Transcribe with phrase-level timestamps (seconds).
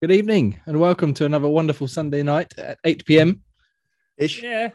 [0.00, 3.42] Good evening and welcome to another wonderful Sunday night at 8 p.m.
[4.16, 4.42] Ish.
[4.42, 4.70] Yeah.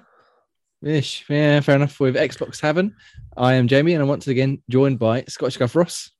[0.83, 1.25] ish.
[1.27, 1.99] Yeah, fair enough.
[1.99, 2.95] With Xbox Tavern.
[3.35, 6.11] I am Jamie and I'm once again joined by Scottish Guff Ross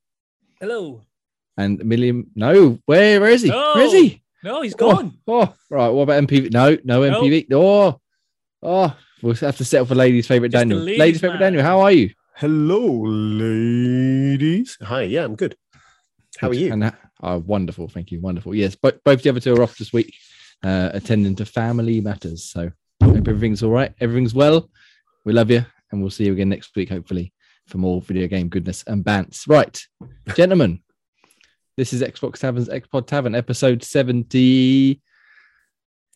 [0.60, 1.06] Hello.
[1.58, 2.26] and Milliam.
[2.36, 3.50] No, where, where is he?
[3.50, 3.74] No.
[3.76, 4.24] Where is he?
[4.44, 5.18] No, he's Oh, gone.
[5.28, 5.90] Oh, right.
[5.90, 6.52] What about MPV?
[6.52, 7.22] No, no No.
[7.22, 7.48] MPV.
[7.54, 8.00] Oh,
[8.64, 10.80] oh, we'll have to settle for ladies' favorite Just Daniel.
[10.80, 11.40] ladies' Ladies' favorite.
[11.40, 11.64] Daniel.
[11.64, 12.12] How are you?
[12.36, 14.78] Hello, ladies.
[14.82, 15.56] Hi, yeah, I'm good.
[16.38, 16.74] How are you?
[16.74, 17.88] And that, oh, wonderful.
[17.88, 18.20] Thank you.
[18.22, 18.56] Wonderful.
[18.56, 20.14] Yes, but both the other two are off this week,
[20.64, 22.44] uh, attending to family matters.
[22.44, 22.72] So
[23.04, 23.94] hope everything's all right.
[24.00, 24.70] Everything's well.
[25.26, 27.34] We love you, and we'll see you again next week, hopefully,
[27.68, 29.48] for more video game goodness and bants.
[29.48, 29.82] Right,
[30.36, 30.82] gentlemen,
[31.78, 35.00] this is Xbox Tavern's Xpod Tavern, episode 73rd.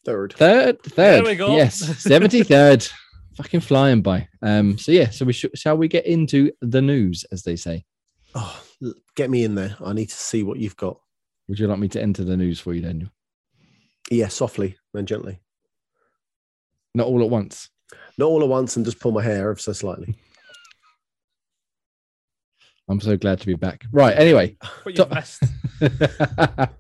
[0.06, 0.34] Third.
[0.34, 0.84] Third?
[0.96, 1.56] There we go.
[1.56, 2.92] Yes, 73rd.
[3.38, 4.28] Fucking flying by.
[4.42, 7.86] Um, so yeah, so we should shall we get into the news, as they say?
[8.36, 8.69] Oh, l-
[9.16, 9.76] get me in there.
[9.84, 11.00] I need to see what you've got.
[11.48, 13.10] Would you like me to enter the news for you, Daniel?
[14.12, 15.40] Yeah, softly and gently.
[16.96, 17.70] Not all at once.
[18.18, 20.16] Not all at once and just pull my hair ever so slightly.
[22.90, 23.86] I'm so glad to be back.
[23.92, 24.18] Right.
[24.18, 24.58] Anyway,
[24.96, 25.24] Top- top,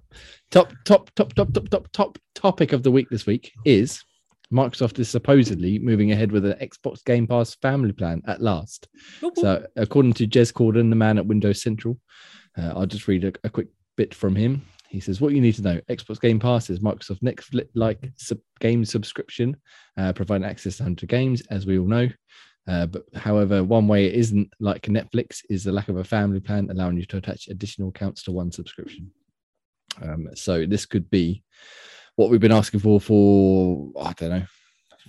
[0.52, 0.74] top,
[1.16, 4.04] top, top, top, top, top topic of the week this week is
[4.52, 8.88] Microsoft is supposedly moving ahead with an Xbox Game Pass family plan at last.
[9.22, 9.36] Whoop.
[9.38, 12.00] So, according to Jez Corden, the man at Windows Central,
[12.58, 14.64] uh, I'll just read a, a quick bit from him.
[14.88, 18.40] He says, "What you need to know: Xbox Game Pass is Microsoft next like sub-
[18.60, 19.56] game subscription,
[19.98, 22.10] uh, providing access to hundred games, as we all know.
[22.68, 26.40] Uh, but however, one way it isn't like Netflix is the lack of a family
[26.40, 29.12] plan, allowing you to attach additional accounts to one subscription.
[30.02, 31.44] Um, so this could be
[32.20, 34.46] what we've been asking for for I don't know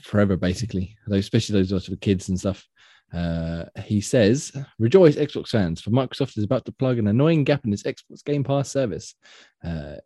[0.02, 0.96] forever, basically.
[1.08, 2.64] Those, especially those sort of kids and stuff.
[3.12, 5.80] Uh, he says, "Rejoice, Xbox fans!
[5.80, 9.16] For Microsoft is about to plug an annoying gap in its Xbox Game Pass service."
[9.64, 9.96] Uh,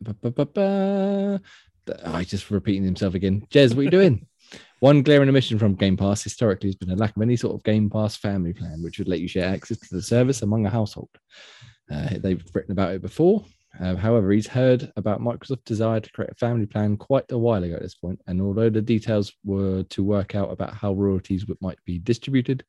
[0.00, 1.40] ba- ba.
[2.02, 3.46] I just repeating himself again.
[3.50, 4.26] Jez, what are you doing?
[4.80, 7.62] One glaring omission from Game Pass historically has been a lack of any sort of
[7.64, 10.70] Game Pass family plan, which would let you share access to the service among a
[10.70, 11.10] household.
[11.92, 13.44] Uh, they've written about it before.
[13.80, 17.62] Uh, however, he's heard about Microsoft's desire to create a family plan quite a while
[17.64, 21.46] ago at this point, and although the details were to work out about how royalties
[21.46, 22.64] would, might be distributed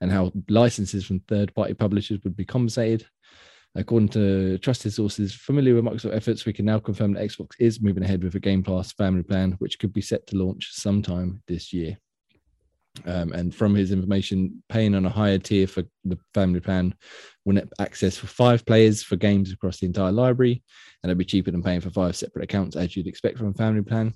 [0.00, 3.06] and how licenses from third-party publishers would be compensated,
[3.74, 7.80] according to trusted sources familiar with Microsoft efforts, we can now confirm that Xbox is
[7.80, 11.42] moving ahead with a Game Pass family plan, which could be set to launch sometime
[11.46, 11.96] this year.
[13.06, 16.94] Um, and from his information, paying on a higher tier for the family plan
[17.44, 20.62] will net access for five players for games across the entire library,
[21.02, 23.54] and it'll be cheaper than paying for five separate accounts as you'd expect from a
[23.54, 24.14] family plan.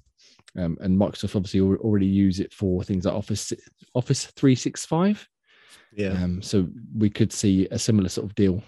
[0.59, 3.53] Um, and Microsoft obviously already use it for things like Office
[3.95, 5.27] Office 365.
[5.95, 6.09] Yeah.
[6.09, 8.63] Um, so we could see a similar sort of deal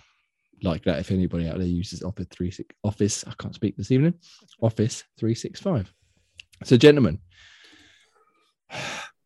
[0.62, 3.25] like that if anybody out there uses Office 36 Office.
[3.26, 4.14] I can't speak this evening.
[4.60, 5.92] Office 365.
[6.64, 7.20] So, gentlemen,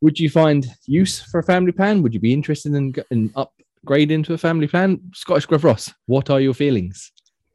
[0.03, 2.03] would you find use for a family plan?
[2.03, 5.01] Would you be interested in, in upgrading to a family plan?
[5.15, 7.13] Scottish Gruff Ross, what are your feelings?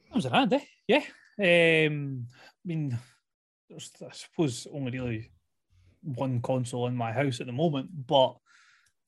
[0.09, 0.61] That was an ad, eh?
[0.87, 1.03] Yeah.
[1.39, 2.97] Um, I mean,
[3.71, 5.31] I suppose, only really
[6.01, 8.37] one console in my house at the moment, but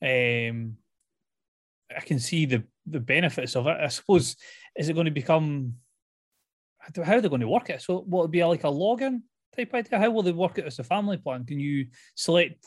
[0.02, 0.76] um,
[1.96, 3.78] I can see the the benefits of it.
[3.80, 4.36] I suppose,
[4.76, 5.76] is it going to become?
[6.80, 7.82] How are they going to work it?
[7.82, 9.22] So, what would be like a login
[9.56, 10.00] type idea?
[10.00, 11.46] How will they work it as a family plan?
[11.46, 12.66] Can you select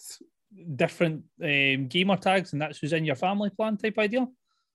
[0.76, 4.26] different um, gamer tags, and that's who's in your family plan type idea?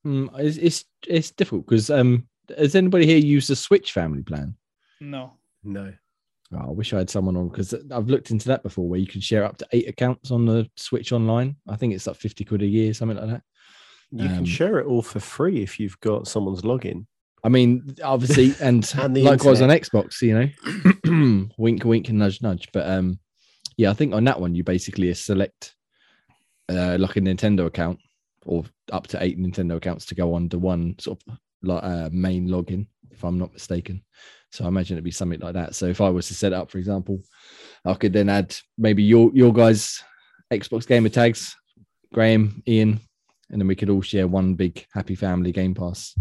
[0.03, 2.27] Hmm, it's, it's, it's difficult because um,
[2.57, 4.55] has anybody here used the Switch family plan?
[5.01, 5.33] No.
[5.63, 5.93] No.
[6.53, 9.07] Oh, I wish I had someone on because I've looked into that before where you
[9.07, 11.57] can share up to eight accounts on the Switch online.
[11.67, 13.41] I think it's like 50 quid a year, something like that.
[14.11, 17.05] You Um, can share it all for free if you've got someone's login.
[17.44, 19.69] I mean, obviously, and, And the likewise on.
[19.69, 20.33] Xbox, you
[21.03, 22.69] know, wink, wink, and nudge, nudge.
[22.71, 23.19] But um,
[23.77, 25.75] yeah, I think on that one you basically select
[26.69, 28.00] uh, like a Nintendo account
[28.45, 32.47] or up to eight Nintendo accounts to go to one sort of like uh, main
[32.47, 34.03] login, if I'm not mistaken.
[34.51, 35.75] So I imagine it'd be something like that.
[35.75, 37.19] So if I was to set up, for example,
[37.85, 40.01] I could then add maybe your your guys'
[40.51, 41.56] Xbox gamer tags,
[42.13, 43.00] Graham, Ian,
[43.50, 46.15] and then we could all share one big happy family Game Pass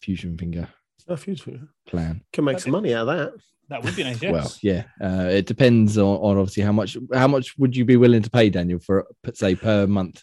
[0.00, 0.68] fusion finger
[1.08, 1.58] Oh, beautiful.
[1.86, 2.22] plan.
[2.32, 3.32] Can make some money out of that.
[3.70, 4.20] That would be nice.
[4.22, 4.32] Yes.
[4.32, 7.96] Well, yeah, uh, it depends on, on obviously how much how much would you be
[7.96, 10.22] willing to pay, Daniel, for say per month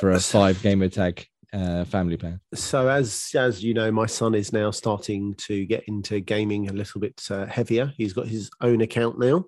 [0.00, 2.40] for a five gamer tag uh, family plan?
[2.54, 6.72] So as as you know, my son is now starting to get into gaming a
[6.72, 7.92] little bit uh, heavier.
[7.96, 9.44] He's got his own account now.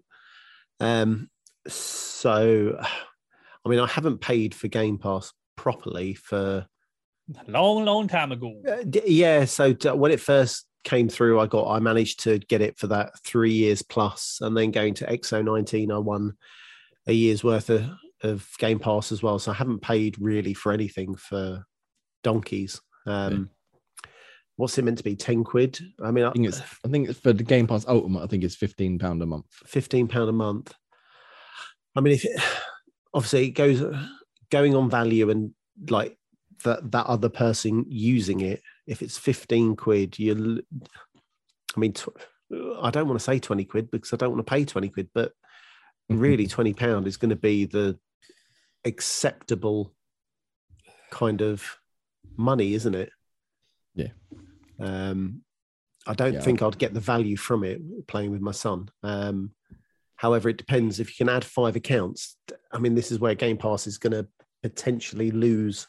[0.78, 1.28] Um,
[1.67, 2.78] so
[3.64, 6.67] I mean, I haven't paid for Game Pass properly for
[7.46, 8.61] a long, long time ago.
[8.69, 11.40] Uh, d- yeah, so d- when it first came through.
[11.40, 14.94] I got I managed to get it for that three years plus, and then going
[14.94, 16.34] to XO nineteen, I won
[17.06, 17.88] a year's worth of,
[18.23, 19.38] of Game Pass as well.
[19.38, 21.64] So I haven't paid really for anything for
[22.23, 22.81] donkeys.
[23.06, 23.50] Um,
[24.56, 25.17] What's it meant to be?
[25.17, 25.79] Ten quid?
[26.05, 28.23] I mean, I think it's I think it's for the Game Pass Ultimate.
[28.23, 29.46] I think it's fifteen pound a month.
[29.67, 30.75] Fifteen pound a month.
[31.96, 32.40] I mean, if it,
[33.14, 33.82] obviously it goes
[34.50, 35.52] going on value and
[35.88, 36.17] like
[36.64, 40.62] that that other person using it, if it's fifteen quid, you.
[41.76, 42.08] I mean, tw-
[42.81, 45.08] I don't want to say twenty quid because I don't want to pay twenty quid,
[45.14, 45.32] but
[46.08, 47.99] really twenty pound is going to be the
[48.84, 49.94] acceptable
[51.11, 51.64] kind of
[52.37, 53.11] money, isn't it?
[53.94, 54.08] Yeah.
[54.81, 55.43] Um,
[56.06, 56.40] I don't Yeah.
[56.40, 58.88] think I'd get the value from it playing with my son.
[59.02, 59.52] Um,
[60.17, 62.37] however, it depends if you can add five accounts.
[62.73, 64.26] I mean, this is where Game Pass is going to
[64.62, 65.87] potentially lose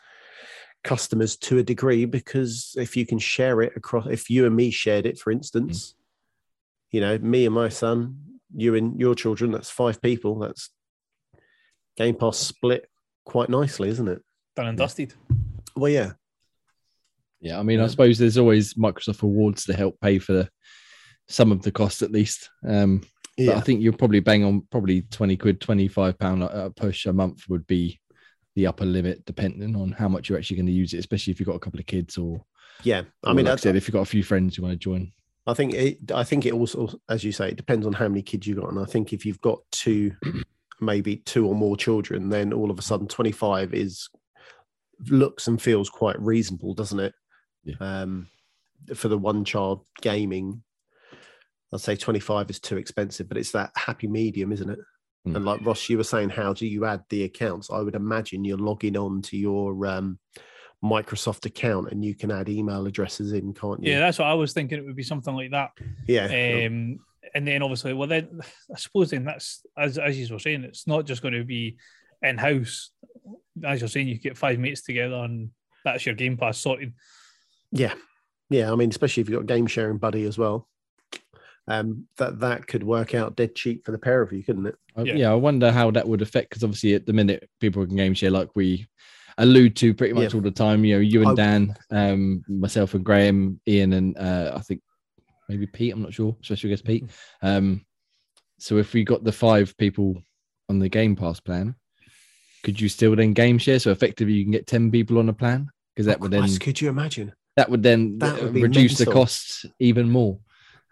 [0.84, 4.72] customers to a degree because if you can share it across, if you and me
[4.72, 5.96] shared it, for instance,
[6.92, 8.18] you know, me and my son,
[8.56, 10.40] you and your children, that's five people.
[10.40, 10.70] That's
[11.98, 12.90] Game Pass split
[13.26, 14.22] quite nicely, isn't it?
[14.56, 15.14] Done and dusted.
[15.76, 16.12] Well, yeah.
[17.40, 20.50] Yeah, I mean, I suppose there's always Microsoft Rewards to help pay for the,
[21.28, 22.50] some of the costs at least.
[22.66, 23.02] Um,
[23.38, 27.06] But I think you're probably bang on probably 20 quid, 25 pound a a push
[27.08, 28.00] a month would be
[28.56, 31.40] the upper limit, depending on how much you're actually going to use it, especially if
[31.40, 32.44] you've got a couple of kids or,
[32.84, 33.04] yeah.
[33.24, 34.78] I or mean, like I said, if you've got a few friends you want to
[34.78, 35.12] join.
[35.46, 36.12] I think it.
[36.12, 38.70] I think it also, as you say, it depends on how many kids you got.
[38.70, 40.14] And I think if you've got two,
[40.80, 44.10] maybe two or more children, then all of a sudden twenty five is
[45.10, 47.14] looks and feels quite reasonable, doesn't it?
[47.66, 47.76] Yeah.
[47.80, 48.30] Um,
[48.96, 50.64] for the one child gaming,
[51.74, 54.80] I'd say twenty five is too expensive, but it's that happy medium, isn't it?
[55.28, 55.36] Mm.
[55.36, 57.70] And like Ross, you were saying, how do you add the accounts?
[57.72, 60.20] I would imagine you're logging on to your um,
[60.84, 63.94] Microsoft account and you can add email addresses in, can't you?
[63.94, 64.78] Yeah, that's what I was thinking.
[64.78, 65.72] It would be something like that.
[66.08, 66.26] Yeah.
[66.26, 67.00] Um,
[67.34, 68.42] and then obviously, well, then
[68.72, 71.78] I suppose then that's as as you were saying, it's not just going to be
[72.22, 72.92] in house.
[73.64, 75.52] As you're saying, you get five mates together and
[75.86, 76.94] that's your Game Pass sorted.
[77.72, 77.94] Yeah,
[78.50, 78.72] yeah.
[78.72, 80.68] I mean, especially if you've got a game sharing buddy as well,
[81.68, 84.76] um, that that could work out dead cheap for the pair of you, couldn't it?
[84.96, 85.14] I- Yeah.
[85.16, 85.32] yeah.
[85.32, 88.32] I wonder how that would affect because obviously at the minute people can game share
[88.32, 88.88] like we
[89.38, 90.38] allude to pretty much Yeah.
[90.38, 90.84] all the time.
[90.86, 94.82] You know, you and I- Dan, um, myself and Graham, Ian, and uh, I think
[95.50, 95.94] maybe Pete.
[95.94, 97.06] I'm not sure, special guest Pete.
[97.42, 97.86] Um,
[98.60, 100.22] so if we got the five people
[100.70, 101.76] on the Game Pass plan,
[102.64, 103.80] could you still then game share?
[103.80, 106.58] So effectively, you can get ten people on a plan because that Oh, would then
[106.58, 107.34] could you imagine?
[107.56, 110.40] that would then That would uh, be reduce the costs even more.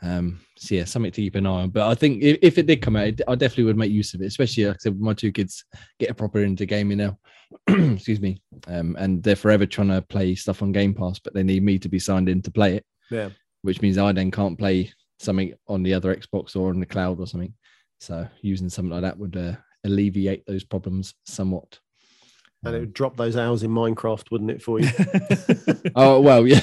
[0.04, 1.70] Um, so yeah, something to keep an eye on.
[1.70, 4.22] But I think if, if it did come out, I definitely would make use of
[4.22, 5.64] it, especially like I said, my two kids
[6.00, 7.20] get a proper into gaming now.
[7.68, 11.44] Excuse me, um, and they're forever trying to play stuff on Game Pass, but they
[11.44, 13.30] need me to be signed in to play it, Yeah.
[13.62, 17.20] which means I then can't play something on the other Xbox or on the cloud
[17.20, 17.54] or something.
[18.00, 21.80] So using something like that would uh, alleviate those problems somewhat.
[22.64, 24.90] And it would drop those hours in Minecraft, wouldn't it, for you?
[25.96, 26.62] Oh well, yeah,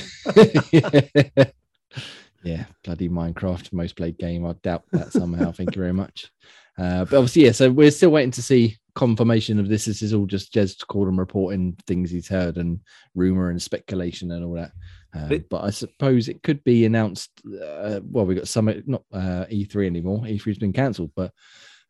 [0.73, 1.45] yeah.
[2.45, 4.47] Yeah, bloody Minecraft, most played game.
[4.47, 5.51] I doubt that somehow.
[5.53, 6.31] Thank you very much.
[6.79, 7.53] Uh, but obviously, yeah.
[7.53, 9.85] So we're still waiting to see confirmation of this.
[9.87, 12.79] This is all just Jez Corden reporting things he's heard and
[13.17, 14.71] rumor and speculation and all that.
[15.15, 17.31] Uh, But- but I suppose it could be announced.
[17.47, 20.21] Uh, well, we got Summit, not uh, E3 anymore.
[20.21, 21.33] E3's been cancelled, but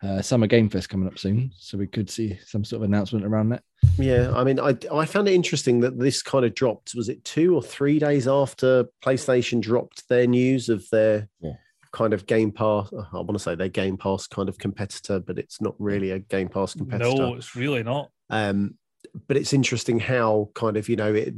[0.02, 3.24] uh, Summer Game Fest coming up soon, so we could see some sort of announcement
[3.24, 3.62] around that.
[3.98, 4.32] yeah.
[4.34, 6.94] I mean, I I found it interesting that this kind of dropped.
[6.94, 11.52] Was it two or three days after PlayStation dropped their news of their Yeah.
[11.92, 12.90] kind of Game Pass?
[13.12, 16.20] I want to say their Game Pass kind of competitor, but it's not really a
[16.20, 17.14] Game Pass competitor.
[17.16, 18.10] no, it's really not.
[18.30, 18.74] Um,
[19.26, 21.34] but it's interesting how kind of you know it,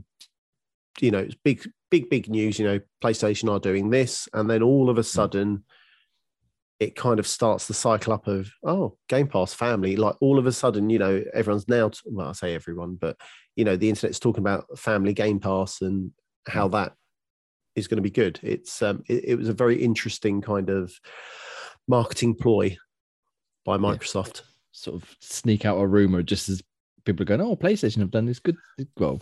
[1.01, 2.59] you know, it's big, big, big news.
[2.59, 5.65] You know, PlayStation are doing this, and then all of a sudden,
[6.81, 9.97] it kind of starts the cycle up of oh, Game Pass family.
[9.97, 13.17] Like all of a sudden, you know, everyone's now well, I say everyone, but
[13.55, 16.11] you know, the internet's talking about family Game Pass and
[16.49, 16.95] how that
[17.77, 18.41] is going to be good.
[18.43, 20.93] It's um, it, it was a very interesting kind of
[21.87, 22.77] marketing ploy
[23.65, 24.43] by Microsoft.
[24.73, 26.63] sort of sneak out a rumor just as
[27.05, 28.57] people are going, "Oh, PlayStation have done this good,
[28.99, 29.21] well,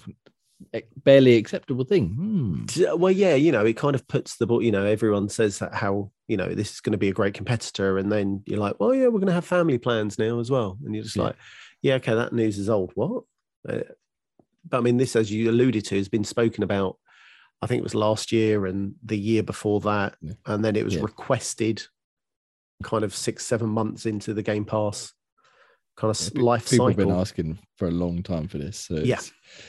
[1.05, 2.65] barely acceptable thing." Hmm.
[2.99, 4.63] Well, yeah, you know, it kind of puts the ball.
[4.63, 7.35] You know, everyone says that how you know this is going to be a great
[7.35, 10.51] competitor, and then you're like, well, yeah, we're going to have family plans now as
[10.51, 11.23] well, and you're just Yeah.
[11.25, 11.37] like,
[11.83, 12.93] yeah, okay, that news is old.
[12.95, 13.25] What?
[13.69, 13.81] Uh,
[14.69, 16.99] but I mean, this, as you alluded to, has been spoken about.
[17.61, 20.35] I think it was last year and the year before that, Yeah.
[20.47, 21.03] and then it was Yeah.
[21.03, 21.83] requested,
[22.85, 25.13] kind of six, seven months into the Game Pass
[25.99, 28.59] kind of Yeah, s pe- life People have been asking for a long time for
[28.59, 29.21] this, so Yeah.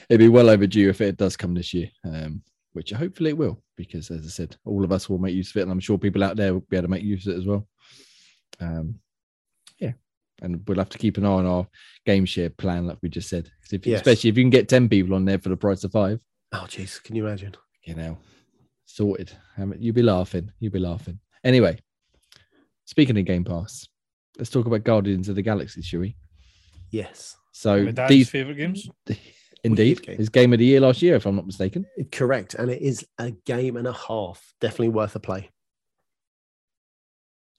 [0.10, 1.90] it'd be well overdue if it does come this year.
[2.06, 2.44] Um,
[2.74, 5.58] which hopefully it will, because as I said, all of us will make use of
[5.58, 7.38] it, and I'm sure people out there will be able to make use of it
[7.40, 7.68] as well.
[8.60, 9.00] Um,
[9.80, 9.94] yeah,
[10.44, 11.68] and we'll have to keep an eye on our
[12.06, 13.50] game share plan, like we just said.
[13.72, 14.00] if, Yes.
[14.02, 16.20] especially if you can get ten people on there for the price of five,
[16.52, 17.56] Oh, jeez, can you imagine?
[17.86, 18.18] you know,
[18.86, 19.32] sorted.
[19.58, 20.52] Um, you'd be laughing.
[20.60, 21.20] You'd be laughing.
[21.44, 21.80] Anyway,
[22.86, 23.88] speaking of Game Pass,
[24.40, 26.16] let's talk about Guardians of the Galaxy, shall we?
[26.92, 28.90] Yes, So My dad's these, favorite games.
[29.64, 30.18] indeed, game.
[30.18, 31.86] his game of the year last year, if I'm not mistaken.
[32.12, 32.56] correct.
[32.56, 34.54] And it is a game and a half.
[34.60, 35.50] Definitely worth a play.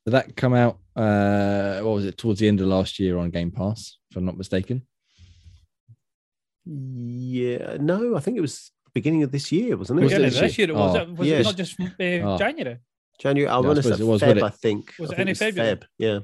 [0.06, 0.78] Did that come out?
[0.96, 2.16] Uh, what was it?
[2.18, 4.82] Towards the end of last year on Game Pass, if I'm not mistaken.
[6.64, 10.04] Yeah, no, I think it was beginning of this year, wasn't it?
[10.04, 10.96] Was it this of this year it was.
[10.96, 11.40] Oh, it was yes.
[11.40, 12.38] it not just uh, Oh.
[12.38, 12.78] January?
[13.18, 13.48] January.
[13.48, 14.42] I Yeah, want to say suppose it was, Feb, it?
[14.42, 14.94] I think.
[14.98, 15.76] Was I it think any February?
[15.76, 16.18] Feb, Yeah.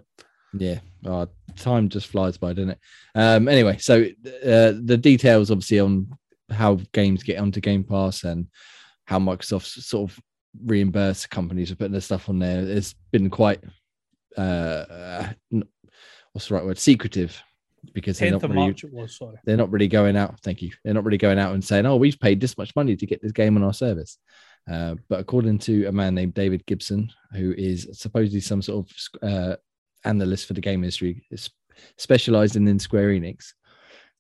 [0.59, 2.79] Yeah, oh, time just flies by, doesn't it?
[3.15, 6.09] Um, anyway, so uh, the details, obviously, on
[6.51, 8.47] how games get onto Game Pass and
[9.05, 10.21] how Microsoft sort of
[10.65, 13.63] reimburse companies for putting their stuff on there It's been quite,
[14.37, 15.33] uh, uh,
[16.33, 17.41] what's the right word, secretive,
[17.93, 19.17] because they're not really was.
[19.17, 19.37] Sorry.
[19.45, 20.41] they're not really going out.
[20.41, 20.71] Thank you.
[20.85, 23.23] They're not really going out and saying, "Oh, we've paid this much money to get
[23.23, 24.19] this game on our service."
[24.71, 28.87] Uh, but according to a man named David Gibson, who is supposedly some sort
[29.23, 29.57] of uh,
[30.07, 31.51] analyst for the game industry, is
[31.97, 33.53] specialized in, in Square Enix,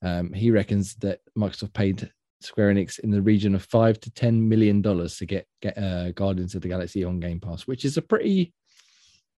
[0.03, 4.49] um, he reckons that Microsoft paid Square Enix in the region of five to ten
[4.49, 7.97] million dollars to get get uh, Guardians of the Galaxy on Game Pass, which is
[7.97, 8.53] a pretty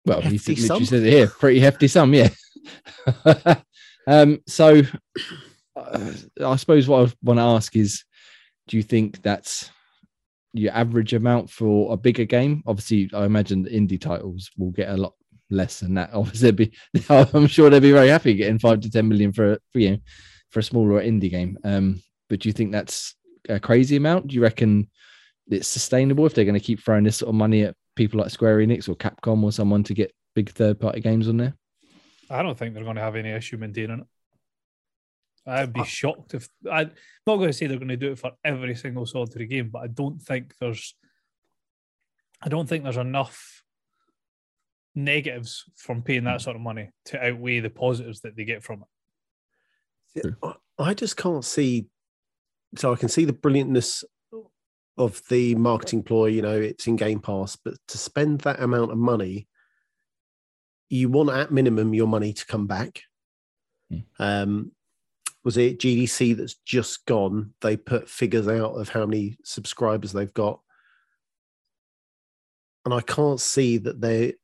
[0.07, 0.85] well, he Hefty literally sum.
[0.85, 2.29] said it here, pretty hefty sum, yeah.
[4.07, 4.83] um, so
[5.75, 6.13] uh,
[6.45, 8.05] I suppose what I want to ask is,
[8.69, 9.71] do you think that's
[10.53, 12.63] your average amount for a bigger game?
[12.67, 15.15] Obviously, I imagine indie titles will get a lot
[15.51, 16.11] less than that.
[16.15, 16.73] Obviously, be,
[17.09, 19.99] I'm sure they'd be very happy getting five to ten million for for you know,
[20.51, 21.59] for a smaller indie game.
[21.65, 23.15] Um, but do you think that's
[23.49, 24.29] a crazy amount?
[24.29, 24.89] Do you reckon
[25.49, 28.31] it's sustainable if they're going to keep throwing this sort of money at people like
[28.31, 31.55] Square Enix or Capcom or someone to get big third party games on there?
[32.29, 34.07] I don't think they're going to have any issue maintaining it.
[35.49, 36.91] I'd be shocked if I'm
[37.25, 39.83] not going to say they're going to do it for every single solitary game, but
[39.83, 40.97] I don't think there's,
[42.43, 43.56] I don't think there's enough
[44.97, 48.85] negatives from paying that sort of money to outweigh the positives that they get from
[50.15, 50.35] it.
[50.43, 51.87] I- I just can't see.
[52.77, 54.05] So I can see the brilliantness
[54.99, 56.27] of the marketing ploy.
[56.27, 59.49] You know, it's in Game Pass, but to spend that amount of money,
[60.89, 63.03] you want at minimum your money to come back.
[63.91, 63.99] Hmm.
[64.19, 64.73] Um,
[65.45, 67.55] was it GDC that's just gone?
[67.61, 70.61] They put figures out of how many subscribers they've got,
[72.85, 74.35] and I can't see that they,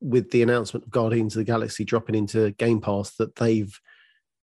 [0.00, 3.78] with the announcement of Guardians of the Galaxy dropping into Game Pass, that they've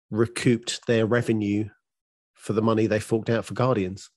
[0.10, 1.70] recouped their revenue
[2.34, 4.10] for the money they forked out for Guardians.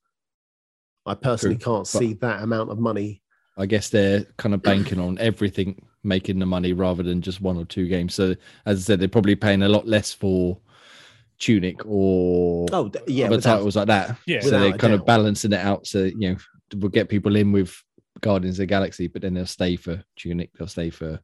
[1.06, 3.22] I personally True, can't see that amount of money.
[3.56, 7.56] I guess they're kind of banking on everything making the money rather than just one
[7.56, 8.14] or two games.
[8.14, 8.34] So
[8.66, 10.58] as I said, they're probably paying a lot less for
[11.38, 14.16] Tunic or Oh, yeah, other without- titles like that.
[14.26, 14.40] Yeah.
[14.40, 15.86] so they're Without a kind of balancing it out.
[15.86, 16.36] So you know,
[16.76, 17.74] we'll get people in with
[18.24, 20.50] Guardians of the Galaxy, but then they'll stay for Tunic.
[20.54, 21.20] They'll stay for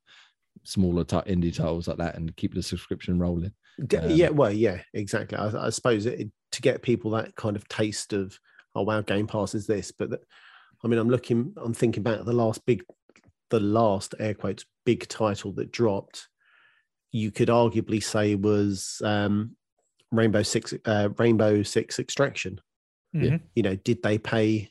[0.64, 3.52] smaller ti- indie titles like that and keep the subscription rolling.
[3.80, 5.38] Um, yeah, well, yeah, exactly.
[5.38, 8.38] I, I suppose it, to get people that kind of taste of,
[8.74, 9.90] oh wow, Game Pass is this.
[9.90, 10.20] But that,
[10.84, 12.84] I mean, I'm looking, I'm thinking back the last big,
[13.48, 16.28] the last air quotes big title that dropped.
[17.12, 19.56] You could arguably say was um,
[20.12, 22.60] Rainbow Six, uh, Rainbow Six Extraction.
[23.12, 23.22] Yeah.
[23.22, 23.40] Mhm.
[23.54, 24.70] You know, did they pay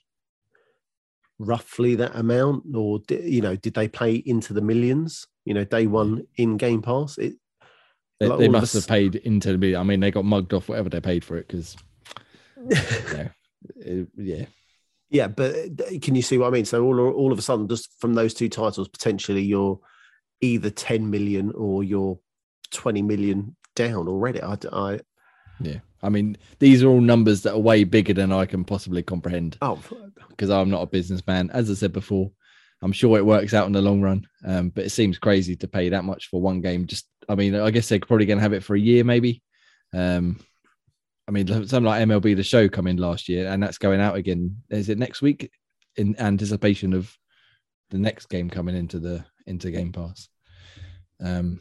[1.39, 5.25] roughly that amount, or you know, did they play into the millions?
[5.45, 7.17] You know, day one in Game Pass.
[7.17, 7.35] It,
[8.19, 9.75] They, Like they must us- have paid into the.
[9.75, 11.75] I mean, they got mugged off whatever they paid for it because
[14.17, 14.45] yeah.
[15.11, 16.65] Yeah, but uh, can you see what I mean?
[16.65, 19.79] So all all of a sudden, just from those two titles, potentially you're
[20.41, 22.19] either 10 million or you're
[22.71, 24.41] 20 million down already.
[24.41, 24.99] I, I
[25.59, 29.03] Yeah, I mean, these are all numbers that are way bigger than I can possibly
[29.03, 29.81] comprehend oh
[30.29, 31.49] because I'm not a businessman.
[31.51, 32.31] As I said before,
[32.81, 35.67] I'm sure it works out in the long run, um, but it seems crazy to
[35.67, 36.87] pay that much for one game.
[36.87, 39.43] Just, I mean, I guess they're probably going to have it for a year, maybe.
[39.93, 40.39] Um,
[41.27, 44.15] I mean, something like MLB The Show come in last year, and that's going out
[44.15, 44.63] again.
[44.69, 45.51] Is it next week?
[45.97, 47.13] In anticipation of
[47.89, 50.29] the next game coming into the into Game Pass.
[51.21, 51.59] Um,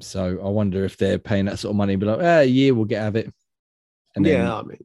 [0.00, 2.44] so I wonder if they're paying that sort of money, and be like, ah, a
[2.44, 3.32] year we'll get out of it,
[4.18, 4.84] and then yeah, I mean,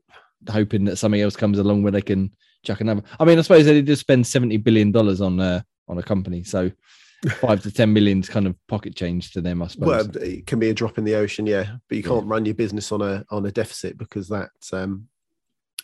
[0.50, 2.32] hoping that something else comes along where they can
[2.64, 3.04] chuck another.
[3.20, 6.44] I mean, I suppose they did spend seventy billion dollars on uh, on a company,
[6.44, 6.72] so
[7.42, 9.88] five to ten million is kind of pocket change to them, I suppose.
[9.88, 12.56] well, it can be a drop in the ocean, yeah, but you can't run your
[12.56, 15.08] business on a on a deficit because that um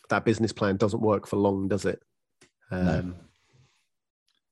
[0.10, 2.02] that business plan doesn't work for long, does it?
[2.72, 3.14] Um, No.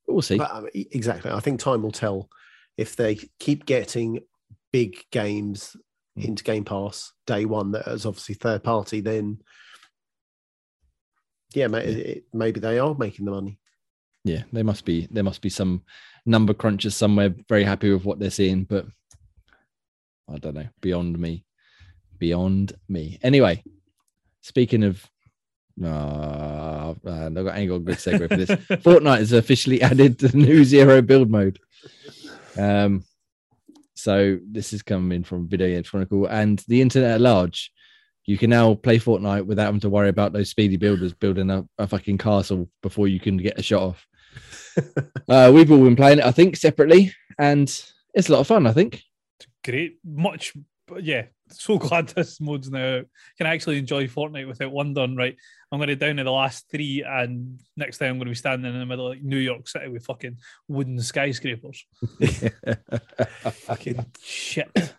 [0.08, 0.38] We'll see.
[0.38, 2.30] But um, exactly, I think time will tell
[2.78, 4.22] if they keep getting
[4.72, 5.76] big games.
[6.18, 7.72] Into Game Pass day one.
[7.72, 9.02] That is obviously third party.
[9.02, 9.40] Then,
[11.54, 11.84] yeah, ma- Yeah.
[11.86, 13.60] It, maybe they are making the money.
[14.24, 15.84] yeah, there must be there must be some
[16.26, 18.86] number crunchers somewhere very happy with what they're seeing, but
[20.30, 20.68] I don't know.
[20.82, 21.46] Beyond me,
[22.20, 23.18] beyond me.
[23.24, 23.64] Anyway,
[24.42, 25.06] speaking of,
[25.82, 28.50] uh, I ain't got a good segue for this.
[28.84, 31.60] Fortnite has officially added to the new zero build mode.
[32.58, 33.06] Um,
[34.08, 37.74] so this is coming from Video Games Chronicle and the internet at large.
[38.24, 41.66] You can now play Fortnite without having to worry about those speedy builders building a,
[41.78, 44.08] a fucking castle before you can get a shot off.
[45.28, 47.68] uh, we've all been playing it, I think, separately, and
[48.14, 48.66] it's a lot of fun.
[48.66, 49.04] I think.
[49.66, 50.54] Great, much,
[51.02, 51.26] yeah.
[51.50, 53.02] So glad this mode's now.
[53.38, 55.36] Can actually enjoy Fortnite without one done right.
[55.72, 58.36] I'm going to down to the last three, and next time I'm going to be
[58.36, 60.38] standing in the middle of like New York City with fucking
[60.68, 61.86] wooden skyscrapers.
[63.42, 64.94] Fucking shit.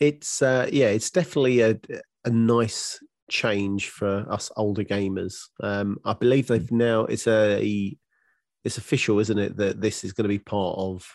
[0.00, 1.78] it's uh, yeah, it's definitely a
[2.24, 5.36] a nice change for us older gamers.
[5.62, 7.96] Um, I believe they've now it's a
[8.64, 11.06] it's official, isn't it, that this is going to be part of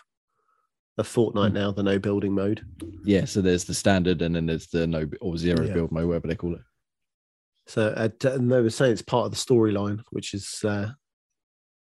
[0.98, 1.54] the Fortnite Hmm.
[1.56, 2.66] now, the no building mode.
[3.04, 3.26] yeah.
[3.26, 5.74] So there's the standard, and then there's the no or zero Yeah.
[5.74, 6.62] build mode, whatever they call it.
[7.68, 10.92] So uh, t- and they were saying it's part of the storyline, which is uh,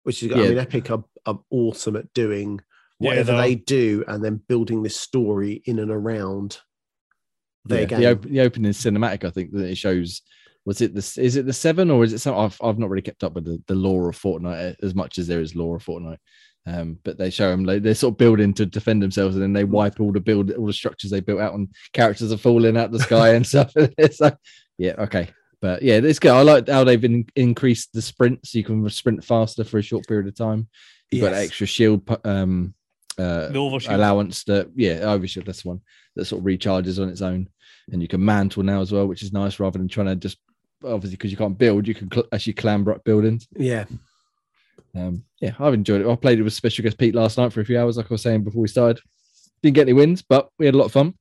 [0.05, 2.61] which is I mean, Epic are, are awesome at doing
[2.99, 6.59] whatever they they do and then building this story in and around
[7.65, 8.01] their Yeah, game.
[8.01, 10.23] the, op- the opening cinematic, I think that it shows.
[10.65, 12.37] Was it the is it the seven or is it some?
[12.39, 15.27] I've I've not really kept up with the, the lore of Fortnite as much as
[15.27, 16.19] there is lore of Fortnite.
[16.65, 19.53] Um, but they show them like they're sort of building to defend themselves, and then
[19.53, 22.77] they wipe all the build all the structures they built out, and characters are falling
[22.77, 23.73] out the sky and stuff.
[23.77, 24.37] it's like,
[24.79, 25.29] yeah, okay,
[25.61, 26.31] but yeah, it's good.
[26.31, 29.83] I like how they've in, increased the sprint, so you can sprint faster for a
[29.83, 30.69] short period of time.
[31.11, 31.47] You've got Yes.
[31.47, 32.75] extra shield um,
[33.19, 33.95] uh, The overshield.
[33.95, 35.81] allowance that yeah overshield that's the one
[36.17, 37.49] that sort of recharges on its own
[37.91, 40.39] and you can mantle now as well which is nice rather than trying to just
[40.85, 43.85] obviously because you can't build you can cl- actually clamber up buildings Yeah,
[44.95, 47.61] um yeah i've enjoyed it i played it with special guest pete last night for
[47.61, 49.01] a few hours like i was saying before we started
[49.63, 51.15] didn't get any wins but we had a lot of fun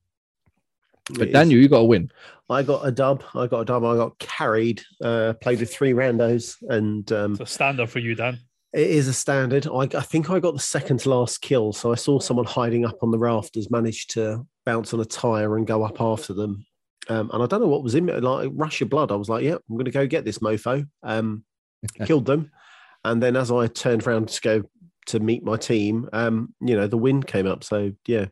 [1.10, 1.32] it but is.
[1.32, 2.10] daniel you got a win
[2.50, 3.24] I got a dub.
[3.34, 3.82] I got a dub.
[3.82, 4.82] I got carried.
[5.02, 8.38] Uh, played with three randos, and um, It's a standard for you, Dan.
[8.74, 9.66] it is a standard.
[9.66, 11.72] I, I think I got the second to last kill.
[11.72, 15.56] So I saw someone hiding up on the rafters, managed to bounce on a tire
[15.56, 16.66] and go up after them.
[17.08, 19.10] Um, and I don't know what was in it, like rush of blood.
[19.12, 21.44] I was like, "Yeah, I'm going to go get this mofo." Um,
[22.04, 22.50] killed them,
[23.04, 24.62] and then as I turned around to go
[25.06, 27.64] to meet my team, um, you know, the wind came up.
[27.64, 28.26] So yeah,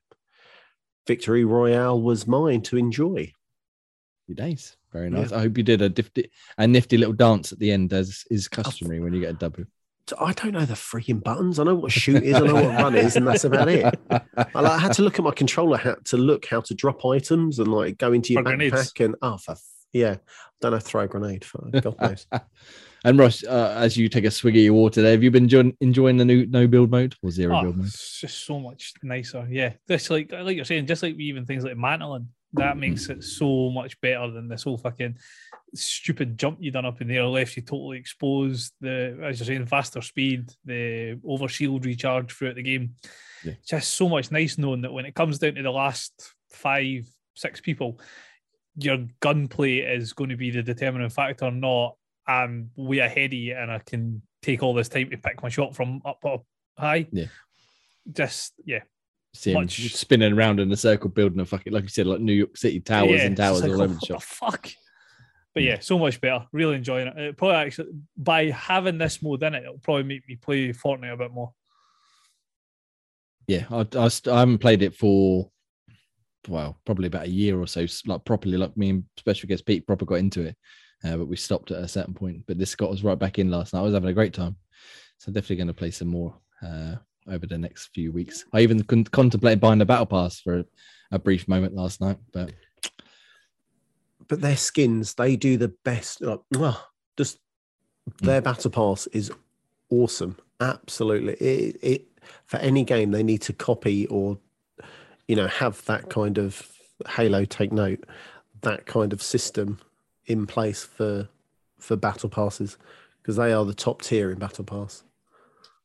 [1.06, 3.32] victory royale was mine to enjoy.
[4.28, 5.20] Happy days very Yeah.
[5.20, 8.24] nice i hope you did a nifty a nifty little dance at the end as
[8.30, 9.64] is customary when you get a w
[10.08, 11.58] So I don't know the freaking buttons.
[11.60, 13.84] I know what shoot is, I know what run is, and that's about it.
[14.10, 17.04] I, like, I had to look at my controller hat to look how to drop
[17.06, 18.92] items and like go into your For backpack grenades.
[19.00, 19.54] and oh, for,
[19.92, 20.16] yeah,
[20.60, 21.44] don't know throw a grenade.
[21.44, 22.26] For God knows.
[23.04, 25.44] and ross uh, as you take a swig of your water there have you been
[25.44, 28.60] enjoying, enjoying the new no build mode or zero Oh, build mode it's just so
[28.60, 29.46] much nicer.
[29.50, 33.22] Yeah, this like like you're saying, just like even things like mantling, that makes it
[33.22, 35.16] so much better than this whole fucking
[35.74, 38.72] stupid jump you done up in there left you totally exposed.
[38.80, 42.94] The as you're saying, faster speed, the over shield recharge throughout the game.
[43.44, 43.54] Yeah.
[43.66, 47.60] Just so much nice knowing that when it comes down to the last five, six
[47.60, 48.00] people,
[48.76, 51.96] your gunplay is going to be the determining factor, not
[52.30, 55.48] I'm way ahead of you and I can take all this time to pick my
[55.48, 56.44] shot from up up
[56.78, 57.06] high.
[57.12, 57.26] Yeah.
[58.10, 58.80] Just yeah.
[59.46, 62.56] Much- spinning around in a circle, building a fucking like you said, like New York
[62.56, 64.22] City towers yeah, and towers like, all over the shop.
[64.22, 64.68] fuck.
[65.54, 65.66] But Mm.
[65.66, 66.46] yeah, so much better.
[66.52, 67.18] Really enjoying it.
[67.18, 67.36] it.
[67.36, 71.16] Probably actually by having this mode in it, it'll probably make me play Fortnite a
[71.16, 71.52] bit more.
[73.46, 75.50] Yeah, I, I, I haven't played it for
[76.48, 78.56] well, probably about a year or so, like properly.
[78.56, 80.56] Like me and special guest Pete proper got into it,
[81.04, 82.44] uh, but we stopped at a certain point.
[82.46, 83.80] But this got us right back in last night.
[83.80, 84.56] I was having a great time,
[85.18, 86.96] so definitely going to play some more uh,
[87.28, 88.44] over the next few weeks.
[88.52, 90.64] I even con- contemplated buying a battle pass for a,
[91.12, 92.52] a brief moment last night, but
[94.28, 96.20] but their skins, they do the best.
[96.20, 97.38] Like, well, just
[98.22, 99.32] their battle pass is
[99.90, 100.36] awesome.
[100.60, 102.06] Absolutely, it, it
[102.44, 104.38] for any game they need to copy or
[105.26, 106.70] you know have that kind of
[107.08, 107.44] Halo.
[107.44, 108.04] Take note
[108.62, 109.80] that kind of system
[110.30, 111.28] in place for
[111.78, 112.76] for battle passes
[113.22, 115.02] because they are the top tier in battle pass.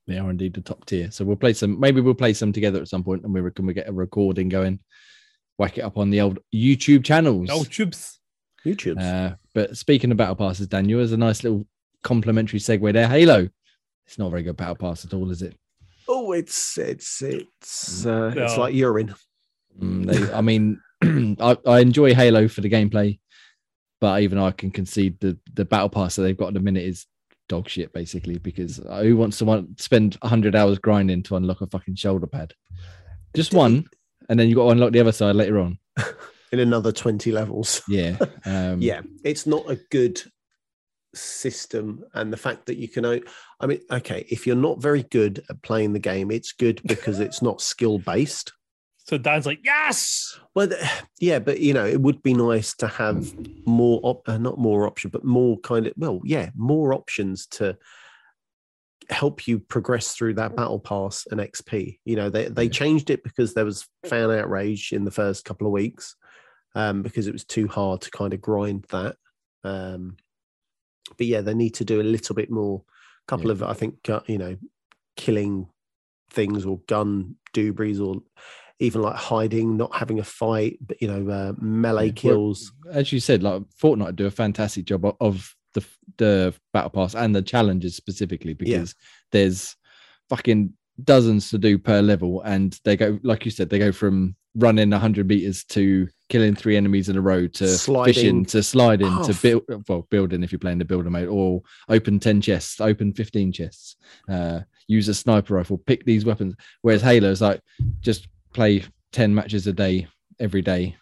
[0.08, 1.10] they are indeed the top tier.
[1.12, 1.80] So we'll play some.
[1.80, 4.50] Maybe we'll play some together at some point, and we can we get a recording
[4.50, 4.80] going.
[5.58, 7.50] Whack it up on the old YouTube channels.
[7.52, 8.20] Oh, tubes.
[8.66, 9.02] YouTube.
[9.02, 11.66] Uh, but speaking of battle passes, Daniel, there's a nice little
[12.04, 13.08] complimentary segue there.
[13.08, 13.48] Halo.
[14.06, 15.56] It's not a very good battle pass at all, is it?
[16.08, 19.16] Oh, it's it's it's uh, it's like urine.
[19.82, 20.80] Mm, they, I mean,
[21.40, 23.20] I, I enjoy Halo for the gameplay,
[24.02, 26.84] but even I can concede the the battle pass that they've got at the minute
[26.84, 27.06] is
[27.48, 28.38] dog shit basically.
[28.38, 32.54] Because who wants to want spend hundred hours grinding to unlock a fucking shoulder pad?
[33.36, 33.86] Just one,
[34.30, 35.78] and then you got to unlock the other side later on.
[36.52, 37.82] in another 20 levels.
[37.88, 40.22] Yeah, um, yeah, it's not a good
[41.14, 42.04] system.
[42.14, 45.62] And the fact that you can, i mean, okay, if you're not very good at
[45.64, 48.54] playing the game, it's good because it's not skill based.
[49.06, 50.40] So Dan's like, yes.
[50.56, 50.70] Well,
[51.20, 53.32] yeah, but you know, it would be nice to have
[53.68, 57.78] more, op- uh, not more option, but more kind of, well, yeah, more options to
[59.12, 62.00] help you progress through that battle pass and XP.
[62.06, 65.68] You know, they they changed it because there was fan outrage in the first couple
[65.68, 66.16] of weeks,
[66.74, 69.18] um, because it was too hard to kind of grind that.
[69.64, 70.18] Um,
[71.16, 72.82] but yeah, they need to do a little bit more.
[72.88, 73.52] A couple Yeah.
[73.52, 74.58] of, I think, uh, you know,
[75.16, 75.68] killing
[76.32, 78.24] things or gun doobies or
[78.80, 82.72] even like hiding, not having a fight, but you know, uh, melee Yeah, well- kills.
[82.92, 85.84] as you said, like Fortnite do a fantastic job of- of the
[86.18, 88.96] the battle pass and the challenges specifically because
[89.32, 89.76] there's
[90.30, 90.72] fucking
[91.04, 94.90] dozens to do per level, and they go like you said, they go from running
[94.90, 98.14] 100 meters to killing three enemies in a row to Sliding.
[98.14, 102.20] fishing to sliding to build well building if you're playing the builder mode or open
[102.22, 103.98] 10 chests open 15 chests
[104.30, 107.60] uh use a sniper rifle pick these weapons whereas halo is like
[108.00, 110.08] just play 10 matches a day
[110.40, 110.96] every day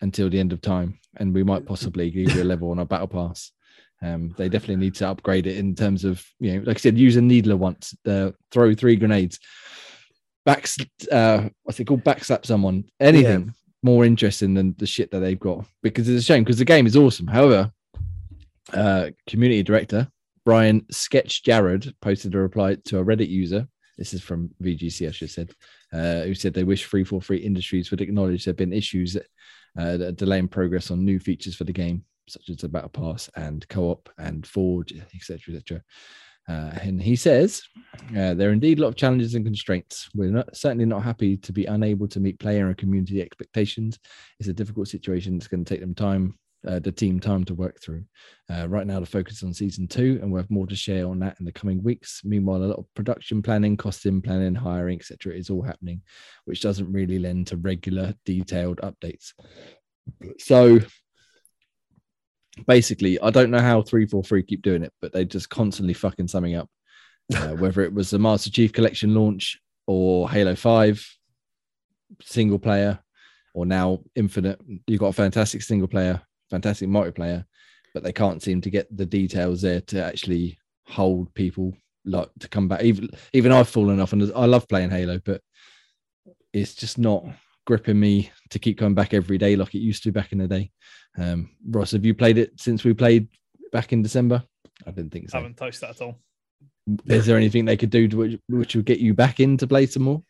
[0.00, 2.86] until the end of time and we might possibly give you a level on our
[2.86, 3.50] battle pass.
[4.00, 6.96] Um they definitely need to upgrade it in terms of you know like i said
[6.96, 9.38] use a needler once uh, throw three grenades
[10.46, 10.66] back
[11.12, 12.04] uh what's it called?
[12.04, 16.44] Backslap someone anything more interesting than the shit that they've got because it's a shame
[16.44, 17.26] because the game is awesome.
[17.26, 17.72] However
[18.72, 20.08] uh community director
[20.44, 23.66] brian sketch jarrard posted a reply to a reddit user.
[23.98, 25.50] This is from vgc i should have said
[25.92, 30.16] uh, who said they wish 343 industries would acknowledge there have been issues uh, that
[30.16, 34.08] delaying progress on new features for the game such as the battle pass and co-op
[34.18, 35.82] and forge etc etc
[36.48, 37.62] uh, and he says
[38.16, 40.08] uh, there are indeed a lot of challenges and constraints.
[40.14, 44.00] We're not, certainly not happy to be unable to meet player and community expectations.
[44.40, 46.34] It's a difficult situation it's going to take them time
[46.66, 48.04] uh, the team time to work through.
[48.52, 51.06] Uh, right now the focus is on season two and we'll have more to share
[51.06, 52.20] on that in the coming weeks.
[52.24, 56.02] Meanwhile a lot of production planning costing planning hiring etc is all happening
[56.44, 59.32] which doesn't really lend to regular detailed updates.
[60.38, 60.80] So
[62.66, 66.56] basically i don't know how 343 keep doing it but they just constantly fucking summing
[66.56, 66.68] up.
[67.34, 71.16] Uh, whether it was the master chief collection launch or halo 5
[72.22, 72.98] single player
[73.54, 76.20] or now infinite you've got a fantastic single player
[76.50, 77.44] fantastic multiplayer
[77.94, 82.48] but they can't seem to get the details there to actually hold people like to
[82.48, 85.40] come back even even i've fallen off and i love playing halo but
[86.52, 87.24] it's just not
[87.66, 90.48] gripping me to keep coming back every day like it used to back in the
[90.48, 90.70] day
[91.18, 93.28] um ross have you played it since we played
[93.72, 94.42] back in december
[94.86, 95.38] i didn't think so.
[95.38, 96.16] I haven't touched that at all.
[97.06, 99.66] is there anything they could do to which, which would get you back in to
[99.66, 100.22] play some more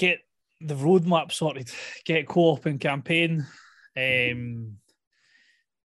[0.00, 0.20] Get
[0.62, 1.70] the roadmap sorted.
[2.06, 3.46] Get co-op and campaign.
[3.94, 4.78] Um,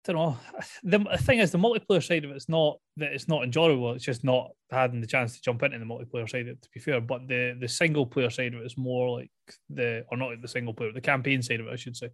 [0.09, 0.37] don't know.
[0.83, 3.93] The, the thing is, the multiplayer side of it's not that it's not enjoyable.
[3.93, 6.43] It's just not having the chance to jump into the multiplayer side.
[6.43, 9.19] of it, To be fair, but the the single player side of it is more
[9.19, 9.31] like
[9.71, 12.11] the or not like the single player, the campaign side of it, I should say,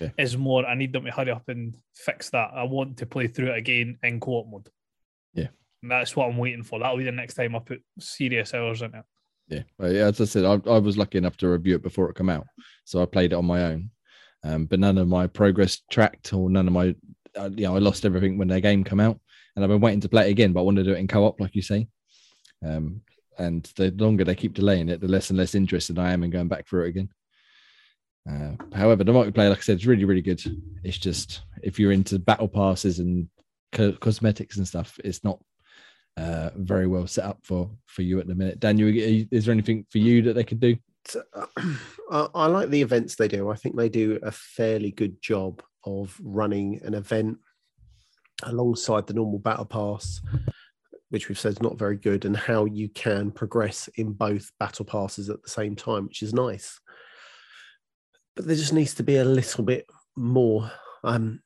[0.00, 0.10] Yeah.
[0.18, 0.64] is more.
[0.66, 2.50] I need them to hurry up and fix that.
[2.54, 4.68] I want to play through it again in co-op mode.
[5.34, 5.48] Yeah.
[5.82, 6.78] And that's what I'm waiting for.
[6.78, 9.04] That'll be the next time I put serious hours in it.
[9.48, 12.10] Yeah, well, yeah, as I said, I, I was lucky enough to review it before
[12.10, 12.46] it came out,
[12.84, 13.90] so I played it on my own.
[14.44, 16.94] Um, but none of my progress tracked, or none of my,
[17.38, 19.18] uh, you know, I lost everything when their game come out,
[19.54, 20.52] and I've been waiting to play it again.
[20.52, 21.88] But I want to do it in co-op, like you say.
[22.64, 23.02] Um,
[23.38, 26.30] and the longer they keep delaying it, the less and less interested I am in
[26.30, 27.08] going back through it again.
[28.28, 30.42] Uh, however, the multiplayer, like I said, is really, really good.
[30.84, 33.28] It's just if you're into battle passes and
[33.72, 35.38] co- cosmetics and stuff, it's not
[36.16, 38.60] uh, very well set up for for you at the minute.
[38.60, 38.90] Daniel,
[39.30, 40.76] is there anything for you that they could do?
[42.10, 43.50] I, I like the events they do.
[43.50, 47.38] I think they do a fairly good job of running an event
[48.44, 50.20] alongside the normal battle pass,
[51.10, 54.84] which we've said is not very good, and how you can progress in both battle
[54.84, 56.78] passes at the same time, which is nice.
[58.36, 59.86] But there just needs to be a little bit
[60.16, 60.70] more.
[61.02, 61.40] Um,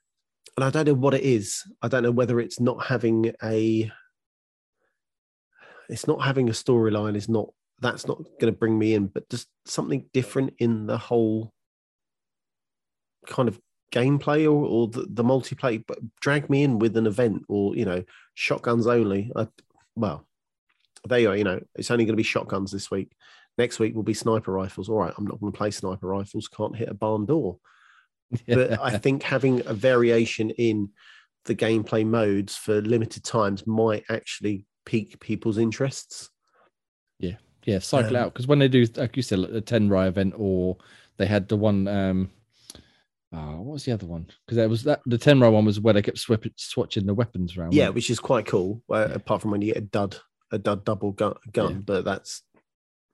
[0.57, 1.63] and I don't know what it is.
[1.81, 3.91] I don't know whether it's not having a
[5.89, 7.49] it's not having a storyline is not
[7.81, 11.53] that's not going to bring me in but just something different in the whole
[13.27, 13.61] kind of
[13.93, 17.85] gameplay or, or the, the multiplayer but drag me in with an event or you
[17.85, 18.03] know
[18.35, 19.47] shotguns only I,
[19.95, 20.27] well
[21.09, 21.37] there you are.
[21.37, 23.11] You know, it's only going to be shotguns this week.
[23.59, 24.89] Next week will be sniper rifles.
[24.89, 26.47] All right, I'm not going to play sniper rifles.
[26.49, 27.59] Can't hit a barn door.
[28.47, 30.91] But I think having a variation in
[31.45, 36.31] the gameplay modes for limited times might actually pique people's interests.
[37.19, 40.07] yeah, yeah, cycle Um, out because when they do, like you said, like the Tenrai
[40.07, 40.79] event, or
[41.19, 41.89] they had the one.
[41.89, 42.31] um
[43.33, 44.27] oh, what was the other one?
[44.47, 47.57] Because there was that the Tenrai one was where they kept swip- swatching the weapons
[47.57, 47.75] around.
[47.75, 48.83] Yeah, which is quite cool.
[48.91, 49.15] Uh, Yeah.
[49.15, 50.17] Apart from when you get a dud,
[50.51, 51.79] a dud double gun, gun Yeah.
[51.85, 52.43] but that's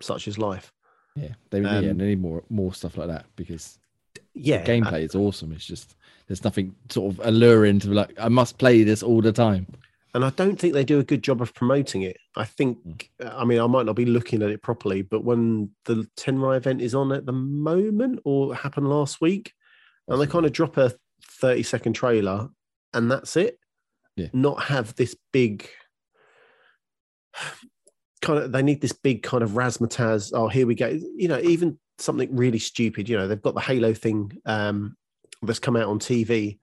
[0.01, 0.73] such is life.
[1.17, 3.79] yeah, they, yeah, um, they need more more stuff like that because
[4.35, 5.53] Yeah, gameplay is awesome.
[5.53, 5.97] It's just
[6.29, 9.67] there's nothing sort of alluring to like I must play this all the time.
[10.15, 12.17] and I don't think they do a good job of promoting it.
[12.35, 12.79] I think,
[13.21, 13.35] Mm.
[13.41, 16.81] I mean, I might not be looking at it properly, but when the Tenrai event
[16.81, 19.53] is on at the moment or happened last week,
[20.09, 20.93] and they kind of drop a
[21.41, 22.49] 30 second trailer
[22.95, 23.59] and that's it,
[24.17, 24.29] Yeah.
[24.33, 25.69] not have this big
[28.23, 30.33] kind of, they need this big kind of razzmatazz.
[30.35, 30.99] Oh, here we go.
[31.17, 34.97] You know, even something really stupid, you know, they've got the Halo thing um,
[35.43, 36.59] that's come out on TV.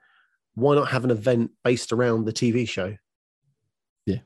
[0.55, 2.95] Why not have an event based around the TV show?
[4.05, 4.19] Yeah.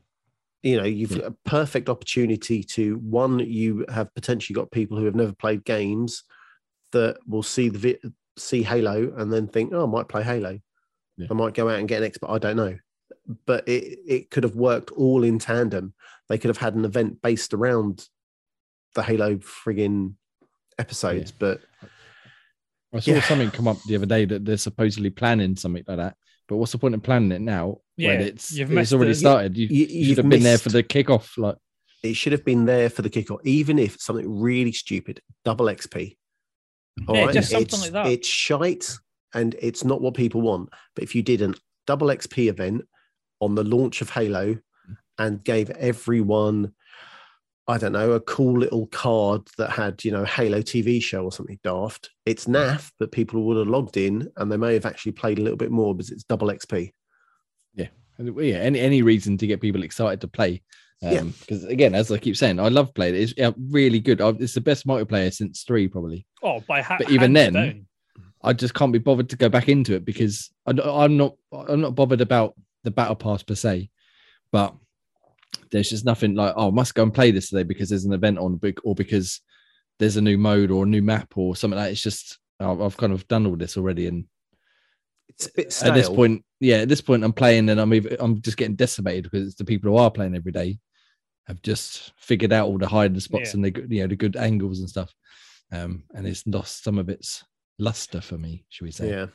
[0.63, 1.27] You know you've Yeah.
[1.27, 6.23] a perfect opportunity to one you have potentially got people who have never played games
[6.91, 7.97] that will see the
[8.39, 10.59] see halo and then think oh i might play halo
[11.17, 11.27] Yeah.
[11.29, 12.77] i might go out and get an expert i don't know
[13.45, 15.93] but it it could have worked all in tandem
[16.29, 18.07] they could have had an event based around
[18.95, 20.13] the halo friggin
[20.77, 21.61] episodes but
[22.91, 23.21] I saw Yeah.
[23.21, 26.15] something come up the other day that they're supposedly planning something like that.
[26.47, 29.15] But what's the point of planning it now when Yeah, it's you've it's already the-
[29.19, 29.55] started?
[29.55, 31.37] You, you, you should have been there for the kickoff.
[31.37, 31.57] Like,
[32.01, 36.17] it should have been there for the kickoff even if something really stupid double xp
[37.07, 38.07] All Yeah, right, just something it's, like that.
[38.07, 38.97] It's shite
[39.33, 40.69] and it's not what people want.
[40.95, 41.55] But if you did an
[41.87, 42.87] double XP event
[43.39, 44.57] on the launch of Halo
[45.17, 46.73] and gave everyone,
[47.67, 51.31] I don't know, a cool little card that had, you know, Halo TV show or
[51.31, 55.11] something daft, it's naff, but people would have logged in and they may have actually
[55.13, 56.91] played a little bit more because it's double XP.
[58.19, 60.61] And, yeah, any any reason to get people excited to play.
[61.01, 61.19] Yeah.
[61.19, 63.21] Um, because again, as I keep saying, I love playing it.
[63.21, 64.19] It's yeah, really good.
[64.21, 66.25] I- It's the best multiplayer since three, probably.
[66.43, 67.85] Oh, by ha- But even then, down.
[68.43, 70.71] I just can't be bothered to go back into it because I,
[71.05, 73.89] am not I'm not bothered about the battle pass per se,
[74.51, 74.75] but
[75.71, 78.13] there's just nothing like oh I must go and play this today because there's an
[78.13, 79.41] event on or because
[79.99, 81.91] there's a new mode or a new map or something like that.
[81.91, 84.25] It's just I've I've kind of done all this already and
[85.29, 85.91] It's a bit stale.
[85.91, 88.75] at this point yeah at this point I'm playing and I'm even, I'm just getting
[88.75, 90.77] decimated because it's the people who are playing every day
[91.49, 93.55] have just figured out all the hiding spots Yeah.
[93.55, 95.13] and the good- you know the good angles and stuff
[95.73, 97.43] um and it's lost some of its
[97.79, 99.25] luster for me should we say yeah.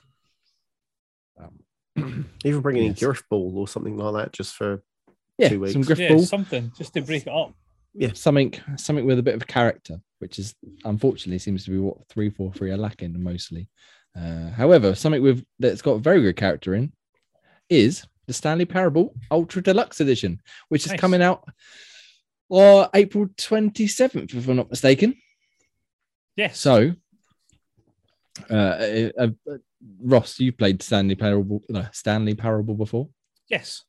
[1.96, 3.02] um, Even bringing Yes.
[3.02, 4.82] in Grifball or something like that just for
[5.38, 5.86] yeah, Two some weeks.
[5.88, 7.52] griff Yeah, ball, something just to break it up.
[7.92, 8.10] Yeah.
[8.14, 12.30] Something, something with a bit of character, which is unfortunately seems to be what three
[12.30, 13.68] four three are lacking mostly.
[14.16, 16.92] Uh, however, something with that's got very good character in
[17.68, 21.00] is the Stanley Parable Ultra Deluxe Edition, which is Nice.
[21.00, 21.48] coming out
[22.48, 25.14] or April twenty seventh, if I'm not mistaken.
[26.36, 26.58] Yes.
[26.58, 26.92] So,
[28.50, 29.28] uh, uh, uh,
[30.00, 33.08] Ross, you played Stanley Parable, no, Stanley Parable before.
[33.48, 33.82] yes.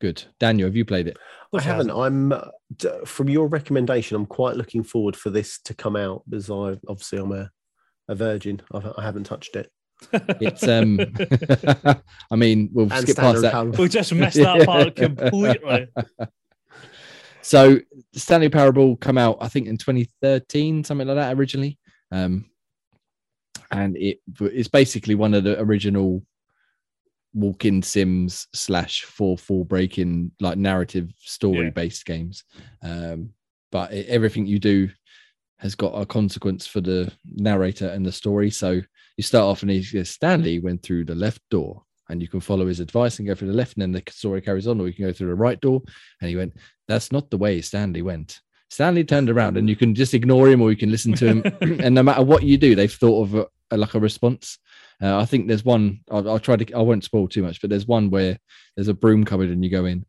[0.00, 1.16] Good, Daniel, have you played it?
[1.54, 1.90] I haven't.
[1.90, 2.40] I'm uh,
[3.06, 4.16] from your recommendation.
[4.16, 7.48] I'm quite looking forward for this to come out because I obviously I'm a,
[8.08, 8.60] a virgin.
[8.74, 9.70] I've, I haven't touched it.
[10.40, 10.98] It's um,
[12.30, 13.78] I mean, we'll And skip past that.
[13.78, 15.86] We just missed that part completely.
[17.44, 17.78] So
[18.14, 21.78] Stanley Parable come out, I think, in 2013, something like that originally.
[22.10, 22.46] Um,
[23.70, 26.22] and it's basically one of the original
[27.34, 32.44] walk-in sims slash four four breaking like narrative story based games.
[32.82, 33.34] Um,
[33.70, 34.88] but it, everything you do
[35.58, 38.50] has got a consequence for the narrator and the story.
[38.50, 38.80] So
[39.18, 42.40] you start off and he says Stanley went through the left door, and you can
[42.40, 44.86] follow his advice and go through the left, and then the story carries on, or
[44.86, 45.82] you can go through the right door.
[46.20, 46.54] And he went,
[46.88, 48.40] That's not the way Stanley went.
[48.70, 51.42] Stanley turned around, and you can just ignore him or you can listen to him.
[51.80, 54.58] and no matter what you do, they've thought of a, a- like a response.
[55.00, 57.70] Uh, I think there's one, I'll, I'll try to, I won't spoil too much, but
[57.70, 58.38] there's one where
[58.76, 60.04] there's a broom cupboard and you go in.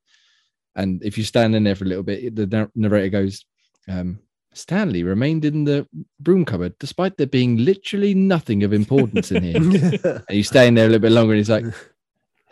[0.76, 3.46] And if you stand in there for a little bit, the narrator goes,
[3.88, 4.20] um,
[4.56, 5.88] Stanley remained in the
[6.20, 9.56] broom cupboard despite there being literally nothing of importance in here.
[10.28, 11.66] and you stay in there a little bit longer and he's like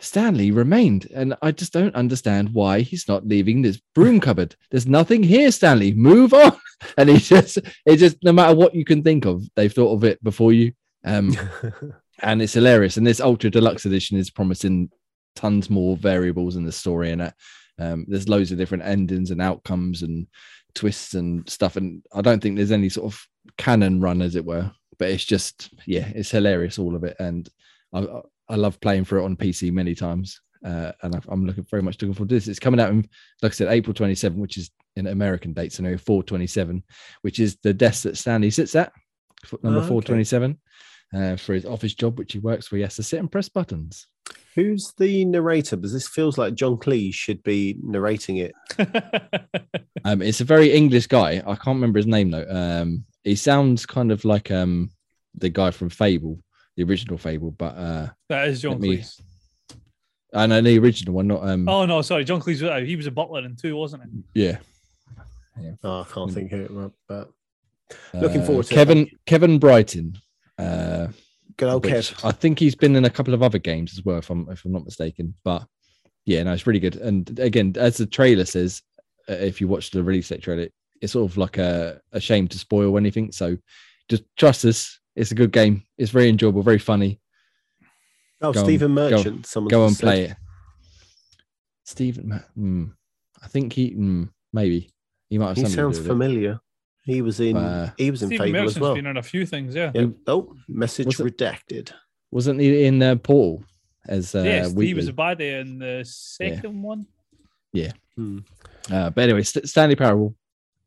[0.00, 4.54] stanley remained and i just don't understand why he's not leaving this broom cupboard.
[4.70, 5.92] There's nothing here stanley.
[5.92, 6.52] Move on.
[6.98, 10.04] And he just it just no matter what you can think of they've thought of
[10.04, 10.72] it before you.
[11.04, 11.34] Um
[12.22, 12.98] and it's hilarious.
[12.98, 14.90] And this ultra deluxe edition is promising
[15.34, 17.32] tons more variables in the story and
[17.78, 20.28] Um, there's loads of different endings and outcomes and
[20.74, 23.26] twists and stuff, and I don't think there's any sort of
[23.58, 24.70] canon run, as it were.
[24.98, 27.48] But it's just, yeah, it's hilarious, all of it, and
[27.92, 28.06] I
[28.48, 30.40] I love playing for it on PC many times.
[30.64, 32.48] Uh, and I'm looking very much looking forward to this.
[32.48, 33.06] It's coming out in,
[33.42, 36.82] like I said, April 27, which is in American date, so no 427,
[37.22, 38.92] which is the desk that Stanley sits at,
[39.44, 39.88] foot number Oh, okay.
[39.88, 40.58] 427,
[41.14, 43.48] uh, for his office job, which he works where he has to sit and press
[43.48, 44.06] buttons.
[44.54, 45.76] Who's the narrator?
[45.76, 48.52] Because this feels like John Cleese should be narrating it.
[50.06, 51.38] Um, it's a very English guy.
[51.46, 52.44] I can't remember his name though.
[52.46, 54.90] Um, he sounds kind of like um
[55.34, 56.38] the guy from Fable,
[56.76, 59.22] the original Fable, but uh, that is John me- Cleese.
[60.34, 62.60] I know the original one, not um, Oh no, sorry, John Cleese.
[62.60, 64.02] was- uh, He was a butler in two, wasn't
[64.34, 64.42] he?
[64.44, 64.58] yeah.
[65.82, 67.30] Oh, I can't think who it was, but
[68.12, 68.76] Looking Uh, forward to it.
[68.76, 70.16] Kevin Kevin Brighting.
[70.58, 71.06] Uh,
[71.56, 72.24] good old Kev.
[72.24, 74.64] I think he's been in a couple of other games as well, if I'm if
[74.64, 75.34] I'm not mistaken.
[75.44, 75.66] But
[76.26, 76.96] yeah, no, it's really good.
[76.96, 78.82] And again, as the trailer says,
[79.28, 80.68] uh, if you watch the release date trailer,
[81.00, 83.32] it's sort of like a, a shame to spoil anything.
[83.32, 83.56] So
[84.08, 84.98] just trust us.
[85.16, 85.82] It's a good game.
[85.98, 87.20] It's very enjoyable, very funny.
[88.40, 89.46] Oh, go on, Stephen go- Merchant.
[89.46, 90.02] Someone Go and said.
[90.04, 90.36] play it.
[91.84, 92.86] Stephen, hmm,
[93.42, 94.90] I think he hmm, maybe
[95.28, 96.24] he might have He something sounds to do with it.
[96.24, 96.60] familiar.
[97.04, 97.56] He was in.
[97.56, 98.94] Uh, he was in Stephen Fable Merchant's as well.
[98.94, 99.92] been in a few things, yeah.
[99.94, 100.06] Yeah.
[100.26, 101.92] Oh, message Was it- redacted.
[102.30, 103.62] Wasn't he in uh, Portal
[104.08, 107.06] as uh, yes, he was a baddie in the second one.
[108.16, 108.38] Hmm.
[108.92, 110.34] Uh, but anyway, St- Stanley Parable,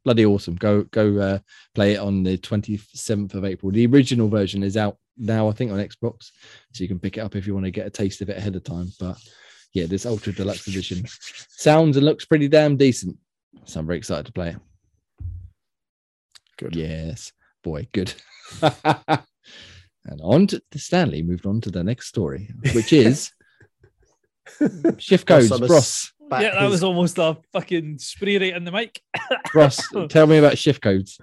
[0.06, 0.56] bloody awesome.
[0.56, 1.40] Go go uh,
[1.76, 3.72] play it on the 27th of April.
[3.72, 6.32] The original version is out now, I think, on Xbox,
[6.74, 8.38] so you can pick it up if you want to get a taste of it
[8.38, 8.88] ahead of time.
[9.00, 9.18] But
[9.74, 11.04] yeah, this Ultra Deluxe Edition
[11.50, 13.18] sounds and looks pretty damn decent.
[13.66, 14.58] So I'm very excited to play it.
[16.58, 16.76] Good.
[16.76, 17.32] Yes,
[17.64, 18.14] boy, good.
[18.62, 23.32] and on to Stanley moved on to the next story, which is
[24.98, 25.50] shift codes.
[25.52, 29.02] Ross, Bros, yeah, that his- was almost a fucking spray right in the mic.
[29.54, 31.20] Bros, tell me about shift codes.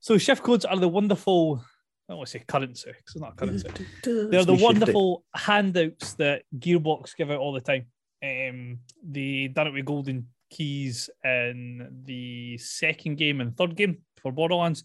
[0.00, 1.62] So shift codes are the wonderful.
[2.08, 3.68] I don't want to say currency because it's not currency.
[4.04, 4.64] They're the be shifty.
[4.64, 7.86] wonderful handouts that Gearbox give out all the time.
[8.24, 14.32] Um, they done it with golden keys in the second game and third game for
[14.32, 14.84] Borderlands.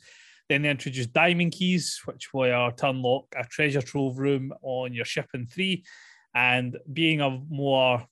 [0.50, 5.06] Then they introduced diamond keys, which were to unlock a treasure trove room on your
[5.06, 5.84] ship in three.
[6.36, 8.06] And being a more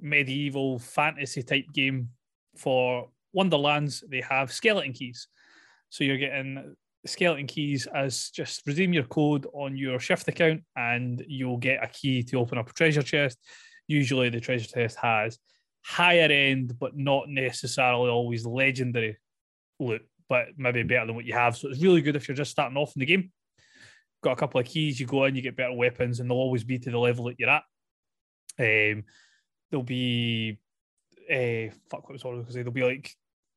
[0.00, 2.10] medieval fantasy type game
[2.56, 5.28] for Wonderlands, they have skeleton keys.
[5.88, 6.74] So you're getting
[7.06, 11.86] skeleton keys as just redeem your code on your shift account and you'll get a
[11.86, 13.38] key to open up a treasure chest.
[13.86, 15.38] Usually the treasure chest has
[15.82, 19.16] higher end, but not necessarily always legendary
[19.78, 21.56] loot, but maybe better than what you have.
[21.56, 23.32] So it's really good if you're just starting off in the game.
[24.22, 26.64] Got a couple of keys, you go in, you get better weapons, and they'll always
[26.64, 27.64] be to the level that you're at.
[28.58, 29.04] Um,
[29.70, 30.58] there'll be
[31.30, 32.58] uh, fuck what was I going to say?
[32.60, 33.12] There'll be like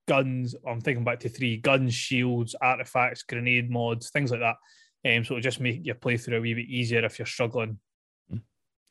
[0.07, 0.55] guns.
[0.67, 4.55] I'm thinking back to three guns, shields, artifacts, grenade mods, things like that.
[5.05, 7.79] Um, so it'll just make your playthrough a wee bit easier if you're struggling
[8.31, 8.41] Mm.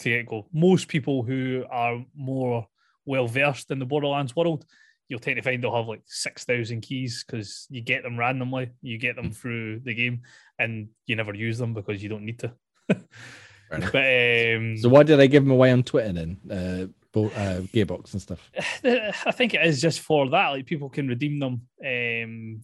[0.00, 0.46] to get go.
[0.52, 2.66] Most people who are more
[3.04, 4.64] well versed in the Borderlands world,
[5.12, 8.70] you'll tend to find they'll have like six thousand keys because you get them randomly.
[8.80, 10.22] You get them through the game,
[10.58, 12.54] and you never use them because you don't need to.
[12.88, 16.38] but um, So why did they give them away on Twitter then?
[16.50, 18.50] Uh, bo- uh, Gearbox and stuff.
[18.84, 20.48] I think it is just for that.
[20.48, 21.68] Like people can redeem them.
[21.84, 22.62] Um,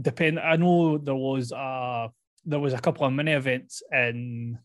[0.00, 0.40] depend.
[0.40, 2.10] I know there was a
[2.46, 4.58] there was a couple of mini events in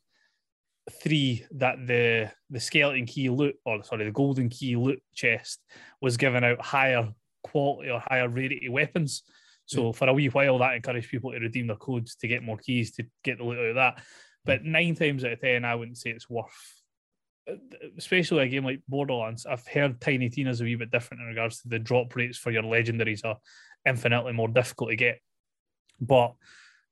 [0.91, 5.61] three that the the skeleton key loot or sorry the golden key loot chest
[6.01, 7.09] was giving out higher
[7.43, 9.23] quality or higher rarity weapons.
[9.65, 9.91] So hmm.
[9.91, 12.91] for a wee while, that encouraged people to redeem their codes to get more keys
[12.93, 14.03] to get the loot out of that.
[14.45, 14.71] But hmm.
[14.71, 16.83] nine times out of ten, I wouldn't say it's worth
[17.97, 21.61] especially a game like Borderlands, I've heard Tiny Tina's a wee bit different in regards
[21.61, 23.37] to the drop rates for your legendaries are
[23.87, 25.19] infinitely more difficult to get.
[25.99, 26.35] But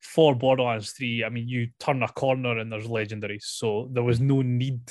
[0.01, 3.43] for Borderlands 3, I mean, you turn a corner and there's legendaries.
[3.43, 4.81] So there was no need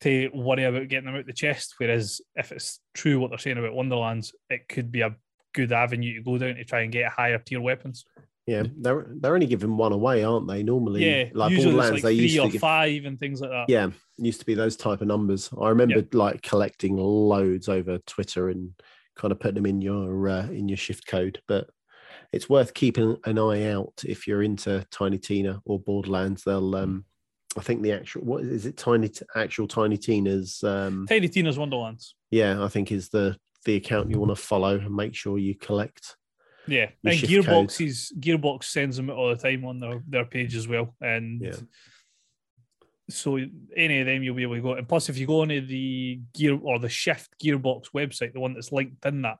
[0.00, 1.74] to worry about getting them out the chest.
[1.78, 5.14] Whereas if it's true what they're saying about Wonderlands, it could be a
[5.54, 8.04] good avenue to go down to try and get higher tier weapons.
[8.46, 10.62] Yeah, they're they're only giving one away, aren't they?
[10.62, 13.50] Normally, Yeah, like Borderlands, like they three used or to give, five and things like
[13.50, 13.66] that.
[13.68, 15.48] yeah, used to be those type of numbers.
[15.58, 18.72] I remember like collecting loads over Twitter and
[19.16, 21.40] kind of putting them in your uh, in your shift code.
[21.48, 21.70] But
[22.32, 26.42] it's worth keeping an eye out if you're into Tiny Tina or Borderlands.
[26.44, 27.04] They'll, um,
[27.56, 28.76] I think the actual what is it?
[28.76, 32.14] Tiny actual Tiny Tina's, um, Tiny Tina's Wonderlands.
[32.30, 35.54] yeah, I think is the the account you want to follow and make sure you
[35.54, 36.16] collect.
[36.66, 40.24] Yeah, Your and shift Gearbox is Gearbox sends them all the time on their, their
[40.24, 40.94] page as well.
[41.00, 41.56] And Yeah.
[43.10, 43.38] so
[43.76, 44.74] any of them you'll be able to go.
[44.74, 48.54] And plus, if you go onto the gear or the Shift Gearbox website, the one
[48.54, 49.38] that's linked in that,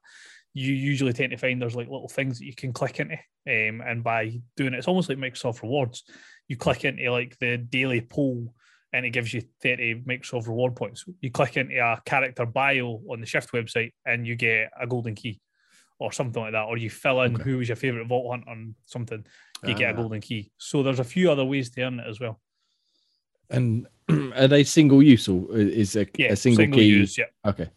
[0.54, 3.14] you usually tend to find there's like little things that you can click into.
[3.46, 6.04] Um, and by doing it, it's almost like Microsoft Rewards.
[6.48, 8.54] You click into like the daily poll
[8.92, 11.04] and it gives you 30 Microsoft reward points.
[11.20, 15.16] You click into a character bio on the Shift website and you get a golden
[15.16, 15.40] key
[15.98, 16.64] or something like that.
[16.66, 17.42] Or you fill in Okay.
[17.42, 19.26] who was your favorite Vault Hunt on something,
[19.64, 19.96] you get a Ah.
[19.96, 20.52] golden key.
[20.58, 22.40] So there's a few other ways to earn it as well.
[23.50, 26.84] And are they single use or is a, Yeah, a single, key?
[26.84, 27.18] use.
[27.18, 27.24] Yeah.
[27.44, 27.68] Okay.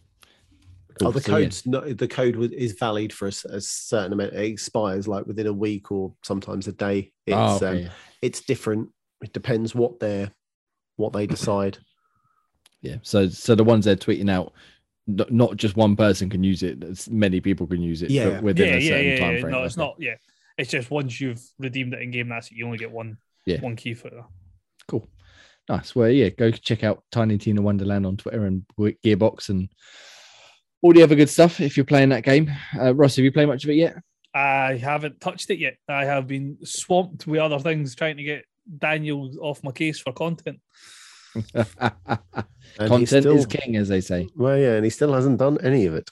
[1.02, 4.32] Oh, the code's no, the code is valid for a certain amount.
[4.32, 7.12] It expires like within a week or sometimes a day.
[7.26, 7.90] It's Oh, um, okay.
[8.22, 8.90] it's different.
[9.22, 10.30] It depends what they're
[10.96, 11.78] what they decide.
[12.82, 12.96] yeah.
[13.02, 14.52] So so the ones they're tweeting out,
[15.08, 17.08] n- not just one person can use it.
[17.10, 18.10] Many people can use it.
[18.10, 18.40] Yeah.
[18.40, 19.18] within Yeah, a yeah, certain yeah.
[19.18, 19.40] time yeah.
[19.40, 19.52] frame.
[19.52, 19.86] No, it's Okay.
[19.86, 19.96] not.
[19.98, 20.14] Yeah.
[20.56, 22.54] It's just once you've redeemed it in game, that's it.
[22.56, 23.60] You only get one Yeah.
[23.60, 24.26] one key for that.
[24.88, 25.08] Cool.
[25.68, 25.94] Nice.
[25.94, 29.68] Well, yeah, go check out Tiny Tina Wonderland on Twitter and Gearbox and
[30.82, 32.50] all the other good stuff if you're playing that game.
[32.78, 33.96] Uh, Ross, have you played much of it yet?
[34.34, 35.76] I haven't touched it yet.
[35.88, 38.44] I have been swamped with other things trying to get
[38.78, 40.60] Daniel off my case for content.
[42.76, 44.28] Content still, is king, as they say.
[44.36, 46.10] Well, yeah, and he still hasn't done any of it.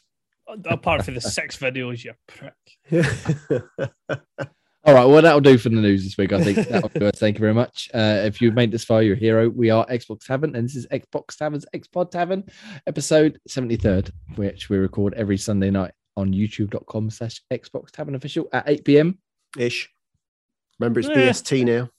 [0.64, 2.54] Apart from the six videos, you prick.
[4.86, 6.32] All right, well, that'll do for the news this week.
[6.32, 7.18] I think that'll do us.
[7.18, 7.90] Thank you very much.
[7.92, 9.48] Uh, if you've made this far, you're a hero.
[9.48, 12.44] We are Xbox Tavern, and this is Xbox Tavern's Xpod Tavern,
[12.86, 18.68] episode 73rd, which we record every Sunday night on youtube.com slash Xbox Tavern official at
[18.68, 19.18] 8 p.m.
[19.58, 19.90] Ish.
[20.78, 21.16] Remember, it's Yeah.
[21.16, 21.90] BST now.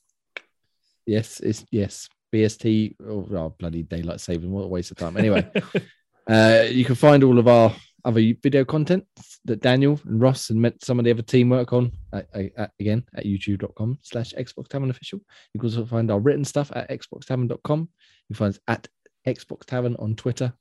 [1.06, 2.08] Yes, it's yes.
[2.34, 5.18] BST, oh, oh, bloody daylight saving, what a waste of time.
[5.18, 5.46] Anyway,
[6.30, 7.76] uh, you can find all of our
[8.08, 9.04] other video content
[9.46, 12.72] that Daniel and Ross and met some of the other team work on at, at-
[12.80, 15.20] again at youtube.com slash Xbox Tavern official.
[15.54, 17.80] You can also find our written stuff at xboxtavern.com.
[17.82, 18.88] You can find us at
[19.28, 20.54] Xbox Tavern on Twitter,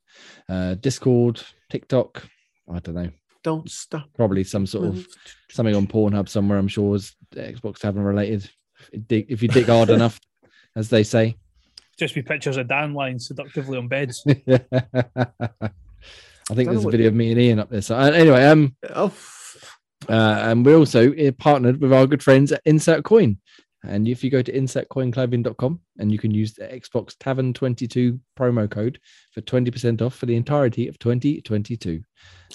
[0.49, 1.40] uh, Discord,
[1.70, 2.26] TikTok.
[2.72, 3.11] I don't know,
[3.44, 4.09] Don't stop.
[4.14, 5.07] probably some sort of
[5.51, 6.59] something on Pornhub somewhere.
[6.59, 8.51] I'm sure is Xbox Tavern related.
[8.80, 10.18] If you dig, if you dig hard enough,
[10.74, 11.36] as they say.
[11.97, 14.22] Just be pictures of Dan lying seductively on beds.
[16.51, 17.82] I think know there's a video of me and Ian up there.
[17.82, 19.12] So uh, anyway, um, Oh,
[20.09, 23.38] uh, and we're also uh, partnered with our good friends at Insert Coin.
[23.82, 28.68] And if you go to insertcoinclothing.com and you can use the Xbox Tavern 22 promo
[28.68, 28.99] code
[29.32, 32.03] for 20% off for the entirety of 2022.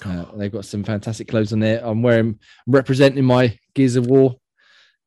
[0.04, 1.80] Uh, they've got some fantastic clothes on there.
[1.84, 4.36] I'm wearing, I'm representing my Gears of War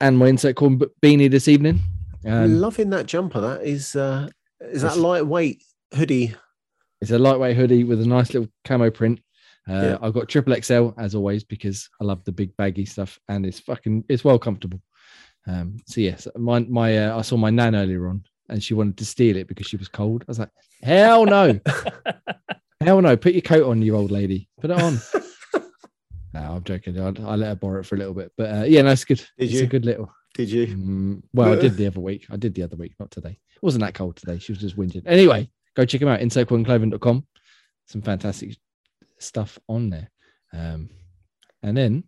[0.01, 1.79] and my Insert Coin beanie this evening.
[2.25, 3.39] Um, loving that jumper.
[3.39, 4.29] That is uh
[4.59, 5.61] is that lightweight
[5.93, 6.33] hoodie?
[7.01, 9.19] It's a lightweight hoodie with a nice little camo print.
[9.69, 9.97] Uh, Yeah.
[10.01, 13.59] I've got triple XL as always because I love the big baggy stuff and it's
[13.59, 14.81] fucking it's well comfortable.
[15.47, 18.97] Um, so yes, my my uh, I saw my nan earlier on and she wanted
[18.97, 20.23] to steal it because she was cold.
[20.23, 20.49] I was like,
[20.83, 21.59] hell no,
[22.81, 24.99] hell no, put your coat on, you old lady, put it on.
[26.33, 26.99] no, I'm joking.
[26.99, 29.05] I, I let her borrow it for a little bit, but uh, yeah, no, it's
[29.05, 29.17] good.
[29.37, 29.63] Did it's you?
[29.63, 30.11] a good little.
[30.35, 30.67] Did you?
[30.67, 32.25] Mm, well, I did the other week.
[32.29, 33.39] I did the other week, not today.
[33.55, 34.37] It wasn't that cold today.
[34.39, 35.03] She was just whinging.
[35.05, 37.25] Anyway, go check them out, insertcoinclothing.com.
[37.87, 38.57] Some fantastic
[39.19, 40.09] stuff on there.
[40.53, 40.89] Um,
[41.63, 42.03] and then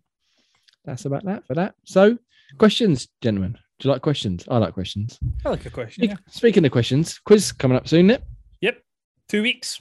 [0.84, 1.74] that's about that for that.
[1.84, 2.18] So,
[2.58, 3.58] questions, gentlemen.
[3.78, 4.44] Do you like questions?
[4.48, 5.18] I like questions.
[5.44, 6.04] I like a question.
[6.04, 6.16] Yeah.
[6.28, 8.24] Speaking of questions, quiz coming up soon, Nip.
[8.60, 8.82] Yep.
[9.28, 9.80] Two weeks.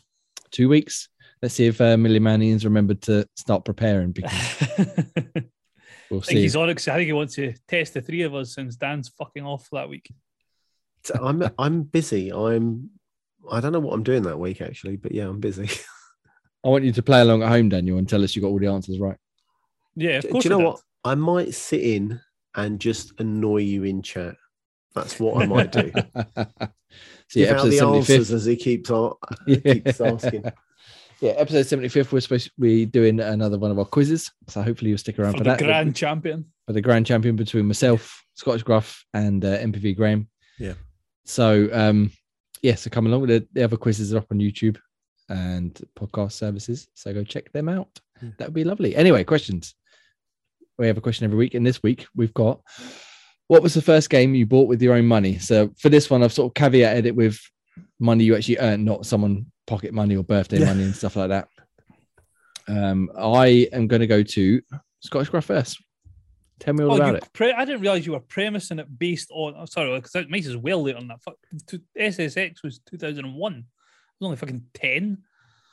[0.51, 1.09] Two weeks.
[1.41, 4.31] Let's see if uh, Millie Manian's remembered to start preparing because
[4.77, 5.43] I
[6.09, 6.41] we'll think see.
[6.41, 8.75] he's on it 'cause I think he wants to test the three of us since
[8.75, 10.11] Dan's fucking off that week.
[11.13, 12.31] I'm I'm busy.
[12.31, 12.89] I'm
[13.51, 15.69] I don't know what I'm doing that week actually, but yeah, I'm busy.
[16.65, 18.59] I want you to play along at home, Daniel, and tell us you got all
[18.59, 19.17] the answers right.
[19.95, 20.43] Yeah, of Do course.
[20.45, 20.79] you know what?
[21.03, 22.19] I might sit in
[22.55, 24.35] and just annoy you in chat.
[24.93, 25.91] That's what I might do.
[26.15, 26.69] so
[27.33, 27.95] Give yeah, out episode the 75th.
[27.97, 29.13] answers as he keeps on.
[29.47, 30.43] keeps asking.
[31.21, 34.31] Yeah, episode 75th, we're supposed to be doing another one of our quizzes.
[34.47, 35.59] So hopefully you'll stick around For for, the that.
[35.59, 36.45] grand champion.
[36.67, 40.27] For the grand champion between myself, Scottish Gruff, and uh, MPV Graham.
[40.59, 40.73] Yeah.
[41.25, 42.11] So, um,
[42.61, 44.77] yeah, so come along with the, the other quizzes are up on YouTube
[45.29, 46.87] and podcast services.
[46.93, 47.99] So go check them out.
[48.21, 48.29] Yeah.
[48.37, 48.95] That would be lovely.
[48.95, 49.75] Anyway, questions.
[50.77, 51.53] We have a question every week.
[51.55, 52.61] And this week we've got
[53.47, 55.39] what was the first game you bought with your own money?
[55.39, 57.39] So for this one, I've sort of caveated it with
[57.99, 60.65] money you actually earned, not someone pocket money or birthday Yeah.
[60.67, 61.47] money and stuff like that.
[62.67, 64.61] Um, I am going to go to
[64.99, 65.81] Scottish Graph first.
[66.59, 67.29] Tell me all Oh, about you it.
[67.33, 69.53] pre- I didn't realize you were premising it based on.
[69.57, 71.21] Oh, sorry, because Mice is well later on that.
[71.21, 71.35] Fuck,
[71.67, 73.53] to- SSX was 2001.
[73.53, 73.63] It
[74.19, 75.19] was only fucking 10,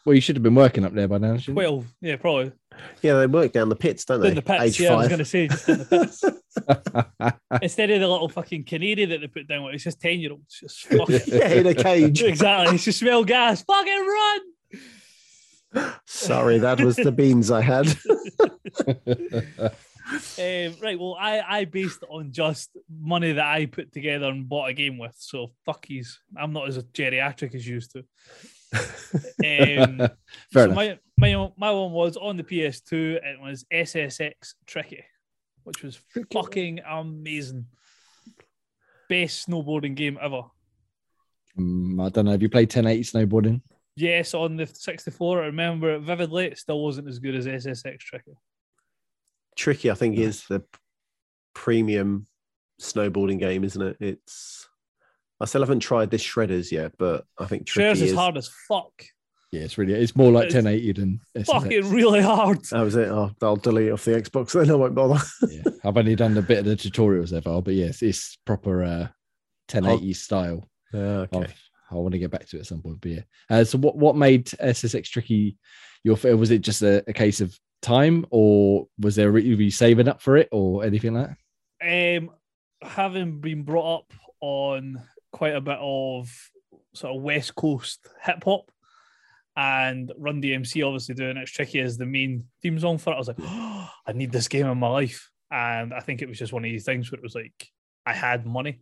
[0.05, 1.39] Well, you should have been working up there by now.
[1.39, 1.69] shouldn't you?
[1.69, 1.87] 12.
[2.03, 2.53] Yeah, probably.
[3.01, 4.29] Yeah, they work down the pits, don't they?
[4.29, 4.63] In the pits.
[4.63, 6.23] Age yeah, I was going to say just in the pits.
[7.63, 10.59] Instead of the little fucking canary that they put down, it's just 10 year olds.
[10.61, 11.21] Just fucking.
[11.29, 12.23] yeah, in a cage.
[12.23, 12.75] exactly.
[12.75, 13.63] It's just smell gas.
[13.63, 14.41] Fucking run.
[16.07, 17.87] Sorry, that was the beans I had.
[20.13, 20.99] Um, right.
[20.99, 24.75] Well, I, I based it on just money that I put together and bought a
[24.75, 25.15] game with.
[25.19, 26.17] So fuckies.
[26.37, 28.05] I'm not as geriatric as used to.
[28.75, 29.99] Um,
[30.53, 30.77] Fair so enough.
[30.77, 32.93] my, my my one was on the PS2.
[32.93, 35.05] It was SSX Tricky,
[35.63, 35.99] which was
[36.33, 37.67] fucking amazing.
[39.09, 40.43] Best snowboarding game ever.
[41.59, 42.33] Mm, I don't know.
[42.33, 43.61] Have you played 1080 snowboarding?
[43.97, 45.43] Yes, on the 64.
[45.43, 46.47] I remember it vividly.
[46.47, 48.33] It still wasn't as good as SSX Tricky.
[49.57, 50.63] Tricky, I think, is the
[51.55, 52.27] premium
[52.81, 53.97] snowboarding game, isn't it?
[54.01, 54.69] It's.
[55.41, 58.11] I still haven't tried this Shredders yet, but I think Tricky Shares is.
[58.13, 58.93] is hard as fuck.
[59.53, 59.95] Yeah, it's really.
[59.95, 61.47] It's more like It's 1080 than SSX.
[61.47, 62.65] Fucking really hard.
[62.67, 63.09] That was it.
[63.09, 64.71] I'll, I'll delete off the Xbox then.
[64.71, 65.23] I won't bother.
[65.49, 65.63] yeah.
[65.85, 69.09] I've only done a bit of the tutorials so far, but yes, it's proper uh,
[69.71, 70.69] 1080 style.
[70.93, 71.45] Yeah, okay.
[71.45, 71.55] Of,
[71.91, 73.21] I want to get back to it at some point, but yeah.
[73.49, 75.57] Uh, so what what made SSX tricky?
[76.03, 80.09] Your was it just a, a case of time, or was there were you saving
[80.09, 81.31] up for it, or anything like
[81.81, 82.19] that?
[82.19, 82.31] Um,
[82.83, 85.01] having been brought up on
[85.33, 86.31] quite a bit of
[86.95, 88.71] sort of West Coast hip hop,
[89.57, 93.17] and Run DMC obviously doing it's tricky as the main theme song for it.
[93.17, 96.29] I was like, oh, I need this game in my life, and I think it
[96.29, 97.71] was just one of these things where it was like
[98.07, 98.81] I had money.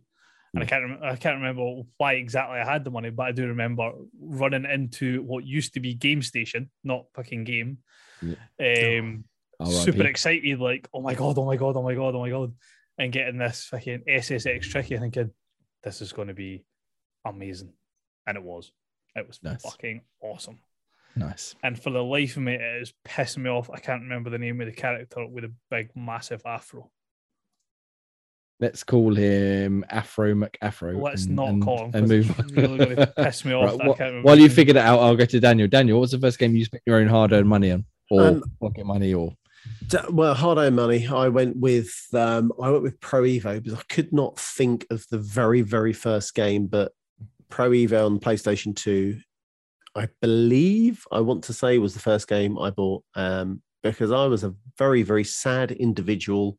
[0.53, 3.31] And I can't, rem- I can't remember why exactly I had the money, but I
[3.31, 7.79] do remember running into what used to be Game Station, not fucking Game.
[8.21, 9.25] Um,
[9.59, 9.69] RIP.
[9.69, 12.53] super excited, like, oh my god, oh my god, oh my god, oh my god,
[12.97, 15.31] and getting this fucking SSX tricky, thinking
[15.83, 16.63] this is going to be
[17.25, 17.73] amazing,
[18.27, 18.71] and it was.
[19.15, 19.61] It was Nice.
[19.63, 20.59] fucking awesome.
[21.15, 21.53] Nice.
[21.63, 23.69] And for the life of me, it is pissing me off.
[23.69, 26.89] I can't remember the name of the character with a big, massive afro.
[28.59, 31.01] Let's call him Afro McAfro.
[31.01, 31.91] Let's and- not and- call him.
[31.93, 32.39] and 'cause move.
[32.39, 33.65] it's really going to piss me off.
[33.65, 34.55] Right, that I wha- can't remember while you name.
[34.55, 35.67] figure that out, I'll go to Daniel.
[35.67, 38.43] Daniel, what was the first game you spent your own hard-earned money on, or Um,
[38.61, 39.33] pocket money, or
[39.87, 41.07] D- Well, hard earned money.
[41.07, 45.05] I went with um, I went with Pro Evo because I could not think of
[45.09, 46.91] the very very first game, but
[47.49, 49.19] Pro Evo on PlayStation Two,
[49.95, 54.25] I believe I want to say was the first game I bought um, because I
[54.25, 56.57] was a very very sad individual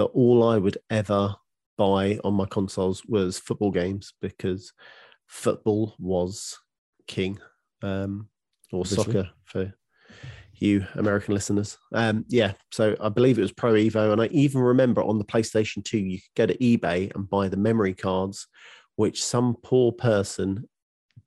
[0.00, 1.36] that all I would ever
[1.76, 4.72] buy on my consoles was football games because
[5.26, 6.58] football was
[7.06, 7.38] king
[7.82, 8.30] um,
[8.72, 9.04] or Obviously.
[9.04, 9.74] soccer for
[10.54, 11.76] you American listeners.
[11.92, 15.24] Um, yeah, so I believe it was Pro Evo, and I even remember on the
[15.24, 18.46] PlayStation 2, you could go to eBay and buy the memory cards,
[18.96, 20.66] which some poor person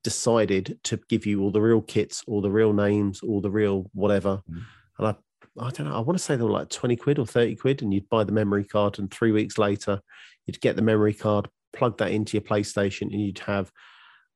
[0.04, 3.92] decided to give you all the real kits, all the real names, all the real
[3.94, 4.42] whatever.
[4.50, 4.62] Mm.
[4.98, 5.16] And I,
[5.60, 7.82] I don't know, I want to say they were like 20 quid or 30 quid,
[7.82, 10.02] and you'd buy the memory card, and three weeks later,
[10.46, 13.72] you'd get the memory card, plug that into your PlayStation, and you'd have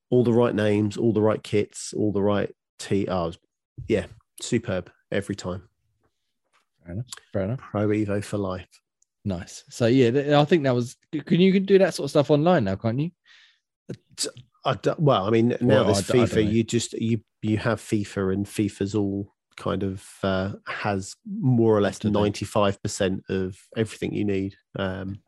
[0.10, 3.10] all the right names, all the right kits, all the right TRs.
[3.10, 4.06] Oh, yeah,
[4.42, 5.68] superb every time.
[6.84, 7.06] fair enough.
[7.34, 7.60] Fair enough.
[7.60, 8.68] Pro Evo for life.
[9.26, 9.64] Nice.
[9.70, 10.96] So yeah, I think that was.
[11.26, 13.12] Can you can do that sort of stuff online now, can't you?
[13.90, 14.30] Uh,
[14.66, 16.36] I d- well, I mean, now Well, there's I I FIFA.
[16.36, 16.48] don't.
[16.54, 21.82] You just you you have FIFA, and FIFA's all kind of uh, has more or
[21.82, 24.56] less ninety five percent of everything you need.
[24.78, 25.20] Um,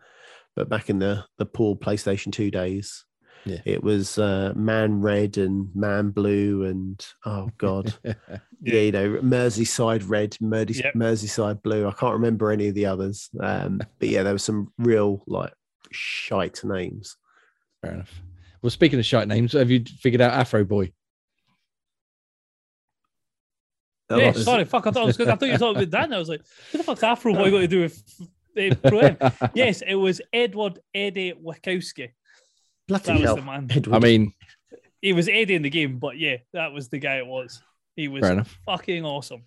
[0.55, 3.05] but back in the the poor PlayStation Two days,
[3.45, 3.59] Yeah.
[3.65, 8.15] it was uh, Man Red and Man Blue, and oh god, yeah,
[8.81, 10.93] you know, Merseyside Red, Mersey, Yep.
[10.95, 11.87] Merseyside Blue.
[11.87, 15.53] I can't remember any of the others, um, but yeah, there were some real like
[15.91, 17.15] shite names.
[17.81, 18.21] Fair enough.
[18.61, 20.91] Well, speaking of shite names, have you figured out Afro Boy?
[24.09, 24.87] Yeah, Oh, sorry, fuck.
[24.87, 25.29] I thought I was good.
[25.29, 26.13] I thought you were talking about Dan.
[26.13, 26.41] I was like,
[26.71, 28.03] what the fuck's Afro Boy got to do with
[28.57, 29.17] uh, Pro M?
[29.53, 32.09] Yes, it was Edward Eddie Wachowski.
[32.87, 33.35] bloody That was hell.
[33.35, 33.67] the man.
[33.69, 33.95] Edward.
[33.95, 34.33] I mean,
[35.01, 37.61] He was Eddie in the game, but yeah, that was the guy it was.
[37.95, 39.43] He was fair fucking awesome.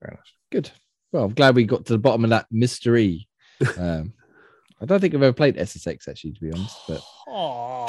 [0.00, 0.32] Fair enough.
[0.50, 0.70] Good.
[1.12, 3.28] Well, I'm glad we got to the bottom of that mystery.
[3.78, 4.12] Um,
[4.80, 6.76] I don't think I've ever played SSX actually, to be honest.
[6.88, 7.86] But Oh,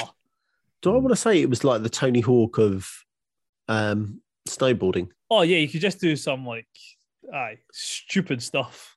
[0.82, 2.88] Do I want to say it was like the Tony Hawk of
[3.66, 5.08] um, snowboarding?
[5.34, 6.68] oh yeah, you could just do some like,
[7.32, 8.96] aye, stupid stuff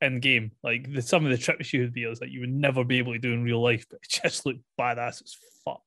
[0.00, 0.52] in game.
[0.62, 3.12] Like the, some of the tricks you would be, like you would never be able
[3.12, 5.82] to do in real life, but it just looked badass as fuck.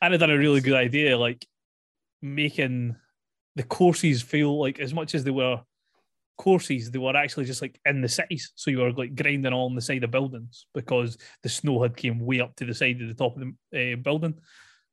[0.00, 1.44] And it done a really good idea, like
[2.22, 2.96] making
[3.56, 5.60] the courses feel like as much as they were
[6.36, 8.52] courses, they were actually just like in the cities.
[8.54, 12.20] So you were like grinding on the side of buildings because the snow had came
[12.20, 14.34] way up to the side of the top of the uh, building.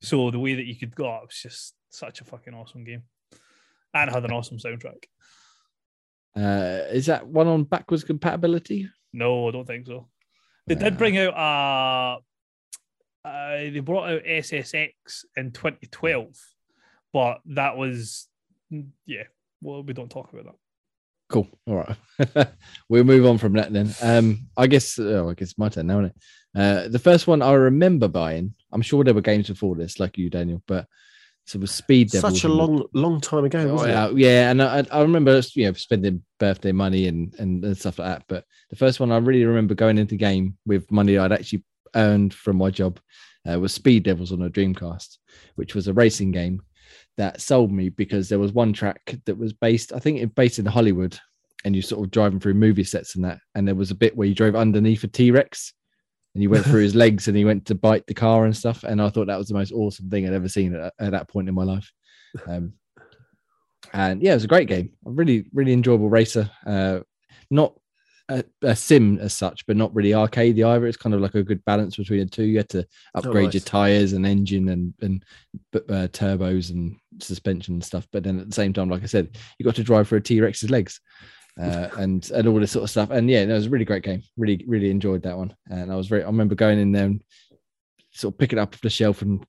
[0.02, 3.04] So the way that you could go up was just such a fucking awesome game,
[3.94, 5.06] and had an awesome soundtrack.
[6.36, 8.90] uh, is that one on backwards compatibility?
[9.14, 10.08] No, I don't think so.
[10.68, 11.34] They did bring out
[13.26, 14.92] uh, uh they brought out SSX
[15.38, 16.36] in 2012,
[17.14, 18.28] but that was
[19.06, 19.24] yeah.
[19.62, 20.56] Well, we don't talk about that.
[21.30, 21.48] Cool.
[21.66, 22.48] All right.
[22.90, 23.94] we'll move on from that then.
[24.02, 26.16] Um, I guess oh, I guess it's my turn now, isn't it?
[26.56, 30.18] Uh, the first one I remember buying, I'm sure there were games before this, like
[30.18, 30.88] you, Daniel, but
[31.46, 32.34] so it was Speed Devils.
[32.34, 34.18] Such a and the- long, long time ago, Oh, wasn't yeah, it?
[34.18, 38.08] yeah, and I, I remember you know spending birthday money and, and and stuff like
[38.08, 38.24] that.
[38.28, 41.64] But the first one I really remember going into game with money I'd actually
[41.96, 43.00] earned from my job
[43.50, 45.18] uh, was Speed Devils on a Dreamcast,
[45.56, 46.62] which was a racing game
[47.18, 50.60] that sold me because there was one track that was based, I think, it based
[50.60, 51.18] in Hollywood,
[51.64, 54.18] and you sort of driving through movie sets and that, and there was a bit
[54.18, 55.74] where you drove underneath a T Rex.
[56.36, 58.84] And he went through his legs and he went to bite the car and stuff.
[58.84, 61.30] And I thought that was the most awesome thing I'd ever seen at, at that
[61.30, 61.90] point in my life.
[62.46, 62.74] Um,
[63.94, 64.92] and yeah, it was a great game.
[65.06, 66.52] A really, really enjoyable racer.
[66.66, 67.00] Uh,
[67.50, 67.74] not
[68.28, 70.88] a, a sim as such, but not really arcadey either.
[70.88, 72.44] It's kind of like a good balance between the two.
[72.44, 73.64] You had to upgrade your nice.
[73.64, 75.24] tires and engine and and
[75.74, 78.08] uh, turbos and suspension and stuff.
[78.12, 80.22] But then at the same time, like I said, you got to drive for a
[80.22, 81.00] T Rex's legs.
[81.60, 84.04] Uh, and and all this sort of stuff, and yeah, it was a really great
[84.04, 84.22] game.
[84.36, 86.24] Really, really enjoyed that one, and I was very.
[86.24, 87.24] I remember going in there and
[88.12, 89.46] sort of picking up off the shelf, and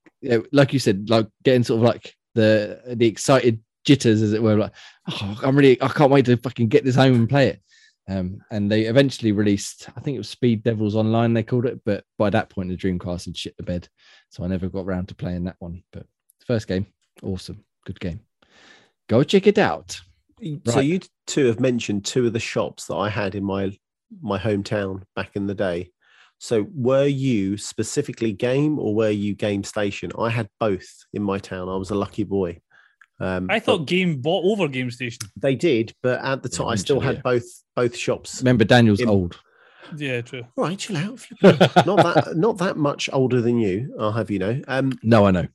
[0.53, 4.55] like you said, like getting sort of like the the excited jitters, as it were.
[4.55, 4.73] Like,
[5.09, 7.61] oh, I'm really, I can't wait to fucking get this home and play it.
[8.09, 11.81] Um, and they eventually released, I think it was Speed Devils Online, they called it.
[11.83, 13.89] But by that point, the Dreamcast had shit the bed,
[14.29, 15.83] so I never got around to playing that one.
[15.91, 16.05] But
[16.45, 16.87] first game,
[17.21, 18.21] awesome, good game.
[19.09, 19.99] Go check it out.
[20.65, 23.75] So you two have mentioned two of the shops that I had in my
[24.21, 25.91] my hometown back in the day.
[26.39, 30.11] So were you specifically game or were you game station?
[30.17, 31.67] I had both in my town.
[31.69, 32.59] I was a lucky boy.
[33.19, 35.21] Um, I thought Game bought over Game Station.
[35.35, 38.39] they did, but at the time I still Eventually, had both both shops.
[38.41, 39.39] Remember, Daniel's In- old.
[39.95, 40.43] Yeah, true.
[40.57, 41.25] All right, chill out.
[41.41, 41.63] not
[42.03, 43.95] that not that much older than you.
[43.99, 44.61] I'll have you know.
[44.67, 45.47] Um, No, I know.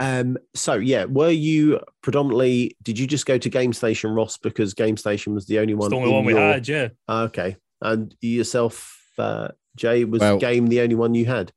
[0.00, 2.76] um, so yeah, were you predominantly?
[2.82, 5.80] Did you just go to Game Station Ross because Game Station was the only It's
[5.80, 5.90] one?
[5.90, 6.88] the only one we your- had, yeah.
[7.08, 11.52] Okay, and yourself, uh, Jay, was Well- game the only one you had?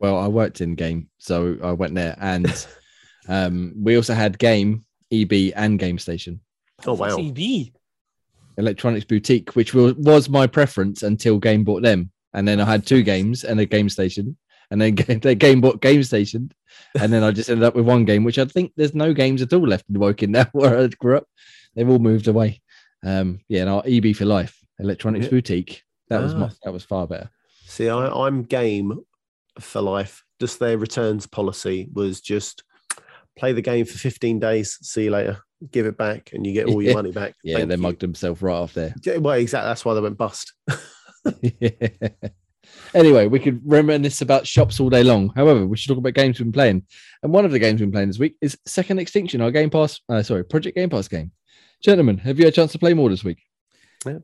[0.00, 2.66] Well, I worked in game, so I went there, and
[3.28, 6.40] um, we also had game, EB, and Game Station.
[6.86, 7.16] Oh wow!
[7.16, 7.72] CB.
[8.58, 12.10] Electronics Boutique, which was, was my preference until Game bought them.
[12.32, 14.36] And then I had two games and a game station.
[14.70, 16.50] And then game, the game bought Game Station.
[16.98, 19.40] And then I just ended up with one game, which I think there's no games
[19.42, 21.26] at all left in Woking now where I grew up.
[21.74, 22.60] They've all moved away.
[23.04, 25.30] Um, yeah, and our EB for life, Electronics Yeah.
[25.30, 25.82] Boutique.
[26.08, 26.50] That was my, Ah.
[26.64, 27.30] that was far better.
[27.66, 29.00] See, I, I'm game
[29.60, 30.24] for life.
[30.40, 32.64] Just their returns policy was just
[33.38, 35.38] play the game for 15 days, see you later,
[35.70, 36.94] give it back, and you get all your Yeah.
[36.94, 37.34] money back.
[37.44, 37.80] Yeah, Thank they you.
[37.82, 38.94] mugged themselves right off there.
[39.04, 39.68] Yeah, Well, exactly.
[39.68, 40.52] That's why they went bust.
[41.42, 41.70] yeah.
[42.94, 45.32] anyway, we could reminisce about shops all day long.
[45.36, 46.82] However, we should talk about games we've been playing.
[47.22, 49.70] And one of the games we've been playing this week is Second Extinction, our Game
[49.70, 51.30] Pass, uh, sorry, Project Game Pass game.
[51.82, 53.38] Gentlemen, have you had a chance to play more this week?
[54.02, 54.22] Played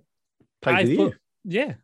[0.64, 1.12] I with you.
[1.44, 1.74] Yeah.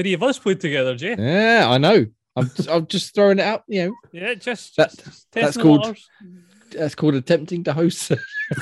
[0.00, 1.16] Three of us played together, Jay.
[1.18, 2.06] Yeah, I know.
[2.36, 3.64] I'm, I'm just throwing it out.
[3.66, 6.08] You know, Yeah, just, That- just that's testing the called- waters.
[6.72, 8.12] That's called attempting to host.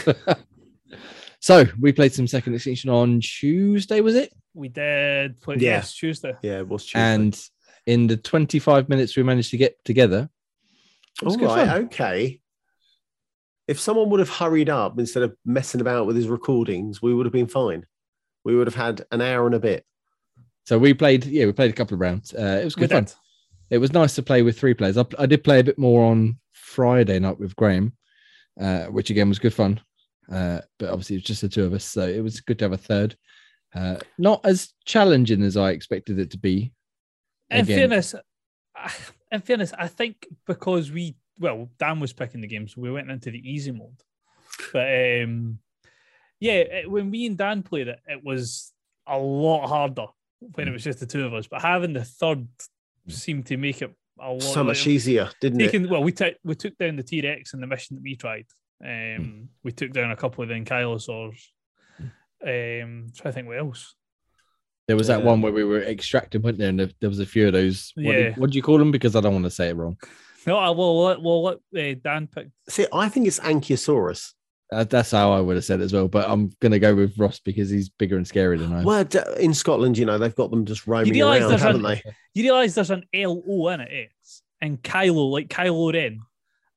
[1.41, 4.33] so we played some Second Extinction on Tuesday, was it?
[4.55, 5.71] We did play Yeah.
[5.77, 6.35] yes, Tuesday.
[6.43, 6.99] Yeah, it was Tuesday.
[7.01, 7.49] And
[7.87, 10.29] in the 25 minutes we managed to get together,
[11.21, 11.85] it was all good right, fun.
[11.85, 12.41] okay.
[13.69, 17.27] If someone would have hurried up instead of messing about with his recordings, we would
[17.27, 17.85] have been fine.
[18.45, 19.85] We would have had an hour and a bit.
[20.67, 22.33] So we played, yeah, we played a couple of rounds.
[22.35, 23.05] Uh, it was We good fun.
[23.05, 23.15] did.
[23.71, 24.97] It was nice to play with three players.
[24.97, 26.39] I, I did play a bit more on
[26.77, 27.95] Friday night with Graham,
[28.61, 29.81] uh, which again was good fun.
[30.31, 32.67] Uh, but obviously, it was just the two of us, so it was good to
[32.67, 33.17] have a third.
[33.75, 36.73] Uh, not as challenging as I expected it to be.
[37.51, 37.79] In Again.
[37.79, 38.15] fairness,
[38.77, 38.93] I-
[39.33, 43.11] in fairness, I think because we well, Dan was picking the game, so we went
[43.11, 44.03] into the easy mode.
[44.73, 44.87] But
[45.23, 45.59] um,
[46.41, 48.73] yeah, it- when me and Dan played it, it was
[49.07, 50.07] a lot harder
[50.55, 51.47] when it was just the two of us.
[51.47, 52.47] But having the third
[53.09, 55.91] seemed to make it lot So much easier, didn't it?
[55.91, 58.47] Well, we took we took down the T Rex in the mission that we tried.
[58.85, 61.39] Um, we took down a couple of the ankylosaurs.
[62.47, 63.95] Um, try to think what else.
[64.87, 65.27] There was that Yeah.
[65.27, 66.69] one where we were extracting, weren't there?
[66.69, 67.93] And there, there was a few of those.
[67.97, 68.35] What, do, Yeah.
[68.37, 68.91] what do you call them?
[68.93, 69.97] Because I don't want to say it wrong.
[70.47, 72.49] No, I will let we'll let uh, Dan pick.
[72.69, 74.33] See, I think it's Ankylosaurus.
[74.73, 76.09] Uh, that's how I would have said it as well.
[76.09, 78.85] But I'm going to go with Ross because he's bigger and scarier than I am.
[78.85, 82.01] Well, d- in Scotland, you know, they've got them just roaming realise around, haven't an-
[82.05, 82.13] they?
[82.35, 86.21] You realise there's an L O in it, it's and Kylo, like Kylo Ren,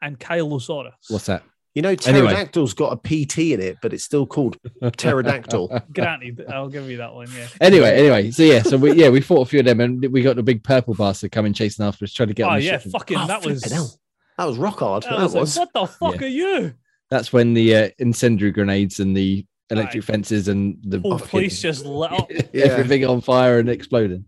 [0.01, 0.91] and Kylosaurus.
[1.09, 1.43] What's that?
[1.75, 2.33] You know, Anyway.
[2.33, 4.57] pterodactyl's got a PT in it, but it's still called
[4.97, 5.81] pterodactyl.
[5.93, 7.27] Granted, I'll give you that one.
[7.35, 7.47] Yeah.
[7.61, 10.21] Anyway, anyway, so yeah, so we yeah we fought a few of them, and we
[10.21, 12.43] got the big purple bastard coming chasing after us, trying to get.
[12.45, 12.91] Oh on the yeah, ship.
[12.91, 13.61] fucking Oh, that was.
[13.61, 13.91] flipping hell.
[14.37, 15.03] That was rock hard.
[15.03, 16.27] That was like, what the fuck Yeah.
[16.27, 16.73] are you?
[17.09, 20.07] That's when the uh, incendiary grenades and the electric Aye.
[20.07, 22.29] fences and the Whole fucking- place just lit up.
[22.31, 22.41] Yeah.
[22.65, 24.25] everything on fire and exploding.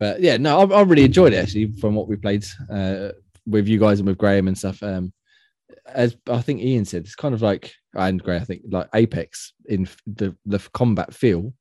[0.00, 3.10] But yeah, no, I, I really enjoyed it actually from what we played uh,
[3.46, 4.82] with you guys and with Graham and stuff.
[4.82, 5.12] Um,
[5.86, 9.52] as I think Ian said, it's kind of like and Gray, I think like Apex
[9.66, 11.52] in the the combat feel.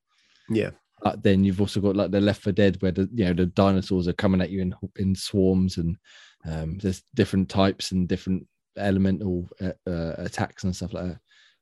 [0.49, 0.71] Yeah.
[1.03, 3.47] But then you've also got like the Left 4 Dead, where the you know the
[3.47, 5.97] dinosaurs are coming at you in in swarms, and
[6.45, 8.45] um, there's different types and different
[8.77, 11.19] elemental uh, uh, attacks and stuff like that.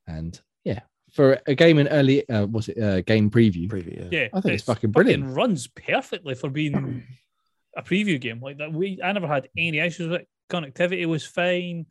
[0.08, 0.82] And yeah,
[1.14, 3.70] for a game in early, uh, what's it, uh, game preview?
[3.70, 4.20] Preview, yeah.
[4.22, 5.36] Yeah, I think it's fucking brilliant.
[5.36, 7.04] runs perfectly for being
[7.78, 8.72] a preview game like that.
[8.72, 10.28] We I never had any issues with it.
[10.50, 11.86] Connectivity was fine.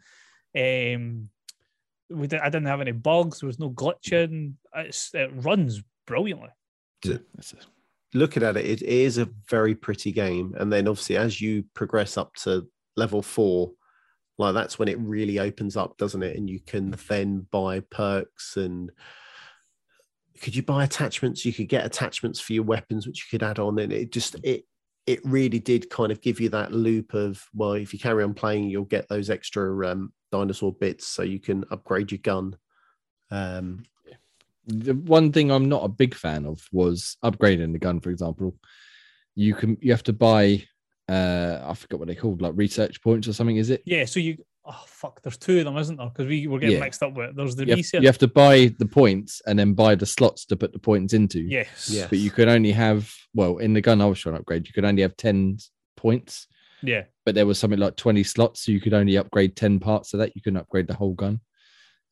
[0.57, 1.31] Um,
[2.11, 3.41] we did, I didn't have any bugs.
[3.41, 4.55] There was no glitching.
[4.75, 6.49] It's, it runs brilliantly.
[7.05, 7.67] That's it.
[8.15, 10.55] looking at it, it is a very pretty game.
[10.59, 12.67] And then obviously, as you progress up to
[12.97, 13.73] level four,
[14.39, 16.37] like that's when it really opens up, doesn't it?
[16.37, 18.91] And you can then buy perks and
[20.41, 21.45] could you buy attachments?
[21.45, 24.37] You could get attachments for your weapons, which you could add on, and it just
[24.43, 24.65] it
[25.07, 28.35] it really did kind of give you that loop of well, if you carry on
[28.35, 32.57] playing, you'll get those extra um, dinosaur bits, so you can upgrade your gun.
[33.31, 33.85] Um,
[34.67, 38.55] the one thing I'm not a big fan of was upgrading the gun, for example.
[39.35, 40.65] You can you have to buy
[41.09, 43.83] uh I forgot what they called, like research points or something, is it?
[43.87, 44.39] Yeah, so you
[44.71, 46.09] oh fuck, there's two of them, isn't there?
[46.11, 46.83] Because we were getting Yeah.
[46.85, 47.37] mixed up with it.
[47.37, 48.03] There's the You have, research.
[48.03, 51.15] you have to buy the points and then buy the slots to put the points
[51.15, 51.41] into.
[51.41, 51.89] Yes.
[51.91, 52.07] Yeah.
[52.11, 54.75] But you could only have well, in the gun I was trying to upgrade, you
[54.75, 55.57] could only have 10
[55.97, 56.47] points,
[56.83, 57.05] Yeah.
[57.25, 60.19] but there was something like 20 slots, so you could only upgrade 10 parts of
[60.21, 60.33] that.
[60.37, 61.41] You couldn't upgrade the whole gun.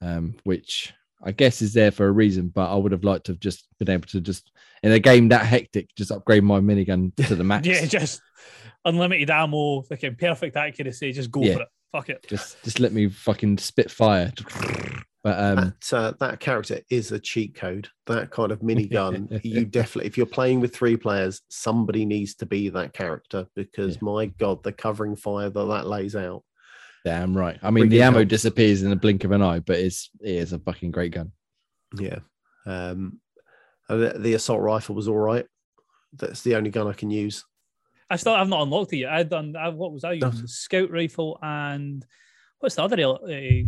[0.01, 0.93] Um, which
[1.23, 3.67] I guess is there for a reason, but I would have liked to have just
[3.79, 4.51] been able to just
[4.83, 7.67] in a game that hectic, just upgrade my minigun to the max.
[7.67, 8.21] Yeah, just
[8.85, 11.13] unlimited ammo, fucking perfect accuracy.
[11.13, 11.55] Just go Yeah.
[11.55, 11.69] for it.
[11.93, 12.27] Fuck it.
[12.29, 14.33] just just let me fucking spit fire.
[15.25, 17.89] But um, that uh, that character is a cheat code.
[18.07, 22.47] That kind of minigun, you definitely, if you're playing with three players, somebody needs to
[22.47, 24.03] be that character because Yeah.
[24.03, 26.45] my god, the covering fire that that lays out.
[27.07, 27.57] Damn right.
[27.63, 28.31] I mean, the ammo helps.
[28.31, 31.31] disappears in the blink of an eye, but it's it is a fucking great gun.
[31.97, 32.19] Yeah,
[32.67, 33.21] um,
[33.89, 35.47] the, the assault rifle was all right.
[36.13, 37.45] That's the only gun I can use.
[38.11, 39.13] I still have not unlocked it yet.
[39.13, 39.55] I've done.
[39.57, 40.27] I, what was I No.
[40.31, 40.47] using?
[40.49, 42.05] Scout rifle and
[42.59, 43.01] what's the other?
[43.01, 43.63] Uh,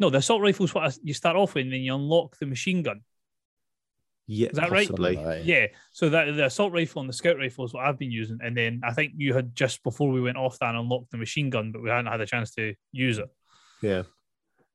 [0.00, 2.36] no, the assault rifle is what I- you start off with, and then you unlock
[2.38, 3.02] the machine gun.
[4.26, 4.86] Yeah, Is that right?
[4.88, 5.14] possibly.
[5.14, 5.66] Something like Yeah.
[5.92, 8.56] So that the assault rifle and the scout rifle is what I've been using, and
[8.56, 11.72] then I think you had just before we went off that unlocked the machine gun,
[11.72, 13.28] but we hadn't had a chance to use it.
[13.82, 14.04] Yeah,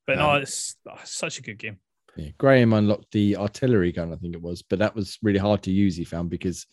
[0.06, 1.78] But no, Um, it's oh, such a good game.
[2.16, 2.30] Yeah.
[2.38, 5.72] Graham unlocked the artillery gun, I think it was, but that was really hard to
[5.72, 5.95] use.
[5.95, 6.68] He found because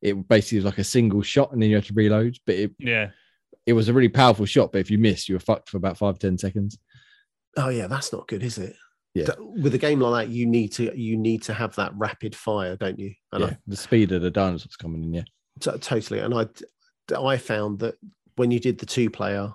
[0.00, 2.38] it basically was like a single shot, and then you had to reload.
[2.46, 3.10] But it, Yeah.
[3.66, 4.72] it was a really powerful shot.
[4.72, 6.78] But if you missed, you were fucked for about five ten seconds.
[7.58, 8.74] Oh yeah, that's not good, is it?
[9.14, 9.28] Yeah.
[9.38, 12.76] With a game like that, you need to you need to have that rapid fire,
[12.76, 13.12] don't you?
[13.32, 15.12] And yeah, the speed of the dinosaurs coming in.
[15.14, 15.22] Yeah,
[15.58, 16.20] I t- totally.
[16.20, 16.46] And I
[17.18, 17.96] I found that
[18.36, 19.52] when you did the two player,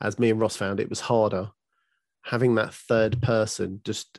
[0.00, 1.50] as me and Ross found, it was harder.
[2.24, 4.18] Having that third person just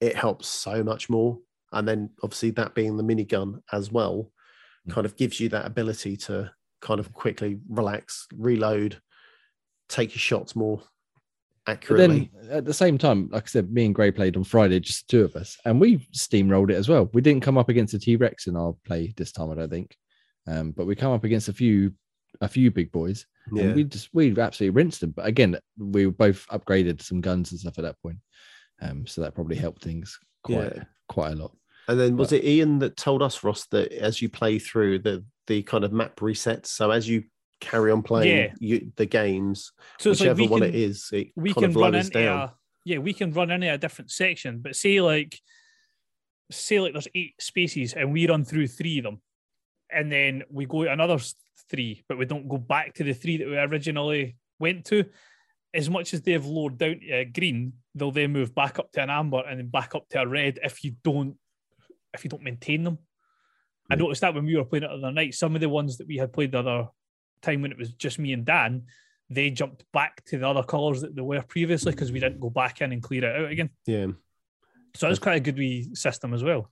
[0.00, 1.38] it helps so much more.
[1.72, 4.30] And then obviously that being the minigun as well,
[4.88, 4.92] Mm.
[4.94, 6.50] kind of gives you that ability to
[6.80, 9.00] kind of quickly relax, reload,
[9.90, 10.82] take your shots more
[11.88, 14.80] but then at the same time, like I said, me and Gray played on Friday,
[14.80, 17.08] just the two of us, and we steamrolled it as well.
[17.12, 19.70] We didn't come up against a T Rex in our play this time, I don't
[19.70, 19.96] think,
[20.46, 21.92] um, but we come up against a few
[22.40, 23.26] a few big boys.
[23.52, 23.64] yeah.
[23.64, 25.10] And we just we absolutely rinsed them.
[25.10, 28.18] But again, we were both upgraded some guns and stuff at that point.
[28.80, 30.84] Um, so that probably helped things quite Yeah.
[31.08, 31.56] quite a lot.
[31.88, 35.24] And then was it Ian that told us, Ross, that as you play through the
[35.48, 37.24] the kind of map resets, so as you
[37.60, 38.52] carry on playing Yeah.
[38.58, 41.94] you, the games, So it's like whichever we one it is, it we can run
[41.94, 42.38] into down.
[42.48, 42.54] a
[42.84, 45.38] yeah, we can run into a different section, but say like
[46.50, 49.20] say like there's eight spaces and we run through three of them,
[49.92, 51.18] and then we go to another
[51.68, 55.04] three, but we don't go back to the three that we originally went to.
[55.72, 59.02] As much as they've lowered down to a green, they'll then move back up to
[59.02, 61.36] an amber and then back up to a red if you don't
[62.12, 62.98] if you don't maintain them.
[63.88, 64.00] I Hmm.
[64.00, 66.08] noticed that when we were playing it the other night, some of the ones that
[66.08, 66.88] we had played the other
[67.42, 68.84] time when it was just me and Dan,
[69.28, 72.50] they jumped back to the other colours that they were previously because we didn't go
[72.50, 73.70] back in and clear it out again.
[73.86, 74.06] Yeah.
[74.94, 76.70] So that's quite a good wee system as well.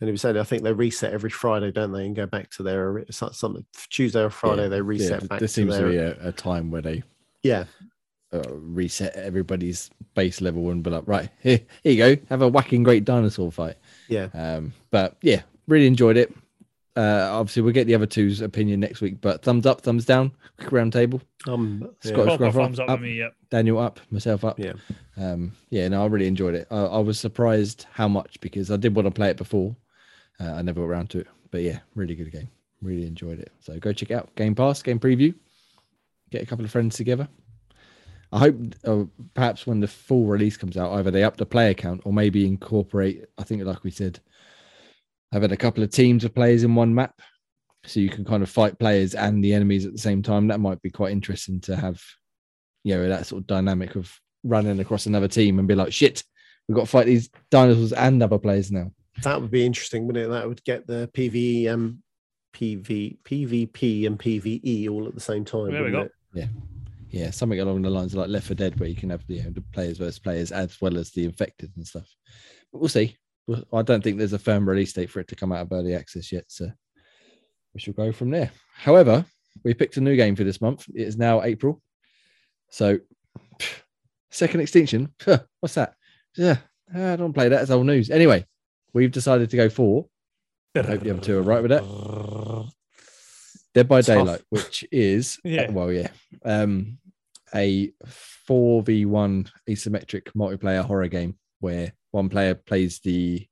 [0.00, 2.50] And he was saying, I think they reset every Friday, don't they, and go back
[2.52, 5.86] to their something Tuesday or Friday Yeah, they reset yeah, back there to seems their
[5.86, 7.02] to be a, a time where they
[7.42, 7.64] yeah.
[8.32, 12.48] uh, reset everybody's base level and be like, right here, here you go, have a
[12.48, 13.76] whacking great dinosaur fight.
[14.08, 14.28] Yeah.
[14.32, 16.32] Um, but yeah, really enjoyed it.
[16.98, 19.20] Uh, obviously, we'll get the other two's opinion next week.
[19.20, 21.22] But thumbs up, thumbs down, quick round table.
[21.46, 22.10] Um, yeah.
[22.10, 23.00] Scott- Proper Scruff thumbs up, up.
[23.00, 23.18] me.
[23.18, 23.34] Yep.
[23.50, 24.58] Daniel up, myself up.
[24.58, 24.72] Yeah.
[25.16, 26.66] Um, yeah, no, I really enjoyed it.
[26.72, 29.76] I, I was surprised how much because I did want to play it before.
[30.40, 32.48] Uh, I never got around to it, but yeah, really good game.
[32.82, 33.52] Really enjoyed it.
[33.60, 35.34] So go check it out Game Pass, Game Preview.
[36.30, 37.28] Get a couple of friends together.
[38.32, 41.74] I hope uh, perhaps when the full release comes out, either they up the player
[41.74, 43.24] count or maybe incorporate.
[43.38, 44.20] I think, like we said,
[45.32, 47.20] having a couple of teams of players in one map,
[47.84, 50.48] so you can kind of fight players and the enemies at the same time.
[50.48, 52.02] That might be quite interesting to have,
[52.84, 54.12] you know, that sort of dynamic of
[54.44, 56.22] running across another team and be like, shit,
[56.66, 58.90] we've got to fight these dinosaurs and other players now.
[59.22, 60.28] That would be interesting, wouldn't it?
[60.28, 62.02] That would get the PVE, um,
[62.54, 65.72] PV, PvP and PVE all at the same time.
[65.72, 66.02] There we go.
[66.34, 66.48] it?
[67.10, 69.42] Yeah, something along the lines of like Left 4 Dead, where you can have you
[69.42, 72.08] know, the players versus players as well as the infected and stuff.
[72.70, 73.16] But we'll see.
[73.72, 75.94] I don't think there's a firm release date for it to come out of early
[75.94, 76.70] access yet, so
[77.74, 78.50] we shall go from there.
[78.74, 79.24] However,
[79.64, 80.86] we picked a new game for this month.
[80.94, 81.80] It is now April,
[82.70, 82.98] so
[84.30, 85.12] Second Extinction.
[85.60, 85.94] What's that?
[86.36, 86.58] Yeah,
[86.94, 87.62] I don't play that.
[87.62, 88.10] It's old news.
[88.10, 88.44] Anyway,
[88.92, 90.06] we've decided to go for.
[90.76, 92.72] I hope the other two are right with that.
[93.74, 94.02] Dead by.
[94.02, 95.70] Daylight, which is Yeah.
[95.70, 96.08] well, yeah,
[96.44, 96.98] um,
[97.54, 103.46] a four v one asymmetric multiplayer horror game where one player plays the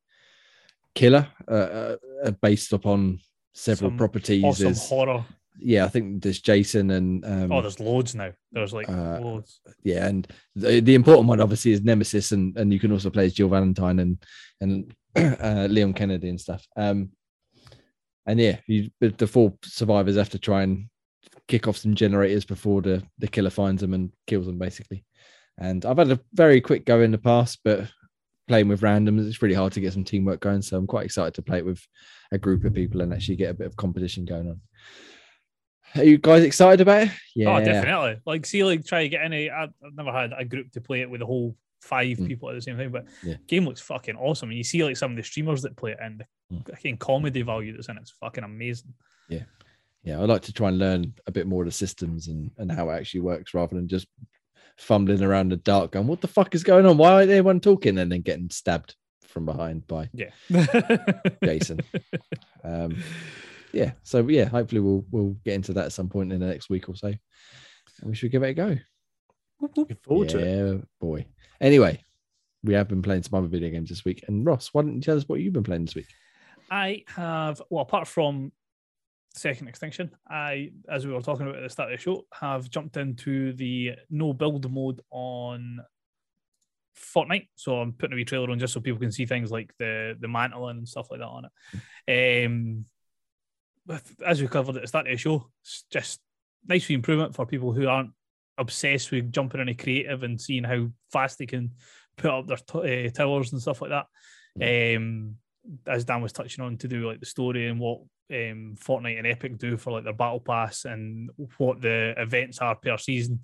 [0.95, 3.19] killer, uh, uh, based upon
[3.53, 4.43] several Some properties.
[4.43, 5.25] Awesome There's- horror.
[5.59, 8.31] yeah, I think there's Jason and um, Oh, there's loads now.
[8.51, 9.61] There's like uh, loads.
[9.83, 13.25] yeah, and the, the important one obviously is Nemesis, and and you can also play
[13.25, 14.23] as Jill Valentine and
[14.61, 16.65] and uh, Leon Kennedy and stuff.
[16.75, 17.09] Um,
[18.25, 20.87] and yeah, you, the four survivors have to try and
[21.47, 25.05] kick off some generators before the the killer finds them and kills them, basically.
[25.59, 27.89] And I've had a very quick go in the past, but
[28.47, 30.61] playing with randoms, it's really hard to get some teamwork going.
[30.61, 31.85] So I'm quite excited to play it with
[32.31, 34.61] a group of people and actually get a bit of competition going on.
[35.95, 37.11] Are you guys excited about it?
[37.35, 38.21] Yeah, Oh, definitely.
[38.25, 39.49] Like, see, like, try to get any.
[39.49, 42.27] I've never had a group to play it with a whole five Mm.
[42.27, 43.35] people at the same time, but Yeah.
[43.47, 44.49] game looks fucking awesome.
[44.49, 46.25] And you see, like, some of the streamers that play it and the
[46.55, 46.69] Mm.
[46.69, 48.01] fucking comedy value that's in it.
[48.01, 48.93] It's fucking amazing.
[49.29, 49.43] Yeah.
[50.03, 52.71] Yeah, I like to try and learn a bit more of the systems and, and
[52.71, 54.07] how it actually works rather than just
[54.77, 56.97] fumbling around the dark going, what the fuck is going on?
[56.97, 57.97] Why ain't anyone talking?
[57.97, 58.95] And then getting stabbed
[59.27, 60.29] from behind by Yeah.
[61.43, 61.79] Jason.
[62.63, 62.95] um,
[63.73, 66.69] yeah, so yeah, hopefully we'll we'll get into that at some point in the next
[66.69, 67.07] week or so.
[67.07, 67.17] And
[68.09, 68.77] we should give it a go.
[69.75, 70.87] Looking forward yeah, to it.
[71.01, 71.25] boy.
[71.59, 72.01] Anyway,
[72.63, 74.23] we have been playing some other video games this week.
[74.27, 76.07] And Ross, why don't you tell us what you've been playing this week?
[76.69, 78.51] I have, well, apart from
[79.35, 82.69] Second Extinction, I, as we were talking about at the start of the show, have
[82.69, 85.79] jumped into the no build mode on
[86.97, 87.49] Fortnite.
[87.55, 90.17] So I'm putting a wee trailer on just so people can see things like the
[90.19, 91.45] the mantle and stuff like that on
[92.07, 92.49] it.
[92.49, 92.85] Um,
[94.25, 96.19] as we covered at the start of the show, it's just
[96.67, 98.11] nice improvement for people who aren't
[98.57, 101.71] obsessed with jumping into creative and seeing how fast they can
[102.17, 104.95] put up their t- uh, towers and stuff like that.
[104.97, 105.35] Um,
[105.85, 108.01] as Dan was touching on, to do like the story and what
[108.31, 112.75] um, Fortnite and Epic do for like their battle pass and what the events are
[112.75, 113.39] per season.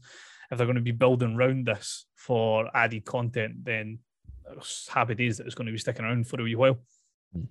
[0.51, 3.99] If they're going to be building around this for added content, then
[4.89, 6.79] happy days that it's going to be sticking around for a wee while.
[7.35, 7.47] Mm.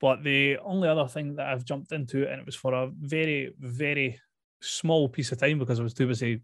[0.00, 3.54] But the only other thing that I've jumped into, and it was for a very,
[3.58, 4.20] very
[4.60, 6.42] small piece of time because I was too busy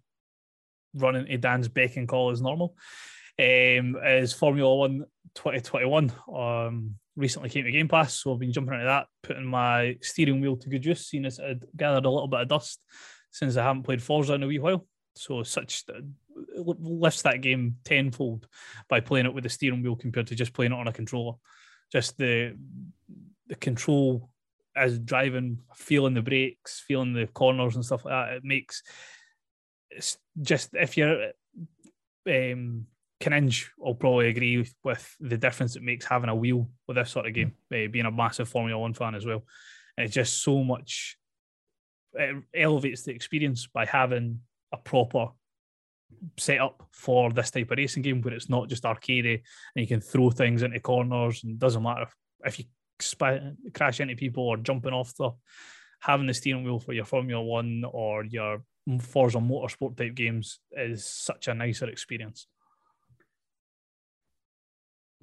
[0.94, 2.76] running to Dan's beck and call as normal,
[3.38, 6.12] um, is Formula One 2021.
[6.32, 10.40] Um, recently came to Game Pass, so I've been jumping into that, putting my steering
[10.40, 12.80] wheel to good use, seeing as it gathered a little bit of dust
[13.30, 14.86] since I haven't played Forza in a wee while.
[15.16, 15.84] So such
[16.56, 18.48] lifts that game tenfold
[18.88, 21.34] by playing it with the steering wheel compared to just playing it on a controller.
[21.92, 22.56] Just the
[23.46, 24.30] the control
[24.74, 28.34] as driving, feeling the brakes, feeling the corners and stuff like that.
[28.34, 28.82] It makes
[29.90, 31.30] it's just if you're
[32.26, 32.86] um
[33.25, 37.27] Caninge will probably agree with, the difference it makes having a wheel with this sort
[37.27, 39.45] of game, uh, being a massive Formula One fan as well.
[39.97, 41.16] And it's just so much,
[42.12, 44.41] it elevates the experience by having
[44.72, 45.29] a proper
[46.39, 49.41] setup for this type of racing game where it's not just arcade and
[49.75, 52.14] you can throw things into corners and it doesn't matter if,
[52.45, 52.64] if you
[53.01, 55.35] spi- crash into people or jumping off stuff.
[56.01, 58.62] Having the steering wheel for your Formula One or your
[59.01, 62.47] Forza Motorsport type games is such a nicer experience.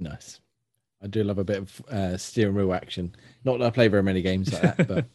[0.01, 0.41] Nice.
[1.03, 3.15] I do love a bit of uh, steering wheel action.
[3.45, 5.05] Not that I play very many games like that, but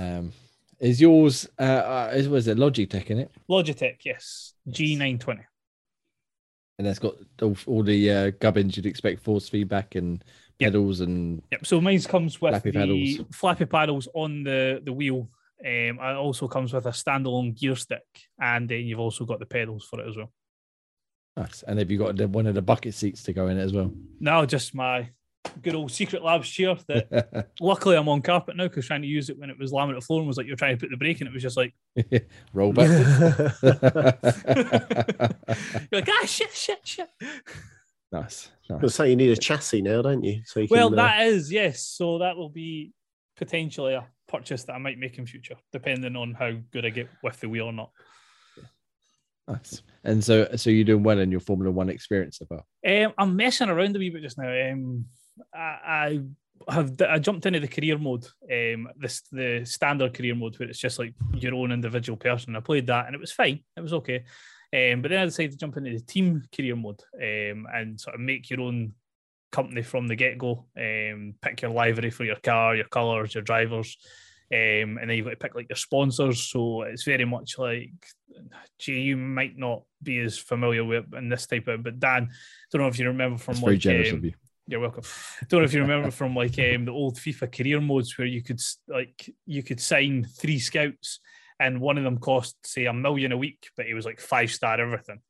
[0.00, 0.32] um,
[0.80, 1.48] Is yours?
[1.58, 3.30] Uh, uh is was it Logitech in it?
[3.50, 5.44] Logitech, yes, G920.
[6.78, 10.24] And that's got all, all the uh, gubbins you'd expect, force feedback and
[10.58, 10.68] Yep.
[10.72, 11.66] pedals and Yep.
[11.66, 13.36] So mine comes with Flappy the paddles.
[13.36, 15.28] flappy paddles on the the wheel.
[15.62, 18.06] Um, it also comes with a standalone gear stick,
[18.40, 20.32] and then you've also got the pedals for it as well.
[21.36, 21.62] Nice.
[21.64, 23.72] And have you got the, one of the bucket seats to go in it as
[23.72, 23.92] well?
[24.20, 25.10] No, just my
[25.62, 29.30] good old Secret Labs chair that luckily I'm on carpet now because trying to use
[29.30, 31.20] it when it was laminate floor and was like you're trying to put the brake
[31.20, 31.72] in, it was just like
[32.52, 32.88] Roll back.
[35.90, 37.08] you're like ah shit shit shit.
[38.12, 38.50] nice.
[38.68, 38.94] I was Nice.
[38.94, 40.40] say you need a chassis now, don't you?
[40.44, 41.82] So you Well, can, uh, that is yes.
[41.82, 42.92] So that will be
[43.36, 47.08] potentially a purchase that I might make in future, depending on how good I get
[47.22, 47.90] with the wheel or not.
[49.48, 49.82] Nice.
[50.04, 52.64] And so, so you're doing well in your Formula One experience so far.
[52.86, 54.72] Um, I'm messing around a wee bit just now.
[54.72, 55.06] Um,
[55.54, 56.20] I,
[56.68, 58.26] I have I jumped into the career mode.
[58.50, 62.56] Um, this the standard career mode where it's just like your own individual person.
[62.56, 63.60] I played that and it was fine.
[63.76, 64.24] It was okay.
[64.74, 68.14] Um, but then I decided to jump into the team career mode um, and sort
[68.14, 68.92] of make your own
[69.52, 70.66] company from the get go.
[70.76, 73.96] Um, pick your livery for your car, your colours, your drivers.
[74.52, 76.46] Um, and then you've got to pick like your sponsors.
[76.46, 77.90] So it's very much like,
[78.78, 82.28] gee, you might not be as familiar with in this type of, but Dan,
[82.70, 84.32] don't know if you remember from That's like very generous um, of you.
[84.68, 85.02] you're welcome.
[85.48, 88.42] Don't know if you remember from like um, the old FIFA career modes where you
[88.42, 91.20] could like you could sign three scouts
[91.58, 94.50] and one of them cost say a million a week, but he was like five
[94.52, 95.20] star everything,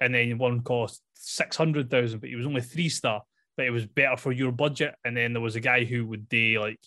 [0.00, 3.22] and then one cost six hundred thousand, but he was only three star,
[3.56, 4.94] but it was better for your budget.
[5.04, 6.80] And then there was a guy who would do like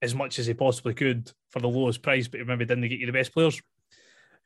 [0.00, 3.06] as much as he possibly could for the lowest price, but remember didn't get you
[3.06, 3.60] the best players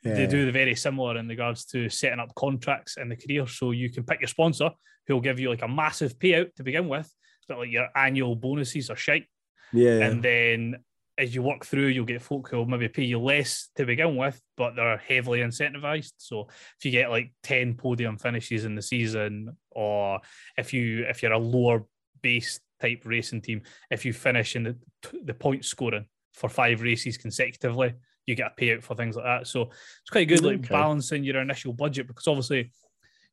[0.03, 3.47] they do the very similar in regards to setting up contracts in the career.
[3.47, 4.71] So you can pick your sponsor
[5.07, 7.13] who'll give you like a massive payout to begin with,
[7.49, 9.27] but like your annual bonuses are shite.
[9.73, 10.01] yeah.
[10.01, 10.77] And then
[11.19, 14.41] as you work through, you'll get folk who'll maybe pay you less to begin with,
[14.57, 16.13] but they're heavily incentivized.
[16.17, 16.49] So
[16.79, 20.21] if you get like 10 podium finishes in the season, or
[20.57, 21.85] if you if you're a lower
[22.23, 24.76] base type racing team, if you finish in the
[25.24, 27.95] the point scoring for five races consecutively,
[28.26, 29.47] you get a payout for things like that.
[29.47, 30.72] So it's quite good, like Okay.
[30.72, 32.72] balancing your initial budget because obviously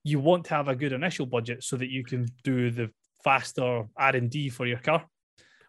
[0.03, 2.89] you want to have a good initial budget so that you can do the
[3.23, 5.05] faster R and D for your car.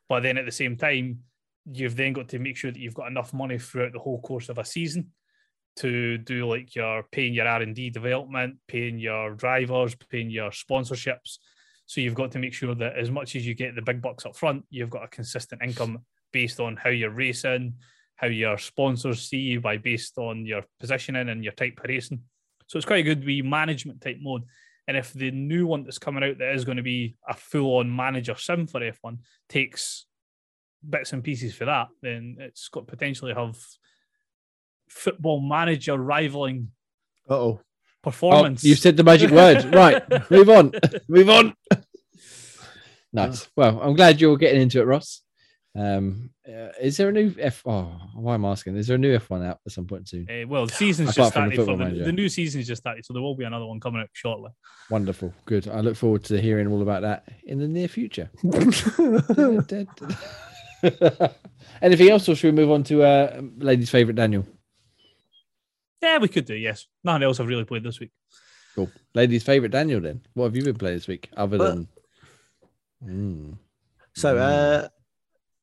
[0.08, 1.20] But then at the same time,
[1.70, 4.48] you've then got to make sure that you've got enough money throughout the whole course
[4.48, 5.12] of a season
[5.76, 10.50] to do like your paying your R and D development, paying your drivers, paying your
[10.50, 11.38] sponsorships.
[11.90, 14.24] So you've got to make sure that as much as you get the big bucks
[14.24, 15.98] up front, you've got a consistent income
[16.32, 17.74] based on how you're racing,
[18.14, 22.20] how your sponsors see you by based on your positioning and your type of racing.
[22.68, 24.44] So it's quite a good wee management type mode.
[24.86, 27.78] And if the new one that's coming out that is going to be a full
[27.78, 29.18] on manager sim for F1
[29.48, 30.06] takes
[30.88, 33.58] bits and pieces for that, then it's got potentially have
[34.88, 36.68] football manager rivaling
[37.28, 37.60] oh.
[38.04, 38.64] Oh, performance.
[38.64, 39.74] you said the magic word.
[39.74, 40.02] Right.
[40.30, 40.72] Move on.
[41.08, 41.54] Move on.
[43.12, 43.48] Nice.
[43.56, 45.22] Well, I'm glad you're getting into it, Ross.
[45.76, 47.62] Um, uh, is there a new F?
[47.64, 48.76] Oh, why am I asking?
[48.76, 50.26] Is there a new F1 out at some point soon?
[50.28, 51.78] Uh, well, the season's just from the started.
[51.78, 54.08] For the, the new season's just started, so there will be another one coming out
[54.12, 54.50] shortly.
[54.90, 55.32] Wonderful.
[55.44, 55.68] Good.
[55.68, 58.30] I look forward to hearing all about that in the near future.
[61.82, 64.46] Anything else, or should we move on to uh, ladies' favorite Daniel?
[66.02, 66.54] Yeah, we could do.
[66.54, 68.10] Yes, nothing else I've really played this week.
[68.74, 68.90] Cool.
[69.14, 70.00] Ladies' favorite Daniel.
[70.00, 71.88] Then, what have you been playing this week other Well- than?
[73.04, 73.56] Mm.
[74.14, 74.88] So uh,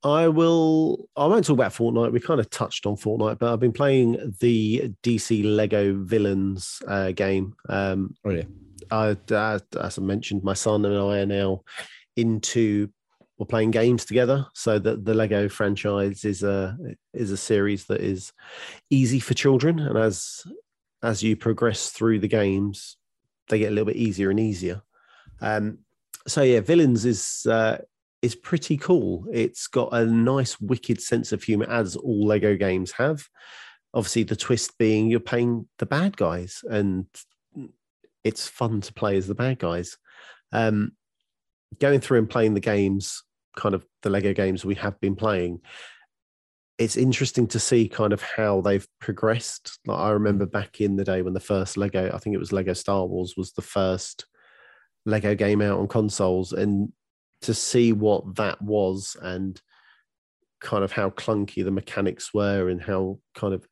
[0.03, 1.09] I will.
[1.15, 2.11] I won't talk about Fortnite.
[2.11, 7.11] We kind of touched on Fortnite, but I've been playing the DC Lego Villains uh,
[7.11, 7.55] game.
[7.69, 8.43] Um, Oh yeah.
[8.89, 11.63] I, uh, as I mentioned, my son and I are now
[12.15, 12.89] into
[13.37, 14.47] we're playing games together.
[14.53, 16.77] So that the Lego franchise is a
[17.13, 18.33] is a series that is
[18.89, 20.43] easy for children, and as
[21.03, 22.97] as you progress through the games,
[23.49, 24.81] they get a little bit easier and easier.
[25.41, 25.79] Um,
[26.27, 27.77] so yeah, Villains is uh,
[28.21, 29.25] is pretty cool.
[29.31, 33.27] It's got a nice, wicked sense of humor, as all Lego games have.
[33.93, 37.05] Obviously, the twist being you're playing the bad guys, and
[38.23, 39.97] it's fun to play as the bad guys.
[40.51, 40.91] Um,
[41.79, 43.23] going through and playing the games,
[43.55, 45.61] kind of the Lego games we have been playing,
[46.77, 49.79] it's interesting to see kind of how they've progressed.
[49.85, 52.51] Like I remember back in the day when the first Lego, I think it was
[52.51, 54.25] Lego Star Wars, was the first
[55.07, 56.91] Lego game out on consoles, and
[57.41, 59.61] to see what that was and
[60.59, 63.67] kind of how clunky the mechanics were and how kind of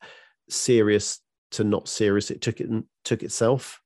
[0.49, 1.19] serious
[1.51, 2.69] to not serious it took it
[3.03, 3.81] took itself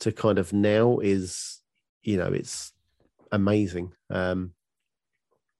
[0.00, 1.60] to kind of now is
[2.02, 2.72] you know it's
[3.30, 4.50] amazing um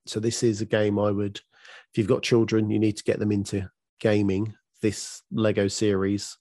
[0.05, 3.20] so this is a game i would if you've got children you need to get
[3.20, 3.68] them into
[4.01, 4.53] gaming
[4.85, 6.37] this Lego series,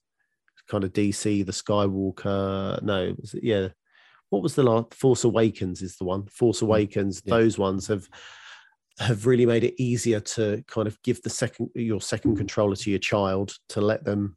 [0.68, 2.82] kind of DC, the Skywalker.
[2.82, 3.68] No, yeah.
[4.30, 4.94] What was the last?
[4.94, 6.26] Force Awakens is the one.
[6.26, 7.22] Force Awakens.
[7.24, 7.36] Yeah.
[7.36, 8.08] Those ones have
[8.98, 12.90] have really made it easier to kind of give the second your second controller to
[12.90, 14.36] your child to let them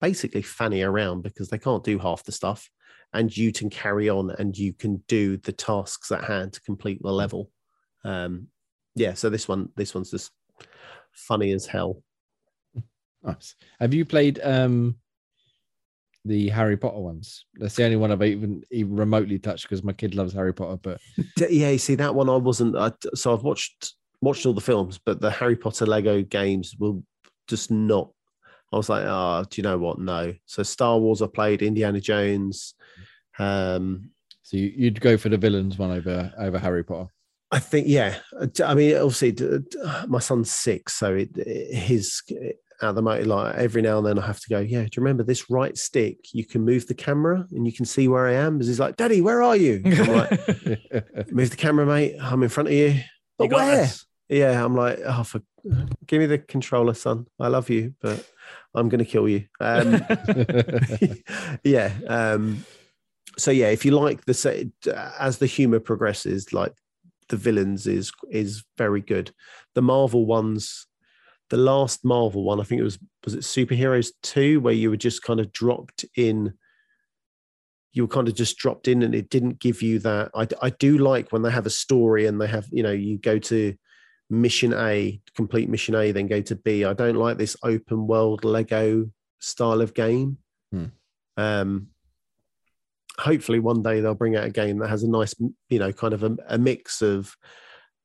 [0.00, 2.68] basically fanny around because they can't do half the stuff
[3.12, 7.00] and you can carry on and you can do the tasks at hand to complete
[7.02, 7.50] the level
[8.04, 8.48] um
[8.96, 10.32] yeah so this one this one's just
[11.12, 12.02] funny as hell
[13.22, 13.54] Nice.
[13.78, 14.96] Have you played um
[16.24, 17.46] the Harry Potter ones?
[17.54, 20.78] That's the only one I've even even remotely touched because my kid loves Harry Potter.
[20.82, 21.00] But
[21.50, 24.98] yeah you see that one i wasn't I, so i've watched watched all the films
[24.98, 27.02] but the harry potter lego games will
[27.48, 28.10] just not
[28.72, 32.00] i was like oh do you know what no so star wars i played indiana
[32.00, 32.74] jones
[33.38, 34.10] um
[34.42, 37.08] so you, you'd go for the villains one over over Harry Potter.
[37.52, 38.16] I think, yeah.
[38.64, 39.36] I mean, obviously,
[40.08, 42.20] my son's six, so it, his
[42.82, 44.58] at the moment, like every now and then, I have to go.
[44.60, 46.18] Yeah, do you remember this right stick?
[46.32, 48.58] You can move the camera and you can see where I am.
[48.58, 50.30] Because he's like, "Daddy, where are you?" I'm like,
[51.32, 52.16] "Move the camera, mate.
[52.20, 53.00] I'm in front of you."
[53.38, 53.76] But You where?
[53.76, 54.06] this.
[54.28, 55.42] Yeah, I'm like, "Oh, for,
[56.06, 57.26] give me the controller, son.
[57.38, 58.24] I love you, but
[58.74, 60.00] I'm going to kill you." Um,
[61.64, 61.92] yeah.
[62.06, 62.64] Um,
[63.38, 64.66] so yeah, if you like the set
[65.18, 66.72] as the humor progresses, like
[67.28, 69.32] the villains is is very good.
[69.74, 70.86] The Marvel ones,
[71.50, 74.96] the last Marvel one, I think it was was it Superheroes Two, where you were
[74.96, 76.54] just kind of dropped in.
[77.92, 80.30] You were kind of just dropped in, and it didn't give you that.
[80.34, 83.18] I I do like when they have a story and they have you know you
[83.18, 83.74] go to
[84.30, 86.84] mission A, complete mission A, then go to B.
[86.84, 90.38] I don't like this open world Lego style of game.
[90.72, 90.86] Hmm.
[91.36, 91.88] Um,
[93.18, 95.34] hopefully, one day they'll bring out a game that has a nice,
[95.68, 97.36] you know, kind of a, a mix of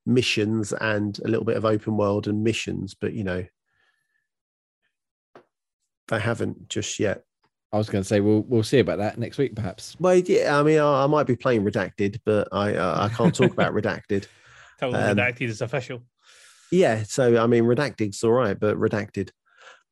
[0.05, 2.93] missions and a little bit of open world and missions.
[2.93, 3.45] But you know,
[6.07, 7.23] they haven't just yet.
[7.73, 9.95] I was going to say we'll we'll see about that next week, perhaps.
[9.99, 13.35] Well, yeah, I mean, I, I might be playing Redacted, but I uh, I can't
[13.35, 14.27] talk about Redacted.
[14.79, 16.03] Tell them Um, redacted is official.
[16.71, 19.29] Yeah, so I mean, Redacted's all right, but Redacted.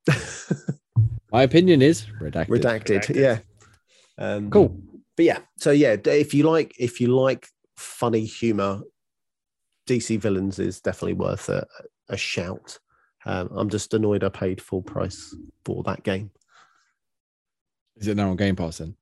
[1.32, 2.48] My opinion is redacted.
[2.48, 3.06] redacted.
[3.08, 3.16] Redacted.
[3.16, 3.40] Yeah.
[4.18, 4.80] Um, Cool.
[5.16, 7.48] But yeah, so yeah, if you like if you like
[7.78, 8.82] funny humor,
[9.88, 11.66] DC villains is definitely worth a,
[12.10, 12.80] a shout.
[13.26, 16.32] Um, I'm just annoyed I paid full price for that game.
[17.98, 18.96] Is it now on Game Pass then?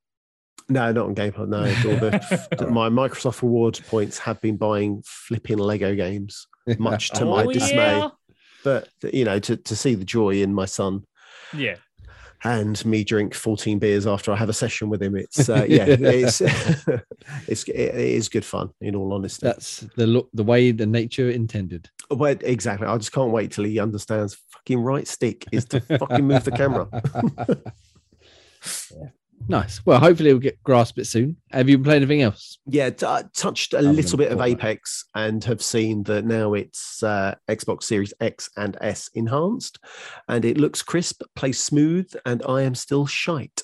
[0.68, 1.48] No, not on Game Pass.
[1.48, 6.46] No, all the, my Microsoft rewards points have been buying flipping Lego games,
[6.78, 7.98] much to my Oh, dismay.
[7.98, 8.08] yeah.
[8.64, 11.04] But you know, to to see the joy in my son
[11.52, 11.76] Yeah.
[12.44, 15.16] And me drink 14 beers after I have a session with him.
[15.16, 16.40] It's uh, yeah, it's
[17.48, 18.70] it's it is good fun.
[18.80, 21.88] In all honesty, That's the look, the way the nature intended.
[22.10, 22.86] well, exactly.
[22.86, 24.36] I just can't wait till he understands.
[24.48, 26.88] Fucking right stick is to fucking move the camera.
[28.92, 29.08] Yeah.
[29.48, 29.84] Nice.
[29.84, 31.36] Well, hopefully we'll get grasp it soon.
[31.50, 32.58] Have you been playing anything else?
[32.66, 34.52] Yeah, t- I touched a Other little bit of Fortnite.
[34.52, 39.78] Apex and have seen that now it's uh, Xbox Series X and S enhanced,
[40.28, 43.62] and it looks crisp, plays smooth, and I am still shite.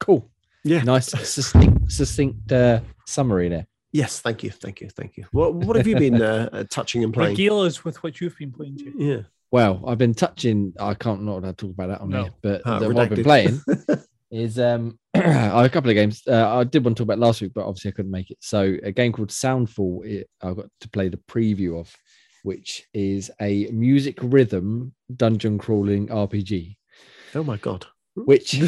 [0.00, 0.30] Cool.
[0.64, 0.82] Yeah.
[0.82, 3.66] Nice, succinct, succinct uh, summary there.
[3.92, 5.24] Yes, thank you, thank you, thank you.
[5.32, 7.30] What what have you been uh, uh, touching and playing?
[7.30, 8.92] Regale us with what you've been playing, Jay.
[8.96, 9.20] Yeah.
[9.50, 10.74] Well, I've been touching.
[10.78, 12.22] I can't not talk about that on No.
[12.24, 13.62] here, but Ah, what I've been playing
[14.30, 16.22] is um a couple of games.
[16.26, 18.38] Uh, I did want to talk about last week, but obviously I couldn't make it.
[18.40, 20.04] So a game called Soundfall.
[20.06, 21.94] It, I got to play the preview of,
[22.42, 26.76] which is a music rhythm dungeon crawling RPG.
[27.34, 27.86] Oh my god.
[28.14, 28.60] which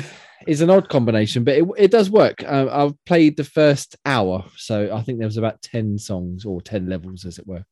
[0.47, 2.43] is an odd combination, but it, it does work.
[2.47, 6.61] Um, I've played the first hour, so I think there was about 10 songs or
[6.61, 7.65] 10 levels, as it were.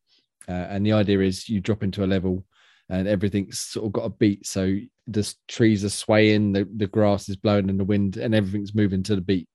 [0.49, 2.45] Uh, and the idea is you drop into a level
[2.91, 4.47] and everything's sort of got a beat.
[4.47, 8.75] So the trees are swaying, the, the grass is blowing in the wind, and everything's
[8.75, 9.49] moving to the beat.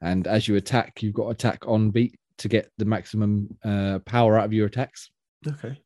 [0.00, 3.98] And as you attack, you've got to attack on beat to get the maximum uh,
[4.00, 5.10] power out of your attacks.
[5.46, 5.78] Okay.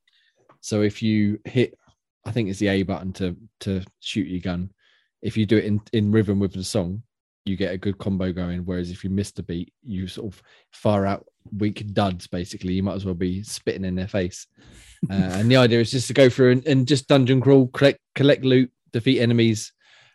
[0.60, 1.76] So if you hit,
[2.24, 4.70] I think it's the A button to to shoot your gun.
[5.20, 7.02] If you do it in, in rhythm with the song,
[7.44, 8.60] you get a good combo going.
[8.60, 11.26] Whereas if you miss the beat, you sort of fire out
[11.56, 12.26] weak duds.
[12.26, 14.46] Basically, you might as well be spitting in their face.
[15.10, 18.00] Uh, and the idea is just to go through and, and just dungeon crawl, collect
[18.14, 19.72] collect loot, defeat enemies.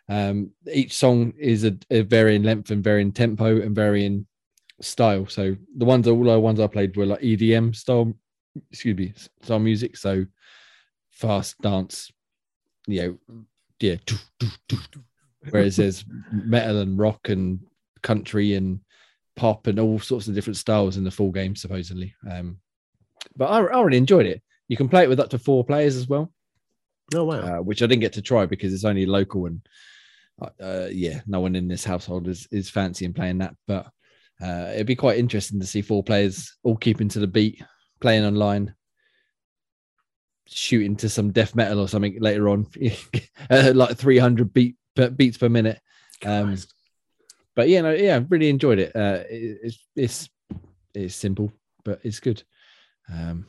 [0.08, 4.26] Um, each song is a, a varying length and varying tempo and varying
[4.80, 5.26] style.
[5.26, 8.12] So the ones all the ones I played were like EDM style,
[8.70, 9.12] excuse me,
[9.42, 9.96] style music.
[9.96, 10.26] So
[11.10, 12.10] fast dance,
[12.86, 13.44] you know,
[13.78, 13.96] yeah.
[15.50, 17.60] Whereas there's metal and rock and
[18.02, 18.80] country and
[19.40, 22.14] pop and all sorts of different styles in the full game, supposedly.
[22.30, 22.58] Um,
[23.34, 24.42] but I, I really enjoyed it.
[24.68, 26.30] You can play it with up to four players as well.
[27.14, 27.40] Oh wow.
[27.40, 29.62] uh, which I didn't get to try because it's only local and
[30.60, 33.56] uh, yeah, no one in this household is is fancying playing that.
[33.66, 33.86] But
[34.42, 37.62] uh, it'd be quite interesting to see four players all keeping to the beat,
[38.00, 38.74] playing online,
[40.46, 42.66] shooting to some death metal or something later on,
[43.50, 45.80] uh, like 300 beat per, beats per minute.
[46.26, 46.74] Um, Christ.
[47.60, 48.96] But yeah, no, yeah, really enjoyed it.
[48.96, 50.28] Uh, it it's it's
[50.94, 51.52] it's simple,
[51.84, 52.42] but it's good.
[53.12, 53.44] Um,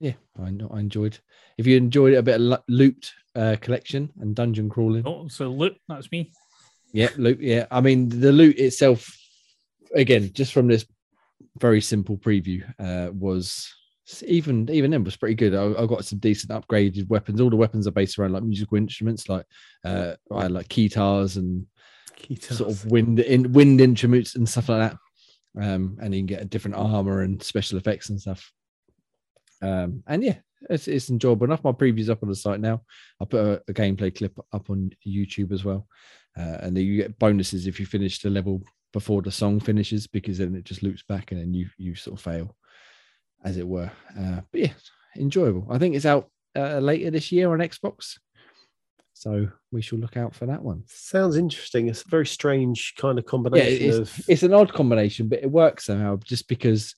[0.00, 1.18] yeah, I, I enjoyed.
[1.58, 5.50] If you enjoyed a bit of lo- loot uh, collection and dungeon crawling, Oh, so
[5.50, 6.32] loot, that's me.
[6.94, 7.38] yeah, loot.
[7.38, 9.14] Yeah, I mean the loot itself,
[9.94, 10.86] again, just from this
[11.60, 13.70] very simple preview, uh, was
[14.26, 15.54] even even then was pretty good.
[15.54, 17.42] I, I got some decent upgraded weapons.
[17.42, 19.44] All the weapons are based around like musical instruments, like
[19.84, 21.66] uh, I had, like guitars and
[22.40, 24.98] sort of wind in wind instruments and stuff like that.
[25.60, 28.52] Um, and you can get a different armor and special effects and stuff.
[29.62, 30.36] Um, and yeah,
[30.70, 31.64] it's, it's enjoyable enough.
[31.64, 32.82] My preview's up on the site now.
[33.20, 35.86] I put a, a gameplay clip up on YouTube as well.
[36.36, 38.62] Uh, and then you get bonuses if you finish the level
[38.92, 42.18] before the song finishes because then it just loops back and then you you sort
[42.18, 42.56] of fail,
[43.44, 43.90] as it were.
[44.18, 44.72] Uh, but yeah,
[45.16, 45.66] enjoyable.
[45.70, 48.18] I think it's out uh, later this year on Xbox,
[49.18, 50.84] so we shall look out for that one.
[50.86, 51.88] Sounds interesting.
[51.88, 55.42] It's a very strange kind of Yeah, combination it's, of it's an odd combination, but
[55.42, 56.94] it works somehow just because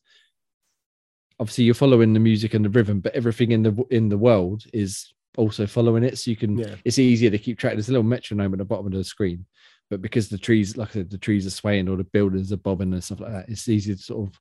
[1.39, 4.65] obviously you're following the music and the rhythm, but everything in the in the world
[4.75, 6.19] is also following it.
[6.19, 6.75] So you can yeah.
[6.85, 7.73] it's easier to keep track.
[7.73, 9.47] There's a little metronome at the bottom of the screen,
[9.89, 12.59] but because the trees, like I said, the trees are swaying or the buildings are
[12.59, 14.39] bobbing and stuff like that, it's easy to sort of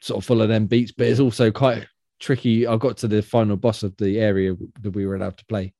[0.00, 0.90] sort of follow them beats.
[0.90, 1.86] But it's also quite
[2.18, 2.66] tricky.
[2.66, 5.72] I got to the final boss of the area that we were allowed to play.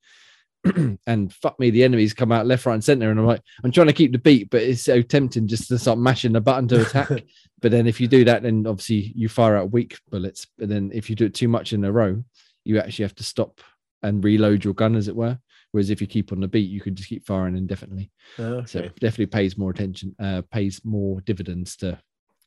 [1.06, 3.70] and fuck me, the enemies come out left, right, and center, and I'm like, I'm
[3.70, 6.68] trying to keep the beat, but it's so tempting just to start mashing the button
[6.68, 7.24] to attack.
[7.62, 10.46] but then if you do that, then obviously you fire out weak bullets.
[10.58, 12.22] But then if you do it too much in a row,
[12.64, 13.60] you actually have to stop
[14.02, 15.38] and reload your gun, as it were.
[15.72, 18.10] Whereas if you keep on the beat, you can just keep firing indefinitely.
[18.38, 21.98] Oh, So it definitely pays more attention, uh, pays more dividends to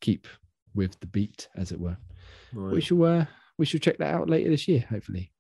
[0.02, 0.28] keep
[0.74, 1.98] with the beat, as it were.
[2.54, 2.74] Right.
[2.74, 3.26] We shall uh,
[3.58, 5.32] we shall check that out later this year, hopefully.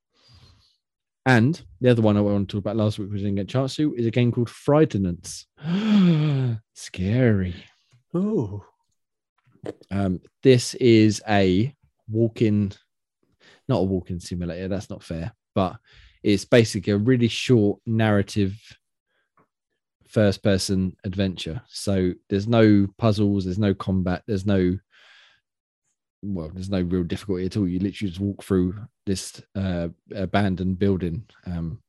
[1.29, 3.43] And the other one I wanted to talk about last week, which I didn't get
[3.43, 5.45] a chance to, is a game called Frightenance.
[6.73, 7.53] Scary.
[8.15, 8.65] Oh,
[9.91, 11.75] Um, this is a
[12.09, 12.71] walk-in,
[13.67, 14.67] not a walk-in simulator.
[14.67, 15.77] That's not fair, but
[16.23, 18.57] it's basically a really short narrative
[20.07, 21.61] first-person adventure.
[21.67, 24.79] So there's no puzzles, there's no combat, there's no
[26.21, 27.67] well, there's no real difficulty at all.
[27.67, 28.75] You literally just walk through
[29.05, 31.81] this uh, abandoned building um,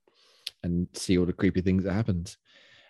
[0.62, 2.36] and see all the creepy things that happens.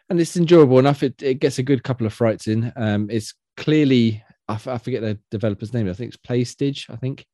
[0.08, 1.02] And it's enjoyable enough.
[1.02, 2.72] It, it gets a good couple of frights in.
[2.76, 5.88] Um, it's clearly, I, f- I forget the developer's name.
[5.88, 6.90] I think it's Playstige.
[6.90, 7.24] I think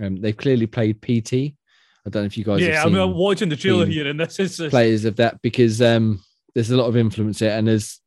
[0.00, 1.54] um, they've clearly played PT.
[2.04, 3.86] I don't know if you guys yeah, have I seen mean, I'm watching the trailer
[3.86, 6.20] here, and this is players of that because um,
[6.52, 8.00] there's a lot of influence there, and there's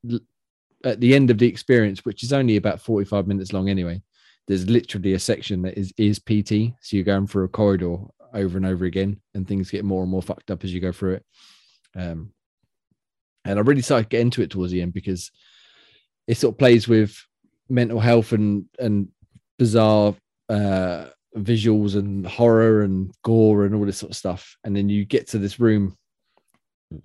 [0.84, 4.02] at the end of the experience, which is only about 45 minutes long anyway.
[4.47, 7.97] There's literally a section that is is PT, so you're going through a corridor
[8.34, 10.91] over and over again, and things get more and more fucked up as you go
[10.91, 11.26] through it.
[11.95, 12.31] Um,
[13.45, 15.31] and I really started to get into it towards the end because
[16.27, 17.15] it sort of plays with
[17.69, 19.07] mental health and and
[19.57, 20.15] bizarre
[20.49, 21.05] uh,
[21.38, 24.57] visuals and horror and gore and all this sort of stuff.
[24.63, 25.97] And then you get to this room.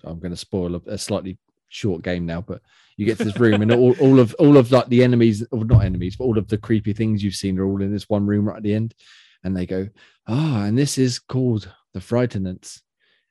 [0.04, 1.38] I'm going to spoil a, a slightly
[1.68, 2.60] short game now, but
[3.00, 5.64] you get to this room and all, all of all of like the enemies, or
[5.64, 8.26] not enemies, but all of the creepy things you've seen are all in this one
[8.26, 8.94] room right at the end.
[9.42, 9.88] And they go,
[10.28, 12.82] ah, and this is called the Frightenance.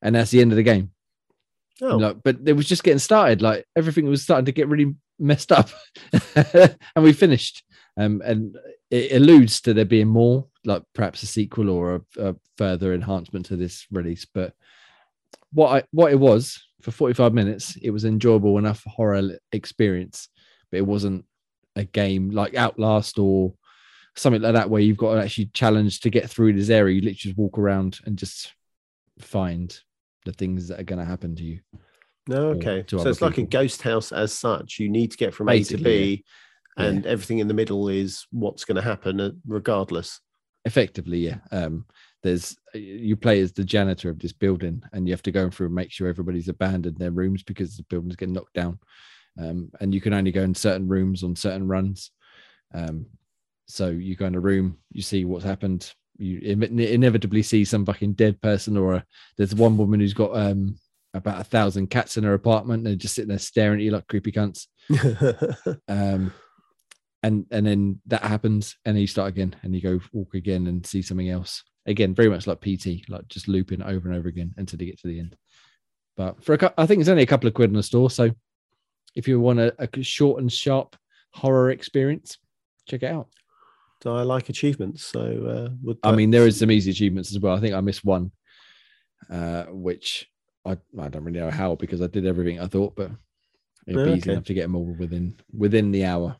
[0.02, 0.92] And that's the end of the game.
[1.84, 3.44] oh, Like, but it was just getting started.
[3.44, 5.70] Like everything was starting to get really messed up,
[6.36, 7.64] and we finished.
[7.96, 8.58] Um, and
[8.90, 13.46] it alludes to there being more, like perhaps a sequel or a, a further enhancement
[13.48, 14.26] to this release.
[14.26, 14.54] But
[15.54, 20.30] what I what it was for 45 minutes, it was enjoyable enough horror experience,
[20.72, 21.26] but it wasn't
[21.76, 23.54] a game like Outlast or
[24.16, 26.96] something like that where you've got to actually challenge to get through this area.
[26.96, 28.54] You literally just walk around and just
[29.20, 29.78] find
[30.26, 31.60] the things that are going to happen to you.
[32.28, 32.84] no, okay.
[32.90, 34.80] So it's like a ghost house as such.
[34.80, 36.24] You need to get from A to B,
[36.78, 36.86] Yeah.
[36.86, 40.20] and everything in the middle is what's going to happen uh, regardless.
[40.66, 41.86] effectively yeah um
[42.24, 45.54] there's you play as the janitor of this building and you have to go and
[45.54, 48.80] through and make sure everybody's abandoned their rooms because the building's getting knocked down.
[49.40, 52.12] Um and you can only go in certain rooms on certain runs.
[52.74, 53.06] Um
[53.68, 55.94] so you go in a room you see what's happened.
[56.18, 59.06] You inevitably see some fucking dead person or a,
[59.38, 60.78] there's one woman who's got um
[61.14, 63.92] about a thousand cats in her apartment and they're just sitting there staring at you
[63.92, 64.68] like creepy cunts.
[65.88, 66.34] Um
[67.24, 70.68] and and then that happens and then you start again and you go walk again
[70.68, 74.30] and see something else again, very much like PT, like just looping over and over
[74.30, 75.36] again until you get to the end.
[76.16, 78.10] But for a, I think it's only a couple of quid in the store.
[78.10, 78.32] So
[79.16, 80.96] if you want a, a short and sharp
[81.34, 82.38] horror experience,
[82.88, 83.28] check it out.
[84.02, 85.06] Do I like achievements?
[85.06, 87.56] So uh, would I mean, there is some easy achievements as well.
[87.56, 88.32] I think I missed one,
[89.30, 90.30] uh, which
[90.66, 93.12] I, I don't really know how because I did everything I thought, but
[93.88, 96.38] it'd be easy enough to get them all within within the hour.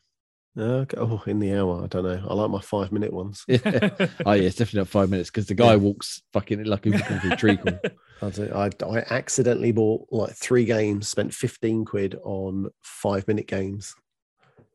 [0.58, 0.96] Okay.
[0.98, 1.84] Oh, in the hour.
[1.84, 2.26] I don't know.
[2.28, 3.44] I like my five minute ones.
[3.48, 5.76] oh yeah, it's definitely not five minutes because the guy Yeah.
[5.76, 7.78] walks fucking like a fucking treacle.
[8.22, 13.94] I, I, accidentally bought like three games, spent 15 quid on five minute games,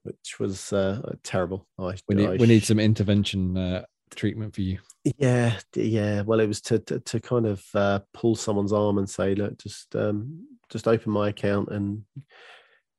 [0.03, 1.67] which was uh, terrible.
[1.77, 3.85] I, We need I we need some intervention uh,
[4.15, 4.79] treatment for you.
[5.17, 6.21] Yeah, yeah.
[6.21, 9.57] Well, it was to to, to kind of uh, pull someone's arm and say, look,
[9.59, 12.03] just um, just open my account and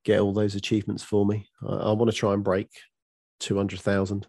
[0.06, 1.48] get all those achievements for me.
[1.68, 2.70] I, I want to try and break
[3.40, 4.26] two hundred thousand.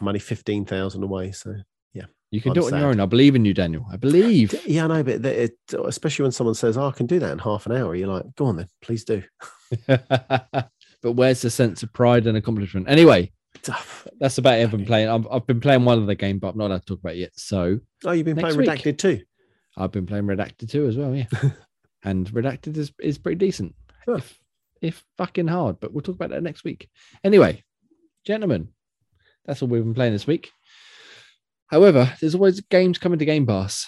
[0.00, 1.54] I'm only fifteen thousand away, so
[1.94, 2.06] yeah.
[2.30, 3.00] You can I'm do it on your own.
[3.00, 3.86] I believe in you, Daniel.
[3.90, 4.54] I believe.
[4.66, 5.02] Yeah, I know.
[5.02, 7.94] But it, especially when someone says, "Oh, I can do that in half an hour,"
[7.94, 9.22] you're like, "Go on then, please do."
[9.86, 10.70] but
[11.02, 12.88] where's the sense of pride and accomplishment?
[12.88, 13.32] Anyway,
[13.62, 14.06] Tough.
[14.18, 14.64] that's about it.
[14.64, 15.08] I've been playing.
[15.08, 17.14] I've, I've been playing one of the game, but I'm not allowed to talk about
[17.14, 17.32] it yet.
[17.36, 18.68] So Oh, you've been playing week.
[18.68, 19.22] Redacted too.
[19.76, 21.26] I've been playing Redacted 2 as well, yeah.
[22.04, 23.74] and Redacted is, is pretty decent.
[24.06, 26.88] If, fucking hard, but we'll talk about that next week.
[27.22, 27.62] Anyway,
[28.24, 28.68] gentlemen,
[29.44, 30.50] that's all we've been playing this week.
[31.68, 33.86] However, there's always games coming to Game Pass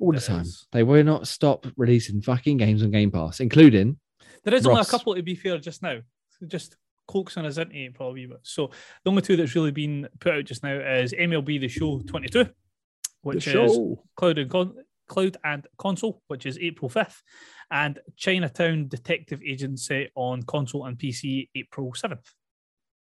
[0.00, 0.42] all the time.
[0.42, 0.66] is.
[0.72, 3.98] They will not stop releasing fucking games on Game Pass, including
[4.44, 5.98] There is only a couple to be fair just now.
[6.46, 6.76] Just
[7.06, 8.70] cloaks on his into it probably, but so
[9.04, 12.44] the only two that's really been put out just now is MLB The Show 22,
[12.44, 12.52] The
[13.22, 14.02] which is show.
[14.16, 14.74] Cloud and Con-
[15.08, 17.20] Cloud and Console, which is April 5th,
[17.70, 22.26] and Chinatown Detective Agency on console and PC April 7th.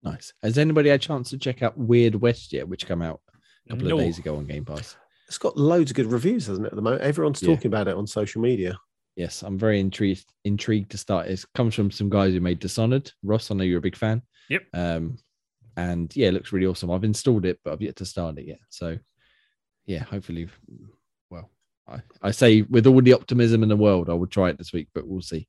[0.03, 0.33] nice.
[0.43, 3.21] Has anybody had a chance to check out Weird West yet, which came out
[3.65, 3.95] a couple No.
[3.95, 4.95] of days ago on Game Pass?
[5.27, 6.71] It's got loads of good reviews, hasn't it?
[6.73, 7.55] At the moment, everyone's Yeah.
[7.55, 8.77] talking about it on social media.
[9.15, 11.27] Yes, I'm very intrigued intrigued to start.
[11.27, 13.11] It comes from some guys who made Dishonored.
[13.23, 14.21] Ross, I know you're a big fan.
[14.49, 14.63] Yep.
[14.73, 15.17] Um,
[15.77, 16.91] and yeah, it looks really awesome.
[16.91, 18.59] I've installed it, but I've yet to start it yet.
[18.69, 18.99] So
[19.87, 20.91] yeah, hopefully, well,
[21.87, 24.73] I, I say with all the optimism in the world, I would try it this
[24.73, 25.47] week, but we'll see.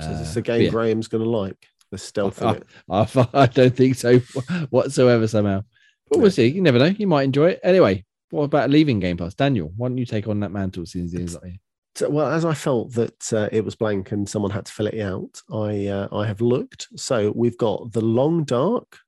[0.00, 1.66] So Uh, it's a game yeah, Graham's going to like.
[1.90, 2.66] The stealth in I, it.
[2.90, 4.18] I, I don't think so
[4.70, 5.62] whatsoever somehow.
[6.08, 6.46] But we'll see.
[6.46, 6.86] You never know.
[6.86, 7.60] You might enjoy it.
[7.62, 9.34] Anyway, what about leaving Game Pass?
[9.34, 11.60] Daniel, why don't you take on that mantle since he's like,
[12.08, 15.00] well, as I felt that uh, it was blank and someone had to fill it
[15.00, 16.88] out, I uh, I have looked.
[16.96, 18.98] So we've got the Long Dark,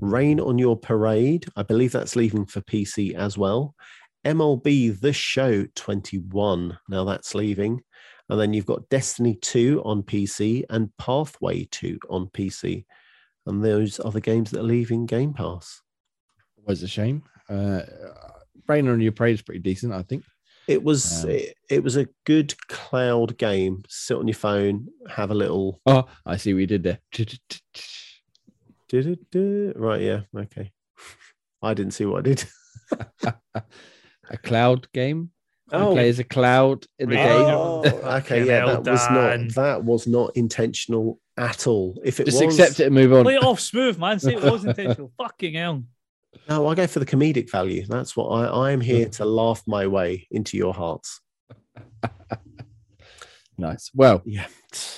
[0.00, 1.46] Rain on Your Parade.
[1.56, 3.74] I believe that's leaving for PC as well.
[4.24, 6.78] MLB The Show 21.
[6.88, 7.82] Now that's leaving.
[8.28, 12.84] And then you've got Destiny 2 on PC and Pathway 2 on PC.
[13.46, 15.82] And those are the games that are leaving Game Pass.
[16.66, 17.22] was a shame.
[17.48, 17.82] Uh,
[18.66, 20.24] Rain on Your Parade is pretty decent, I think.
[20.66, 23.82] It was Um, it, it was a good cloud game.
[23.88, 27.00] Sit on your phone, have a little Oh, I see what you did there.
[29.76, 30.72] Right, yeah, okay.
[31.62, 32.44] I didn't see what I did.
[34.30, 35.30] a cloud game.
[35.72, 35.92] You Oh.
[35.92, 37.26] play as a cloud in the Really?
[37.44, 37.54] game.
[37.54, 37.82] Oh,
[38.18, 42.00] okay, yeah, hell, that was not that was not intentional at all.
[42.04, 43.24] If it Just was, accept it and move on.
[43.24, 44.18] Play it off smooth, man.
[44.20, 45.10] Say it was intentional.
[45.18, 45.82] Fucking hell.
[46.48, 47.86] no, I go for the comedic value.
[47.86, 51.20] That's what I I am here to laugh my way into your hearts.
[53.56, 53.90] Nice.
[53.94, 54.46] Well, Yeah,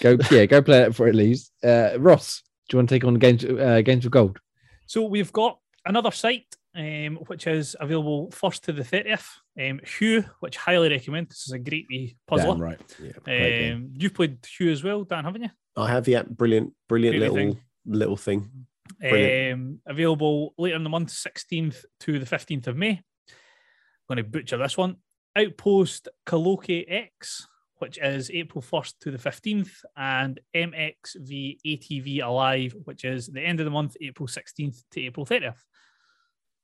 [0.01, 1.51] go yeah, go play it before it leaves.
[1.63, 4.39] Uh, Ross, do you want to take on games uh, games of gold?
[4.87, 9.27] So we've got another site um, which is available first to the 30th.
[9.59, 11.31] Um, Hue, which highly recommend.
[11.31, 12.53] This is a great wee puzzler.
[12.55, 12.97] Damn right.
[13.03, 13.73] Yeah, great.
[13.73, 15.51] Um, you've played Hue as well, Dan, haven't you?
[15.77, 17.61] I have yeah, brilliant, brilliant Great little thing.
[17.87, 18.51] little thing.
[19.01, 19.55] Brilliant.
[19.55, 22.91] Um, available later in the month, 16th to the 15th of May.
[22.91, 24.97] I'm going to butcher this one.
[25.37, 27.47] Outpost Kaloki X,
[27.79, 33.61] which is April 1st to the 15th, and MXV ATV Alive, which is the end
[33.61, 35.59] of the month, April 16th to April 30th.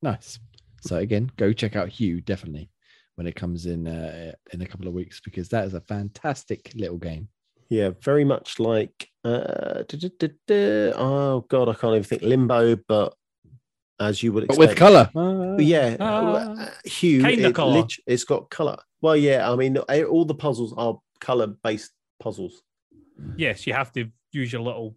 [0.02, 0.38] Nice.
[0.80, 2.70] So again, go check out Hue definitely
[3.14, 6.72] when it comes in uh, in a couple of weeks because that is a fantastic
[6.74, 7.28] little game.
[7.68, 12.22] Yeah, very much like uh, du- du- du- du- oh god, I can't even think
[12.22, 13.14] Limbo, but
[14.00, 15.08] as you would But with color.
[15.14, 16.34] But yeah, Ah.
[16.34, 17.72] uh, Hue, it colour.
[17.80, 18.76] lit- it's got color.
[19.00, 22.62] Well, yeah, I mean, all the puzzles are color based puzzles.
[23.36, 24.96] Yes, you have to use your little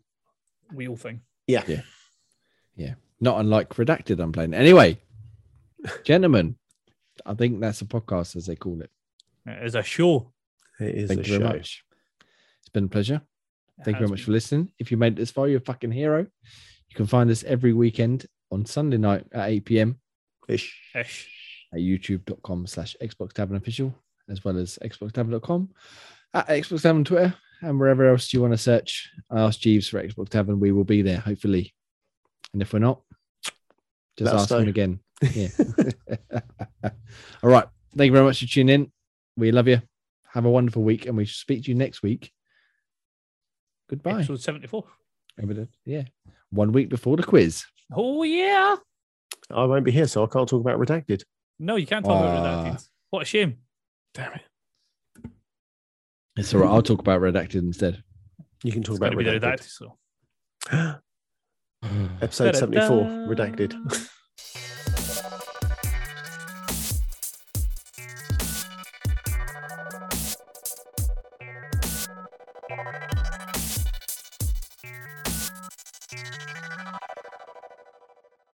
[0.73, 1.21] wheel thing.
[1.47, 1.63] Yeah,
[2.75, 2.95] Yeah.
[3.21, 4.53] Not unlike Redacted I'm playing.
[4.53, 4.99] Anyway,
[6.03, 6.57] gentlemen,
[7.25, 8.89] I think that's a podcast as they call it.
[9.45, 10.33] It is a show.
[10.79, 11.55] it is Thank a you very show.
[11.57, 11.83] much.
[12.61, 13.21] It's been a pleasure.
[13.79, 14.25] It Thank you very much been.
[14.25, 14.71] for listening.
[14.79, 16.19] If you made it this far, you're a fucking hero.
[16.19, 19.99] You can find us every weekend on Sunday night at 8 p.m.
[20.47, 20.77] Ish.
[20.93, 21.29] Ish.
[21.73, 23.93] at youtube.com slash Xbox Tavern official,
[24.29, 25.69] as well as xboxtavern.com,
[26.33, 29.09] at Xbox Tavern Twitter, and wherever else you want to search.
[29.29, 30.59] I ask Jeeves for Xbox Tavern.
[30.59, 31.73] We will be there, hopefully.
[32.53, 33.01] And if we're not,
[34.17, 34.99] just Let us ask him again.
[35.33, 35.47] Yeah.
[37.43, 37.65] All right.
[37.95, 38.91] Thank you very much for tuning in.
[39.37, 39.81] We love you.
[40.33, 42.31] Have a wonderful week, and we shall speak to you next week.
[43.89, 44.19] Goodbye.
[44.19, 44.83] Episode 74.
[45.85, 46.03] Yeah.
[46.49, 47.65] One week before the quiz.
[47.93, 48.75] Oh, yeah.
[49.51, 51.23] I won't be here, so I can't talk about Redacted.
[51.59, 52.63] No, you can't talk about Ah.
[52.71, 52.87] redacted.
[53.11, 53.57] What a shame.
[54.13, 54.41] Damn it.
[56.37, 56.69] It's all right.
[56.69, 58.03] I'll talk about redacted instead.
[58.63, 59.41] You can talk It's about to be Redacted.
[59.41, 59.69] redacted.
[59.69, 59.97] So
[61.85, 62.09] Mm.
[62.21, 64.09] Episode 74, Redacted.